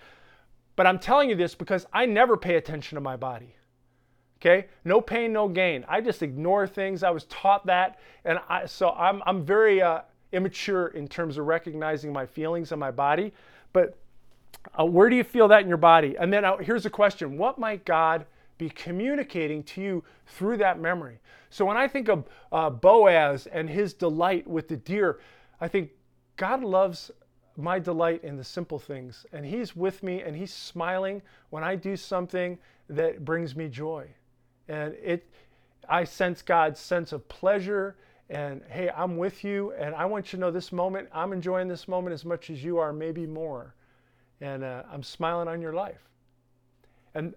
But 0.76 0.88
i'm 0.88 1.00
telling 1.00 1.30
you 1.30 1.36
this 1.36 1.56
because 1.56 1.86
i 1.94 2.06
never 2.06 2.38
pay 2.38 2.56
attention 2.56 2.96
to 2.96 3.02
my 3.02 3.16
body. 3.16 3.56
Okay? 4.40 4.68
No 4.84 5.00
pain 5.02 5.34
no 5.34 5.48
gain. 5.48 5.86
I 5.88 6.02
just 6.02 6.22
ignore 6.22 6.68
things. 6.68 7.02
I 7.02 7.12
was 7.12 7.24
taught 7.26 7.66
that. 7.68 8.00
And 8.26 8.40
I, 8.50 8.66
so 8.66 8.92
i'm, 8.92 9.22
I'm 9.26 9.46
very 9.46 9.82
uh, 9.82 10.02
immature 10.32 10.88
in 10.88 11.08
terms 11.08 11.38
of 11.38 11.46
recognizing 11.46 12.12
my 12.12 12.26
feelings 12.26 12.72
in 12.72 12.80
my 12.80 12.92
body. 12.92 13.34
But 13.72 13.98
uh, 14.80 14.86
where 14.86 15.10
do 15.10 15.16
you 15.16 15.24
feel 15.24 15.48
that 15.48 15.62
in 15.62 15.68
your 15.68 15.78
body 15.78 16.16
and 16.20 16.32
then 16.32 16.46
uh, 16.46 16.58
here's 16.58 16.86
a 16.86 16.90
question 16.90 17.38
what 17.38 17.58
might 17.60 17.86
god 17.86 18.26
be 18.58 18.70
communicating 18.70 19.64
to 19.64 19.82
you 19.82 20.04
through 20.26 20.58
that 20.58 20.80
memory. 20.80 21.20
So 21.50 21.66
when 21.66 21.78
I 21.78 21.88
think 21.88 22.08
of 22.10 22.26
uh, 22.52 22.70
Boaz 22.70 23.48
and 23.48 23.70
his 23.70 23.94
delight 23.94 24.48
with 24.48 24.68
the 24.68 24.78
deer, 24.78 25.20
I 25.60 25.68
think 25.68 25.92
God 26.38 26.64
loves 26.64 27.12
my 27.58 27.78
delight 27.78 28.24
in 28.24 28.38
the 28.38 28.44
simple 28.44 28.80
things. 28.80 29.26
And 29.32 29.46
He's 29.46 29.76
with 29.76 30.02
me 30.02 30.22
and 30.22 30.36
He's 30.36 30.54
smiling 30.54 31.22
when 31.52 31.64
I 31.64 31.76
do 31.76 31.96
something 31.96 32.58
that 32.90 33.24
brings 33.24 33.56
me 33.56 33.68
joy. 33.68 34.08
And 34.68 34.96
it, 34.96 35.30
I 35.88 36.06
sense 36.06 36.42
God's 36.42 36.80
sense 36.80 37.12
of 37.12 37.28
pleasure 37.28 37.96
and 38.30 38.62
hey, 38.70 38.90
I'm 38.96 39.18
with 39.18 39.44
you, 39.44 39.74
and 39.74 39.94
I 39.94 40.06
want 40.06 40.28
you 40.28 40.38
to 40.38 40.42
know 40.42 40.50
this 40.50 40.72
moment, 40.72 41.10
I'm 41.14 41.34
enjoying 41.34 41.68
this 41.68 41.90
moment 41.90 42.14
as 42.14 42.24
much 42.24 42.50
as 42.50 42.64
you 42.64 42.78
are, 42.78 42.94
maybe 42.94 43.28
more. 43.28 43.76
And 44.44 44.62
uh, 44.62 44.84
I'm 44.92 45.04
smiling 45.04 45.48
on 45.48 45.62
your 45.62 45.72
life. 45.72 46.10
And 47.16 47.34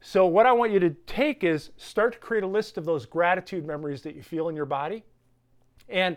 so, 0.00 0.26
what 0.26 0.44
I 0.44 0.50
want 0.52 0.72
you 0.72 0.80
to 0.80 0.90
take 1.06 1.44
is 1.44 1.70
start 1.76 2.14
to 2.14 2.18
create 2.18 2.42
a 2.42 2.48
list 2.48 2.78
of 2.78 2.84
those 2.84 3.06
gratitude 3.06 3.64
memories 3.64 4.02
that 4.02 4.16
you 4.16 4.22
feel 4.24 4.48
in 4.48 4.56
your 4.56 4.64
body. 4.64 5.04
And 5.88 6.16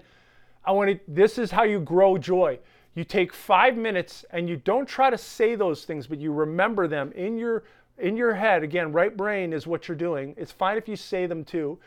I 0.65 0.71
want 0.71 0.89
to, 0.89 0.99
this 1.07 1.37
is 1.37 1.51
how 1.51 1.63
you 1.63 1.79
grow 1.79 2.17
joy. 2.17 2.57
You 2.95 3.03
take 3.03 3.33
five 3.33 3.77
minutes 3.77 4.25
and 4.31 4.49
you 4.49 4.57
don't 4.57 4.87
try 4.87 5.11
to 5.11 5.17
say 5.17 5.53
those 5.53 5.85
things, 5.85 6.07
but 6.07 6.19
you 6.19 6.33
remember 6.33 6.87
them 6.87 7.11
in 7.13 7.37
your 7.37 7.63
in 7.99 8.17
your 8.17 8.33
head. 8.33 8.63
Again, 8.63 8.91
right 8.91 9.15
brain 9.15 9.53
is 9.53 9.67
what 9.67 9.87
you're 9.87 9.95
doing. 9.95 10.33
It's 10.37 10.51
fine 10.51 10.75
if 10.75 10.87
you 10.87 10.95
say 10.95 11.27
them 11.27 11.43
too. 11.43 11.77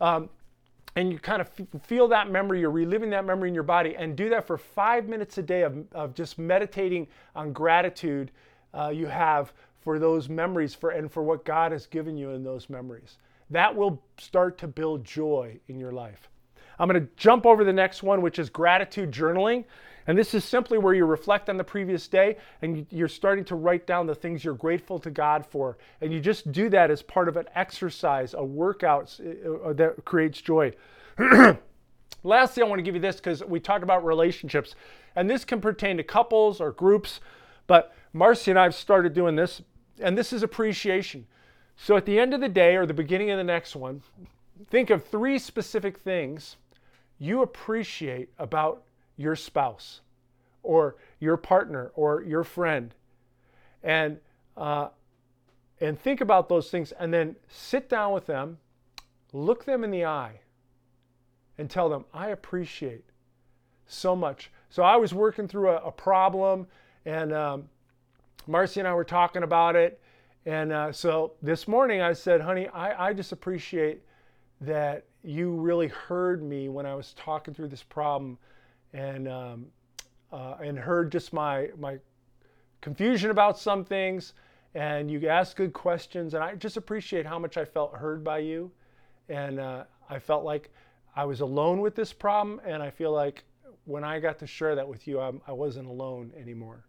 Um, 0.00 0.28
and 0.96 1.10
you 1.10 1.18
kind 1.18 1.40
of 1.40 1.50
feel 1.82 2.08
that 2.08 2.30
memory, 2.30 2.60
you're 2.60 2.70
reliving 2.70 3.10
that 3.10 3.24
memory 3.24 3.48
in 3.48 3.54
your 3.54 3.62
body, 3.62 3.96
and 3.96 4.14
do 4.16 4.28
that 4.28 4.46
for 4.46 4.58
five 4.58 5.08
minutes 5.08 5.38
a 5.38 5.42
day 5.42 5.62
of, 5.62 5.84
of 5.92 6.14
just 6.14 6.38
meditating 6.38 7.06
on 7.34 7.52
gratitude 7.52 8.30
uh, 8.74 8.88
you 8.88 9.06
have 9.06 9.52
for 9.80 9.98
those 9.98 10.28
memories 10.28 10.74
for 10.74 10.90
and 10.90 11.10
for 11.10 11.22
what 11.22 11.44
God 11.44 11.72
has 11.72 11.86
given 11.86 12.16
you 12.16 12.30
in 12.30 12.44
those 12.44 12.68
memories. 12.68 13.18
That 13.50 13.74
will 13.74 14.02
start 14.18 14.58
to 14.58 14.68
build 14.68 15.04
joy 15.04 15.58
in 15.68 15.78
your 15.78 15.92
life. 15.92 16.28
I'm 16.78 16.88
going 16.88 17.00
to 17.00 17.08
jump 17.16 17.46
over 17.46 17.64
the 17.64 17.72
next 17.72 18.02
one, 18.02 18.22
which 18.22 18.38
is 18.38 18.48
gratitude 18.48 19.12
journaling. 19.12 19.64
And 20.06 20.18
this 20.18 20.34
is 20.34 20.44
simply 20.44 20.78
where 20.78 20.94
you 20.94 21.04
reflect 21.04 21.48
on 21.48 21.56
the 21.56 21.64
previous 21.64 22.08
day 22.08 22.36
and 22.60 22.86
you're 22.90 23.08
starting 23.08 23.44
to 23.46 23.54
write 23.54 23.86
down 23.86 24.06
the 24.06 24.14
things 24.14 24.44
you're 24.44 24.54
grateful 24.54 24.98
to 25.00 25.10
God 25.10 25.46
for. 25.46 25.78
And 26.00 26.12
you 26.12 26.20
just 26.20 26.50
do 26.52 26.68
that 26.70 26.90
as 26.90 27.02
part 27.02 27.28
of 27.28 27.36
an 27.36 27.46
exercise, 27.54 28.34
a 28.34 28.44
workout 28.44 29.18
uh, 29.20 29.68
uh, 29.68 29.72
that 29.74 30.04
creates 30.04 30.40
joy. 30.40 30.72
Lastly, 32.24 32.62
I 32.62 32.66
want 32.66 32.78
to 32.78 32.84
give 32.84 32.94
you 32.94 33.00
this 33.00 33.16
because 33.16 33.44
we 33.44 33.60
talk 33.60 33.82
about 33.82 34.04
relationships. 34.04 34.74
And 35.14 35.28
this 35.28 35.44
can 35.44 35.60
pertain 35.60 35.96
to 35.98 36.02
couples 36.02 36.60
or 36.60 36.72
groups. 36.72 37.20
But 37.66 37.94
Marcy 38.12 38.50
and 38.50 38.58
I 38.58 38.64
have 38.64 38.74
started 38.74 39.14
doing 39.14 39.36
this 39.36 39.62
and 40.00 40.16
this 40.16 40.32
is 40.32 40.42
appreciation. 40.42 41.26
So 41.76 41.96
at 41.96 42.06
the 42.06 42.18
end 42.18 42.34
of 42.34 42.40
the 42.40 42.48
day 42.48 42.76
or 42.76 42.86
the 42.86 42.94
beginning 42.94 43.30
of 43.30 43.38
the 43.38 43.44
next 43.44 43.74
one, 43.74 44.02
think 44.70 44.90
of 44.90 45.04
three 45.04 45.38
specific 45.38 45.98
things 45.98 46.56
you 47.18 47.42
appreciate 47.42 48.30
about 48.38 48.82
your 49.16 49.36
spouse 49.36 50.00
or 50.62 50.96
your 51.18 51.36
partner 51.36 51.90
or 51.94 52.22
your 52.22 52.44
friend. 52.44 52.94
And 53.82 54.18
uh, 54.56 54.88
and 55.80 55.98
think 55.98 56.20
about 56.20 56.48
those 56.48 56.70
things 56.70 56.92
and 56.92 57.12
then 57.12 57.34
sit 57.48 57.88
down 57.88 58.12
with 58.12 58.26
them, 58.26 58.58
look 59.32 59.64
them 59.64 59.82
in 59.82 59.90
the 59.90 60.04
eye, 60.04 60.40
and 61.58 61.68
tell 61.68 61.88
them, 61.88 62.04
I 62.14 62.28
appreciate 62.28 63.04
so 63.86 64.14
much. 64.14 64.50
So 64.70 64.84
I 64.84 64.96
was 64.96 65.12
working 65.12 65.48
through 65.48 65.70
a, 65.70 65.76
a 65.76 65.90
problem 65.90 66.68
and 67.04 67.32
um, 67.32 67.68
Marcy 68.46 68.80
and 68.80 68.88
I 68.88 68.94
were 68.94 69.04
talking 69.04 69.42
about 69.42 69.74
it. 69.74 70.00
And 70.46 70.72
uh, 70.72 70.92
so 70.92 71.32
this 71.42 71.66
morning 71.66 72.00
I 72.00 72.12
said, 72.12 72.40
honey, 72.40 72.68
I, 72.68 73.08
I 73.08 73.12
just 73.12 73.32
appreciate 73.32 74.02
that 74.60 75.04
you 75.24 75.50
really 75.50 75.88
heard 75.88 76.42
me 76.42 76.68
when 76.68 76.86
I 76.86 76.94
was 76.94 77.12
talking 77.14 77.54
through 77.54 77.68
this 77.68 77.82
problem 77.82 78.38
and, 78.92 79.28
um, 79.28 79.66
uh, 80.32 80.56
and 80.62 80.78
heard 80.78 81.12
just 81.12 81.32
my, 81.32 81.68
my 81.78 81.98
confusion 82.80 83.30
about 83.30 83.58
some 83.58 83.84
things. 83.84 84.34
And 84.74 85.10
you 85.10 85.28
asked 85.28 85.56
good 85.56 85.72
questions. 85.72 86.34
And 86.34 86.42
I 86.42 86.54
just 86.54 86.76
appreciate 86.76 87.26
how 87.26 87.38
much 87.38 87.56
I 87.56 87.64
felt 87.64 87.94
heard 87.94 88.24
by 88.24 88.38
you. 88.38 88.70
And 89.28 89.60
uh, 89.60 89.84
I 90.08 90.18
felt 90.18 90.44
like 90.44 90.70
I 91.14 91.24
was 91.24 91.40
alone 91.40 91.80
with 91.80 91.94
this 91.94 92.12
problem. 92.12 92.60
And 92.64 92.82
I 92.82 92.90
feel 92.90 93.12
like 93.12 93.44
when 93.84 94.04
I 94.04 94.20
got 94.20 94.38
to 94.38 94.46
share 94.46 94.74
that 94.74 94.88
with 94.88 95.06
you, 95.06 95.20
I'm, 95.20 95.40
I 95.46 95.52
wasn't 95.52 95.88
alone 95.88 96.32
anymore. 96.38 96.84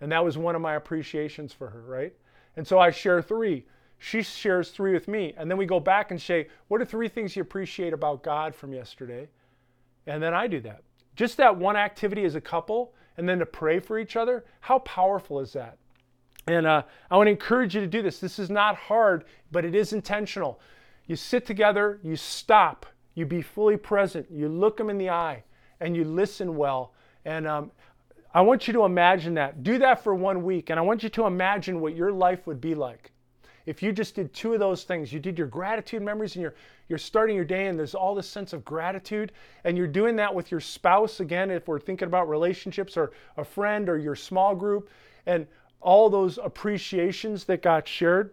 And 0.00 0.10
that 0.12 0.24
was 0.24 0.38
one 0.38 0.54
of 0.54 0.62
my 0.62 0.74
appreciations 0.74 1.52
for 1.52 1.68
her, 1.68 1.82
right? 1.82 2.14
And 2.56 2.66
so 2.66 2.78
I 2.78 2.90
share 2.90 3.22
three. 3.22 3.64
She 3.98 4.22
shares 4.22 4.70
three 4.70 4.92
with 4.92 5.08
me. 5.08 5.34
And 5.36 5.50
then 5.50 5.58
we 5.58 5.66
go 5.66 5.78
back 5.78 6.10
and 6.10 6.20
say, 6.20 6.48
what 6.68 6.80
are 6.80 6.86
three 6.86 7.08
things 7.08 7.36
you 7.36 7.42
appreciate 7.42 7.92
about 7.92 8.22
God 8.22 8.54
from 8.54 8.72
yesterday? 8.72 9.28
And 10.06 10.22
then 10.22 10.32
I 10.32 10.46
do 10.46 10.60
that. 10.60 10.82
Just 11.16 11.36
that 11.36 11.56
one 11.56 11.76
activity 11.76 12.24
as 12.24 12.34
a 12.34 12.40
couple 12.40 12.94
and 13.16 13.28
then 13.28 13.38
to 13.38 13.46
pray 13.46 13.80
for 13.80 13.98
each 13.98 14.16
other, 14.16 14.44
how 14.60 14.78
powerful 14.80 15.40
is 15.40 15.52
that? 15.52 15.76
And 16.46 16.66
uh, 16.66 16.82
I 17.10 17.16
want 17.16 17.26
to 17.26 17.32
encourage 17.32 17.74
you 17.74 17.80
to 17.80 17.86
do 17.86 18.02
this. 18.02 18.18
This 18.18 18.38
is 18.38 18.50
not 18.50 18.76
hard, 18.76 19.24
but 19.52 19.64
it 19.64 19.74
is 19.74 19.92
intentional. 19.92 20.60
You 21.06 21.16
sit 21.16 21.44
together, 21.44 22.00
you 22.02 22.16
stop, 22.16 22.86
you 23.14 23.26
be 23.26 23.42
fully 23.42 23.76
present, 23.76 24.26
you 24.30 24.48
look 24.48 24.76
them 24.76 24.90
in 24.90 24.98
the 24.98 25.10
eye, 25.10 25.44
and 25.80 25.96
you 25.96 26.04
listen 26.04 26.56
well. 26.56 26.94
And 27.24 27.46
um, 27.46 27.70
I 28.32 28.40
want 28.40 28.66
you 28.66 28.72
to 28.74 28.84
imagine 28.84 29.34
that. 29.34 29.62
Do 29.62 29.78
that 29.78 30.02
for 30.02 30.14
one 30.14 30.42
week, 30.42 30.70
and 30.70 30.78
I 30.78 30.82
want 30.82 31.02
you 31.02 31.08
to 31.10 31.26
imagine 31.26 31.80
what 31.80 31.96
your 31.96 32.12
life 32.12 32.46
would 32.46 32.60
be 32.60 32.74
like. 32.74 33.12
If 33.66 33.82
you 33.82 33.92
just 33.92 34.14
did 34.14 34.32
two 34.32 34.54
of 34.54 34.60
those 34.60 34.84
things, 34.84 35.12
you 35.12 35.20
did 35.20 35.38
your 35.38 35.46
gratitude 35.46 36.02
memories 36.02 36.34
and 36.34 36.42
you're, 36.42 36.54
you're 36.88 36.98
starting 36.98 37.36
your 37.36 37.44
day 37.44 37.66
and 37.66 37.78
there's 37.78 37.94
all 37.94 38.14
this 38.14 38.28
sense 38.28 38.52
of 38.52 38.64
gratitude, 38.64 39.32
and 39.64 39.76
you're 39.76 39.86
doing 39.86 40.16
that 40.16 40.34
with 40.34 40.50
your 40.50 40.60
spouse, 40.60 41.20
again, 41.20 41.50
if 41.50 41.68
we're 41.68 41.78
thinking 41.78 42.06
about 42.06 42.28
relationships 42.28 42.96
or 42.96 43.12
a 43.36 43.44
friend 43.44 43.88
or 43.88 43.98
your 43.98 44.16
small 44.16 44.54
group, 44.54 44.88
and 45.26 45.46
all 45.80 46.10
those 46.10 46.38
appreciations 46.38 47.44
that 47.44 47.62
got 47.62 47.86
shared, 47.86 48.32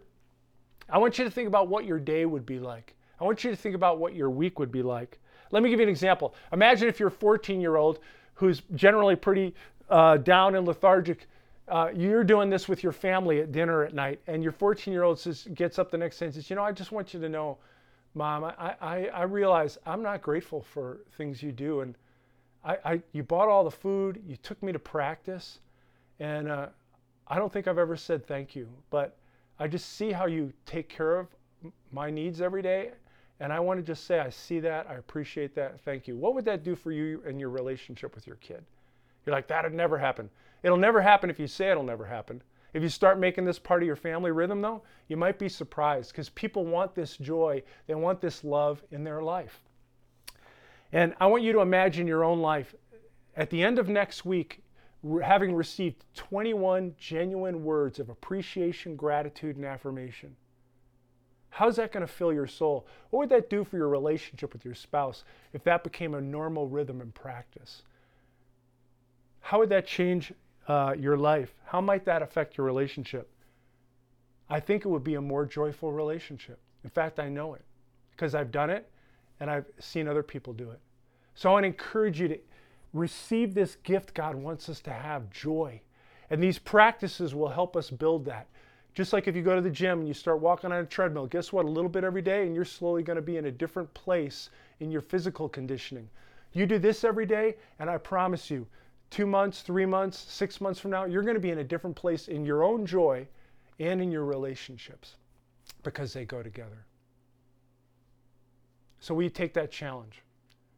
I 0.88 0.98
want 0.98 1.18
you 1.18 1.24
to 1.24 1.30
think 1.30 1.48
about 1.48 1.68
what 1.68 1.84
your 1.84 1.98
day 1.98 2.24
would 2.24 2.46
be 2.46 2.58
like. 2.58 2.94
I 3.20 3.24
want 3.24 3.44
you 3.44 3.50
to 3.50 3.56
think 3.56 3.74
about 3.74 3.98
what 3.98 4.14
your 4.14 4.30
week 4.30 4.58
would 4.58 4.72
be 4.72 4.82
like. 4.82 5.18
Let 5.50 5.62
me 5.62 5.70
give 5.70 5.80
you 5.80 5.84
an 5.84 5.90
example. 5.90 6.34
Imagine 6.52 6.88
if 6.88 6.98
you're 6.98 7.08
a 7.08 7.12
14 7.12 7.60
year 7.60 7.76
old 7.76 7.98
who's 8.34 8.62
generally 8.74 9.16
pretty 9.16 9.54
uh, 9.90 10.18
down 10.18 10.54
and 10.54 10.66
lethargic, 10.66 11.26
uh, 11.70 11.90
you're 11.94 12.24
doing 12.24 12.50
this 12.50 12.68
with 12.68 12.82
your 12.82 12.92
family 12.92 13.40
at 13.40 13.52
dinner 13.52 13.84
at 13.84 13.94
night, 13.94 14.20
and 14.26 14.42
your 14.42 14.52
14 14.52 14.92
year 14.92 15.02
old 15.02 15.22
gets 15.54 15.78
up 15.78 15.90
the 15.90 15.98
next 15.98 16.18
day 16.18 16.26
and 16.26 16.34
says, 16.34 16.48
You 16.48 16.56
know, 16.56 16.62
I 16.62 16.72
just 16.72 16.92
want 16.92 17.12
you 17.14 17.20
to 17.20 17.28
know, 17.28 17.58
Mom, 18.14 18.44
I, 18.44 18.74
I, 18.80 19.06
I 19.06 19.22
realize 19.22 19.78
I'm 19.86 20.02
not 20.02 20.22
grateful 20.22 20.62
for 20.62 20.98
things 21.16 21.42
you 21.42 21.52
do. 21.52 21.80
And 21.80 21.94
I, 22.64 22.76
I, 22.84 23.02
you 23.12 23.22
bought 23.22 23.48
all 23.48 23.64
the 23.64 23.70
food, 23.70 24.22
you 24.26 24.36
took 24.36 24.62
me 24.62 24.72
to 24.72 24.78
practice, 24.78 25.60
and 26.20 26.48
uh, 26.48 26.66
I 27.28 27.38
don't 27.38 27.52
think 27.52 27.68
I've 27.68 27.78
ever 27.78 27.96
said 27.96 28.26
thank 28.26 28.56
you. 28.56 28.68
But 28.90 29.16
I 29.58 29.68
just 29.68 29.96
see 29.96 30.12
how 30.12 30.26
you 30.26 30.52
take 30.66 30.88
care 30.88 31.18
of 31.18 31.28
my 31.92 32.10
needs 32.10 32.40
every 32.40 32.62
day. 32.62 32.90
And 33.40 33.52
I 33.52 33.60
want 33.60 33.78
to 33.78 33.84
just 33.84 34.04
say, 34.04 34.18
I 34.18 34.30
see 34.30 34.58
that. 34.60 34.88
I 34.88 34.94
appreciate 34.94 35.54
that. 35.54 35.80
Thank 35.80 36.08
you. 36.08 36.16
What 36.16 36.34
would 36.34 36.44
that 36.46 36.64
do 36.64 36.74
for 36.74 36.90
you 36.90 37.22
and 37.26 37.38
your 37.38 37.50
relationship 37.50 38.14
with 38.14 38.26
your 38.26 38.36
kid? 38.36 38.64
You're 39.24 39.34
like, 39.34 39.46
that'd 39.46 39.72
never 39.72 39.96
happen. 39.96 40.28
It'll 40.62 40.76
never 40.76 41.00
happen 41.00 41.30
if 41.30 41.38
you 41.38 41.46
say 41.46 41.70
it'll 41.70 41.82
never 41.82 42.06
happen. 42.06 42.42
If 42.74 42.82
you 42.82 42.88
start 42.88 43.18
making 43.18 43.44
this 43.44 43.58
part 43.58 43.82
of 43.82 43.86
your 43.86 43.96
family 43.96 44.30
rhythm, 44.30 44.60
though, 44.60 44.82
you 45.08 45.16
might 45.16 45.38
be 45.38 45.48
surprised 45.48 46.12
because 46.12 46.28
people 46.28 46.66
want 46.66 46.94
this 46.94 47.16
joy, 47.16 47.62
they 47.86 47.94
want 47.94 48.20
this 48.20 48.44
love 48.44 48.82
in 48.90 49.04
their 49.04 49.22
life. 49.22 49.62
And 50.92 51.14
I 51.20 51.26
want 51.26 51.42
you 51.42 51.52
to 51.52 51.60
imagine 51.60 52.06
your 52.06 52.24
own 52.24 52.40
life. 52.40 52.74
At 53.36 53.50
the 53.50 53.62
end 53.62 53.78
of 53.78 53.88
next 53.88 54.24
week, 54.24 54.62
having 55.22 55.54
received 55.54 56.04
21 56.14 56.94
genuine 56.98 57.64
words 57.64 57.98
of 57.98 58.10
appreciation, 58.10 58.96
gratitude, 58.96 59.56
and 59.56 59.64
affirmation. 59.64 60.36
How's 61.50 61.76
that 61.76 61.92
going 61.92 62.06
to 62.06 62.12
fill 62.12 62.32
your 62.32 62.46
soul? 62.46 62.86
What 63.10 63.20
would 63.20 63.28
that 63.30 63.50
do 63.50 63.64
for 63.64 63.76
your 63.76 63.88
relationship 63.88 64.52
with 64.52 64.64
your 64.64 64.74
spouse 64.74 65.24
if 65.52 65.64
that 65.64 65.84
became 65.84 66.14
a 66.14 66.20
normal 66.20 66.68
rhythm 66.68 67.00
and 67.00 67.14
practice? 67.14 67.82
How 69.40 69.58
would 69.60 69.70
that 69.70 69.86
change 69.86 70.32
uh, 70.68 70.94
your 70.98 71.16
life? 71.16 71.54
How 71.64 71.80
might 71.80 72.04
that 72.04 72.22
affect 72.22 72.56
your 72.56 72.66
relationship? 72.66 73.28
I 74.48 74.60
think 74.60 74.84
it 74.84 74.88
would 74.88 75.04
be 75.04 75.14
a 75.14 75.20
more 75.20 75.44
joyful 75.44 75.92
relationship. 75.92 76.60
In 76.84 76.90
fact, 76.90 77.18
I 77.18 77.28
know 77.28 77.54
it 77.54 77.64
because 78.12 78.34
I've 78.34 78.50
done 78.50 78.70
it 78.70 78.88
and 79.40 79.50
I've 79.50 79.66
seen 79.78 80.06
other 80.08 80.22
people 80.22 80.52
do 80.52 80.70
it. 80.70 80.80
So 81.34 81.50
I 81.50 81.52
want 81.52 81.64
to 81.64 81.68
encourage 81.68 82.20
you 82.20 82.28
to 82.28 82.38
receive 82.92 83.54
this 83.54 83.76
gift 83.82 84.14
God 84.14 84.34
wants 84.34 84.68
us 84.68 84.80
to 84.80 84.92
have 84.92 85.30
joy. 85.30 85.80
And 86.30 86.42
these 86.42 86.58
practices 86.58 87.34
will 87.34 87.48
help 87.48 87.76
us 87.76 87.90
build 87.90 88.24
that. 88.26 88.48
Just 88.94 89.12
like 89.12 89.28
if 89.28 89.36
you 89.36 89.42
go 89.42 89.54
to 89.54 89.60
the 89.60 89.70
gym 89.70 90.00
and 90.00 90.08
you 90.08 90.14
start 90.14 90.40
walking 90.40 90.72
on 90.72 90.78
a 90.78 90.86
treadmill, 90.86 91.26
guess 91.26 91.52
what? 91.52 91.64
A 91.64 91.68
little 91.68 91.88
bit 91.88 92.04
every 92.04 92.22
day, 92.22 92.46
and 92.46 92.54
you're 92.54 92.64
slowly 92.64 93.02
going 93.02 93.16
to 93.16 93.22
be 93.22 93.36
in 93.36 93.44
a 93.44 93.52
different 93.52 93.92
place 93.94 94.50
in 94.80 94.90
your 94.90 95.00
physical 95.00 95.48
conditioning. 95.48 96.08
You 96.52 96.66
do 96.66 96.78
this 96.78 97.04
every 97.04 97.26
day, 97.26 97.56
and 97.78 97.88
I 97.88 97.98
promise 97.98 98.50
you, 98.50 98.66
two 99.10 99.26
months, 99.26 99.62
three 99.62 99.86
months, 99.86 100.24
six 100.28 100.60
months 100.60 100.78
from 100.78 100.90
now, 100.90 101.04
you're 101.04 101.22
going 101.22 101.34
to 101.34 101.40
be 101.40 101.50
in 101.50 101.58
a 101.58 101.64
different 101.64 101.96
place 101.96 102.28
in 102.28 102.44
your 102.44 102.62
own 102.62 102.86
joy 102.86 103.26
and 103.78 104.00
in 104.00 104.10
your 104.10 104.24
relationships 104.24 105.16
because 105.82 106.12
they 106.12 106.24
go 106.24 106.42
together. 106.42 106.84
So 109.00 109.14
we 109.14 109.30
take 109.30 109.54
that 109.54 109.70
challenge. 109.70 110.22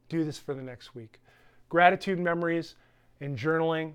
Do 0.09 0.25
this 0.25 0.39
for 0.39 0.55
the 0.55 0.63
next 0.63 0.95
week. 0.95 1.21
Gratitude 1.69 2.19
memories 2.19 2.75
and 3.21 3.37
journaling 3.37 3.93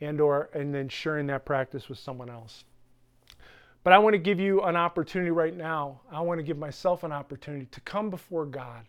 and 0.00 0.20
or 0.20 0.50
and 0.52 0.74
then 0.74 0.88
sharing 0.88 1.26
that 1.28 1.44
practice 1.44 1.88
with 1.88 1.98
someone 1.98 2.28
else. 2.28 2.64
But 3.84 3.92
I 3.92 3.98
want 3.98 4.14
to 4.14 4.18
give 4.18 4.38
you 4.38 4.62
an 4.62 4.76
opportunity 4.76 5.30
right 5.30 5.56
now. 5.56 6.00
I 6.10 6.20
want 6.20 6.38
to 6.38 6.42
give 6.42 6.58
myself 6.58 7.04
an 7.04 7.12
opportunity 7.12 7.66
to 7.70 7.80
come 7.80 8.10
before 8.10 8.44
God 8.44 8.84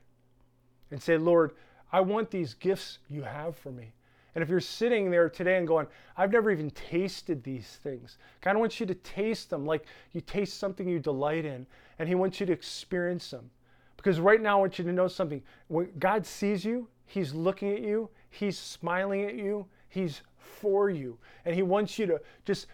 and 0.92 1.02
say, 1.02 1.18
Lord, 1.18 1.54
I 1.92 2.02
want 2.02 2.32
these 2.32 2.54
gifts 2.54 3.00
you 3.10 3.24
have 3.24 3.56
for 3.56 3.72
me. 3.72 3.94
And 4.36 4.44
if 4.44 4.50
you're 4.50 4.60
sitting 4.60 5.10
there 5.10 5.30
today 5.30 5.58
and 5.58 5.68
going, 5.68 5.88
I've 6.16 6.32
never 6.32 6.52
even 6.52 6.70
tasted 6.72 7.44
these 7.44 7.80
things, 7.84 8.18
God 8.42 8.58
wants 8.58 8.80
you 8.80 8.86
to 8.86 8.96
taste 8.96 9.50
them 9.50 9.66
like 9.66 9.86
you 10.14 10.22
taste 10.22 10.60
something 10.60 10.88
you 10.88 11.00
delight 11.00 11.46
in, 11.46 11.66
and 11.98 12.08
He 12.08 12.16
wants 12.16 12.40
you 12.40 12.46
to 12.46 12.54
experience 12.54 13.30
them. 13.32 13.50
Because 13.98 14.20
right 14.20 14.42
now, 14.42 14.58
I 14.58 14.62
want 14.62 14.80
you 14.80 14.86
to 14.86 14.94
know 14.94 15.08
something. 15.08 15.42
When 15.68 15.90
God 16.00 16.26
sees 16.26 16.64
you, 16.64 16.88
He's 17.06 17.34
looking 17.34 17.74
at 17.74 17.82
you, 17.82 18.10
He's 18.30 18.58
smiling 18.58 19.26
at 19.26 19.36
you, 19.36 19.66
He's 19.90 20.22
for 20.38 20.90
you. 20.90 21.18
And 21.46 21.56
He 21.56 21.64
wants 21.64 21.98
you 21.98 22.06
to 22.06 22.22
just 22.46 22.68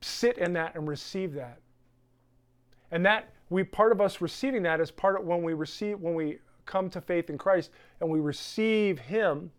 sit 0.00 0.38
in 0.38 0.52
that 0.54 0.74
and 0.74 0.86
receive 0.86 1.32
that. 1.34 1.60
And 2.90 3.04
that 3.06 3.32
we 3.48 3.64
part 3.64 3.92
of 3.92 4.00
us 4.00 4.20
receiving 4.20 4.62
that 4.64 4.80
is 4.80 4.90
part 4.90 5.18
of 5.18 5.26
when 5.26 5.42
we 5.42 5.54
receive 5.54 6.00
when 6.00 6.14
we 6.14 6.38
come 6.64 6.90
to 6.90 7.00
faith 7.00 7.30
in 7.30 7.38
Christ 7.38 7.70
and 8.00 8.10
we 8.10 8.20
receive 8.20 8.98
Him 8.98 9.50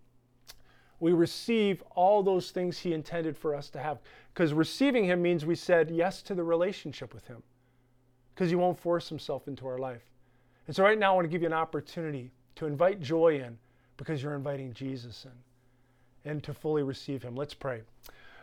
we 1.00 1.12
receive 1.14 1.84
all 1.96 2.24
those 2.24 2.52
things 2.52 2.80
He 2.80 2.94
intended 2.94 3.38
for 3.38 3.56
us 3.56 3.70
to 3.72 3.80
have. 3.80 4.00
Because 4.34 4.54
receiving 4.54 5.06
Him 5.06 5.22
means 5.22 5.46
we 5.46 5.56
said 5.56 5.90
yes 5.92 6.22
to 6.24 6.36
the 6.36 6.44
relationship 6.44 7.14
with 7.14 7.26
Him, 7.28 7.44
because 8.34 8.50
He 8.50 8.56
won't 8.56 8.80
force 8.80 9.10
Himself 9.10 9.48
into 9.48 9.68
our 9.68 9.78
life. 9.78 10.04
And 10.66 10.76
so, 10.76 10.84
right 10.84 10.98
now, 10.98 11.14
I 11.14 11.16
want 11.16 11.26
to 11.26 11.30
give 11.30 11.42
you 11.42 11.48
an 11.48 11.54
opportunity 11.54 12.32
to 12.56 12.66
invite 12.66 13.02
joy 13.02 13.40
in 13.40 13.58
because 13.96 14.22
you're 14.22 14.36
inviting 14.36 14.74
Jesus 14.74 15.26
in 15.26 16.32
and 16.32 16.44
to 16.44 16.54
fully 16.54 16.84
receive 16.84 17.24
Him. 17.24 17.36
Let's 17.36 17.54
pray. 17.54 17.82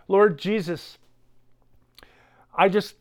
Lord 0.08 0.38
Jesus, 0.38 0.98
I 2.56 2.68
just 2.68 2.94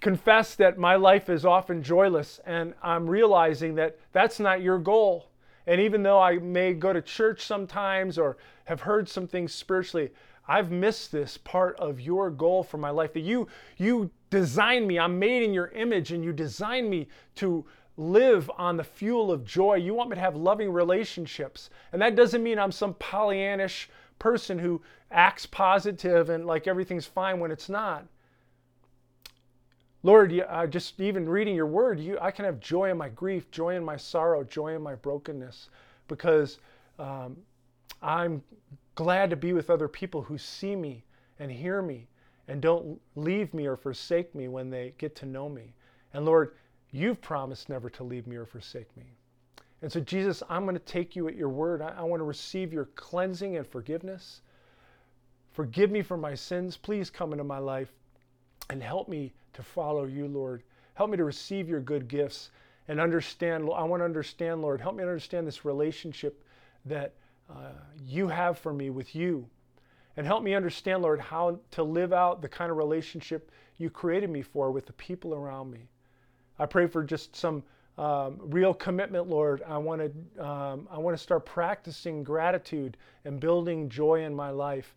confess 0.00 0.54
that 0.56 0.78
my 0.78 0.96
life 0.96 1.28
is 1.28 1.44
often 1.44 1.82
joyless, 1.82 2.40
and 2.46 2.74
I'm 2.82 3.08
realizing 3.08 3.74
that 3.76 3.98
that's 4.12 4.40
not 4.40 4.62
your 4.62 4.78
goal. 4.78 5.28
And 5.66 5.80
even 5.80 6.02
though 6.02 6.20
I 6.20 6.38
may 6.38 6.74
go 6.74 6.92
to 6.92 7.02
church 7.02 7.44
sometimes 7.44 8.18
or 8.18 8.36
have 8.66 8.80
heard 8.80 9.08
some 9.08 9.26
things 9.26 9.52
spiritually, 9.52 10.10
I've 10.48 10.70
missed 10.70 11.10
this 11.10 11.36
part 11.38 11.76
of 11.78 12.00
your 12.00 12.30
goal 12.30 12.62
for 12.62 12.78
my 12.78 12.90
life 12.90 13.12
that 13.14 13.20
you 13.20 13.48
you 13.76 14.10
designed 14.30 14.86
me. 14.86 14.98
I'm 14.98 15.18
made 15.18 15.42
in 15.42 15.52
your 15.52 15.68
image 15.68 16.12
and 16.12 16.22
you 16.22 16.32
designed 16.32 16.88
me 16.88 17.08
to 17.36 17.64
live 17.96 18.50
on 18.56 18.76
the 18.76 18.84
fuel 18.84 19.32
of 19.32 19.44
joy. 19.44 19.74
You 19.76 19.94
want 19.94 20.10
me 20.10 20.14
to 20.16 20.20
have 20.20 20.36
loving 20.36 20.70
relationships. 20.70 21.70
And 21.92 22.00
that 22.02 22.14
doesn't 22.14 22.42
mean 22.42 22.58
I'm 22.58 22.72
some 22.72 22.94
Pollyannish 22.94 23.86
person 24.18 24.58
who 24.58 24.82
acts 25.10 25.46
positive 25.46 26.30
and 26.30 26.46
like 26.46 26.66
everything's 26.66 27.06
fine 27.06 27.40
when 27.40 27.50
it's 27.50 27.68
not. 27.68 28.06
Lord, 30.02 30.40
uh, 30.48 30.66
just 30.66 31.00
even 31.00 31.28
reading 31.28 31.54
your 31.54 31.66
word, 31.66 31.98
you, 31.98 32.18
I 32.20 32.30
can 32.30 32.44
have 32.44 32.60
joy 32.60 32.90
in 32.90 32.96
my 32.96 33.08
grief, 33.08 33.50
joy 33.50 33.76
in 33.76 33.84
my 33.84 33.96
sorrow, 33.96 34.44
joy 34.44 34.74
in 34.74 34.82
my 34.82 34.94
brokenness, 34.94 35.70
because 36.06 36.58
um, 36.98 37.36
I'm 38.02 38.42
glad 38.94 39.30
to 39.30 39.36
be 39.36 39.52
with 39.52 39.70
other 39.70 39.88
people 39.88 40.22
who 40.22 40.38
see 40.38 40.76
me 40.76 41.04
and 41.38 41.50
hear 41.50 41.82
me 41.82 42.08
and 42.48 42.60
don't 42.60 43.00
leave 43.16 43.52
me 43.52 43.66
or 43.66 43.76
forsake 43.76 44.34
me 44.34 44.48
when 44.48 44.70
they 44.70 44.94
get 44.98 45.16
to 45.16 45.26
know 45.26 45.48
me. 45.48 45.74
And 46.14 46.24
Lord, 46.24 46.54
you've 46.92 47.20
promised 47.20 47.68
never 47.68 47.90
to 47.90 48.04
leave 48.04 48.26
me 48.26 48.36
or 48.36 48.46
forsake 48.46 48.94
me. 48.96 49.04
And 49.82 49.92
so, 49.92 50.00
Jesus, 50.00 50.42
I'm 50.48 50.64
going 50.64 50.76
to 50.76 50.80
take 50.80 51.14
you 51.14 51.28
at 51.28 51.36
your 51.36 51.48
word. 51.48 51.82
I, 51.82 51.94
I 51.98 52.02
want 52.02 52.20
to 52.20 52.24
receive 52.24 52.72
your 52.72 52.86
cleansing 52.94 53.56
and 53.56 53.66
forgiveness. 53.66 54.40
Forgive 55.52 55.90
me 55.90 56.02
for 56.02 56.16
my 56.16 56.34
sins. 56.34 56.76
Please 56.76 57.10
come 57.10 57.32
into 57.32 57.44
my 57.44 57.58
life 57.58 57.92
and 58.70 58.82
help 58.82 59.08
me 59.08 59.32
to 59.56 59.62
follow 59.62 60.04
you, 60.04 60.28
Lord. 60.28 60.62
Help 60.94 61.10
me 61.10 61.16
to 61.16 61.24
receive 61.24 61.68
your 61.68 61.80
good 61.80 62.08
gifts 62.08 62.50
and 62.88 63.00
understand. 63.00 63.68
I 63.74 63.82
want 63.84 64.00
to 64.00 64.04
understand, 64.04 64.62
Lord. 64.62 64.80
Help 64.80 64.96
me 64.96 65.02
understand 65.02 65.46
this 65.46 65.64
relationship 65.64 66.42
that 66.84 67.14
uh, 67.50 67.72
you 68.04 68.28
have 68.28 68.58
for 68.58 68.72
me 68.72 68.90
with 68.90 69.14
you. 69.14 69.46
And 70.16 70.26
help 70.26 70.42
me 70.42 70.54
understand, 70.54 71.02
Lord, 71.02 71.20
how 71.20 71.58
to 71.72 71.82
live 71.82 72.12
out 72.12 72.40
the 72.40 72.48
kind 72.48 72.70
of 72.70 72.76
relationship 72.76 73.50
you 73.76 73.90
created 73.90 74.30
me 74.30 74.40
for 74.40 74.70
with 74.70 74.86
the 74.86 74.94
people 74.94 75.34
around 75.34 75.70
me. 75.70 75.88
I 76.58 76.64
pray 76.64 76.86
for 76.86 77.04
just 77.04 77.36
some 77.36 77.62
um, 77.98 78.38
real 78.40 78.74
commitment, 78.74 79.28
Lord. 79.28 79.62
I 79.66 79.78
want 79.78 80.02
to 80.02 80.44
um, 80.44 80.88
I 80.90 80.98
want 80.98 81.16
to 81.16 81.22
start 81.22 81.46
practicing 81.46 82.22
gratitude 82.22 82.96
and 83.24 83.40
building 83.40 83.88
joy 83.88 84.24
in 84.24 84.34
my 84.34 84.50
life. 84.50 84.94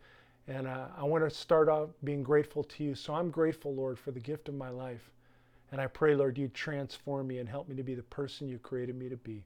And 0.50 0.68
uh, 0.68 0.88
I 0.98 1.04
want 1.04 1.24
to 1.24 1.30
start 1.30 1.70
off 1.70 1.90
being 2.04 2.24
grateful 2.24 2.64
to 2.64 2.84
you. 2.84 2.96
So 2.96 3.14
I'm 3.14 3.30
grateful, 3.30 3.74
Lord, 3.74 4.00
for 4.00 4.10
the 4.10 4.20
gift 4.20 4.50
of 4.50 4.56
my 4.56 4.70
life. 4.70 5.12
And 5.72 5.80
I 5.80 5.86
pray, 5.86 6.16
Lord, 6.16 6.40
you 6.40 6.48
transform 6.48 7.28
me 7.28 7.38
and 7.38 7.48
help 7.48 7.70
me 7.70 7.76
to 7.76 7.84
be 7.84 7.94
the 7.94 8.02
person 8.04 8.50
you 8.50 8.58
created 8.58 8.96
me 8.96 9.10
to 9.10 9.18
be. 9.18 9.44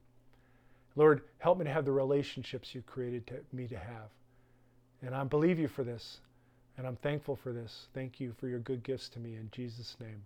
Lord, 0.95 1.23
help 1.39 1.57
me 1.57 1.65
to 1.65 1.71
have 1.71 1.83
the 1.83 1.91
relationships 1.91 2.73
you 2.73 2.81
created 2.83 3.27
to, 3.27 3.35
me 3.51 3.67
to 3.67 3.77
have. 3.77 4.09
And 5.01 5.13
I 5.13 5.25
believe 5.25 5.59
you 5.59 5.67
for 5.67 5.83
this. 5.83 6.19
And 6.77 6.87
I'm 6.87 6.95
thankful 6.95 7.35
for 7.35 7.51
this. 7.51 7.87
Thank 7.93 8.21
you 8.21 8.33
for 8.39 8.47
your 8.47 8.59
good 8.59 8.81
gifts 8.83 9.09
to 9.09 9.19
me. 9.19 9.35
In 9.35 9.49
Jesus' 9.51 9.97
name, 9.99 10.23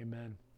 amen. 0.00 0.49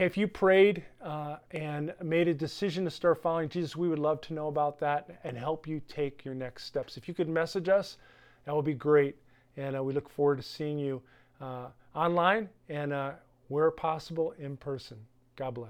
Hey, 0.00 0.06
if 0.06 0.16
you 0.16 0.28
prayed 0.28 0.82
uh, 1.02 1.36
and 1.50 1.92
made 2.02 2.26
a 2.26 2.32
decision 2.32 2.84
to 2.86 2.90
start 2.90 3.20
following 3.20 3.50
Jesus, 3.50 3.76
we 3.76 3.86
would 3.86 3.98
love 3.98 4.22
to 4.22 4.32
know 4.32 4.48
about 4.48 4.78
that 4.78 5.20
and 5.24 5.36
help 5.36 5.66
you 5.66 5.82
take 5.88 6.24
your 6.24 6.32
next 6.32 6.64
steps. 6.64 6.96
If 6.96 7.06
you 7.06 7.12
could 7.12 7.28
message 7.28 7.68
us, 7.68 7.98
that 8.46 8.56
would 8.56 8.64
be 8.64 8.72
great. 8.72 9.16
And 9.58 9.76
uh, 9.76 9.82
we 9.82 9.92
look 9.92 10.08
forward 10.08 10.36
to 10.36 10.42
seeing 10.42 10.78
you 10.78 11.02
uh, 11.38 11.66
online 11.94 12.48
and 12.70 12.94
uh, 12.94 13.10
where 13.48 13.70
possible 13.70 14.32
in 14.38 14.56
person. 14.56 14.96
God 15.36 15.52
bless. 15.52 15.68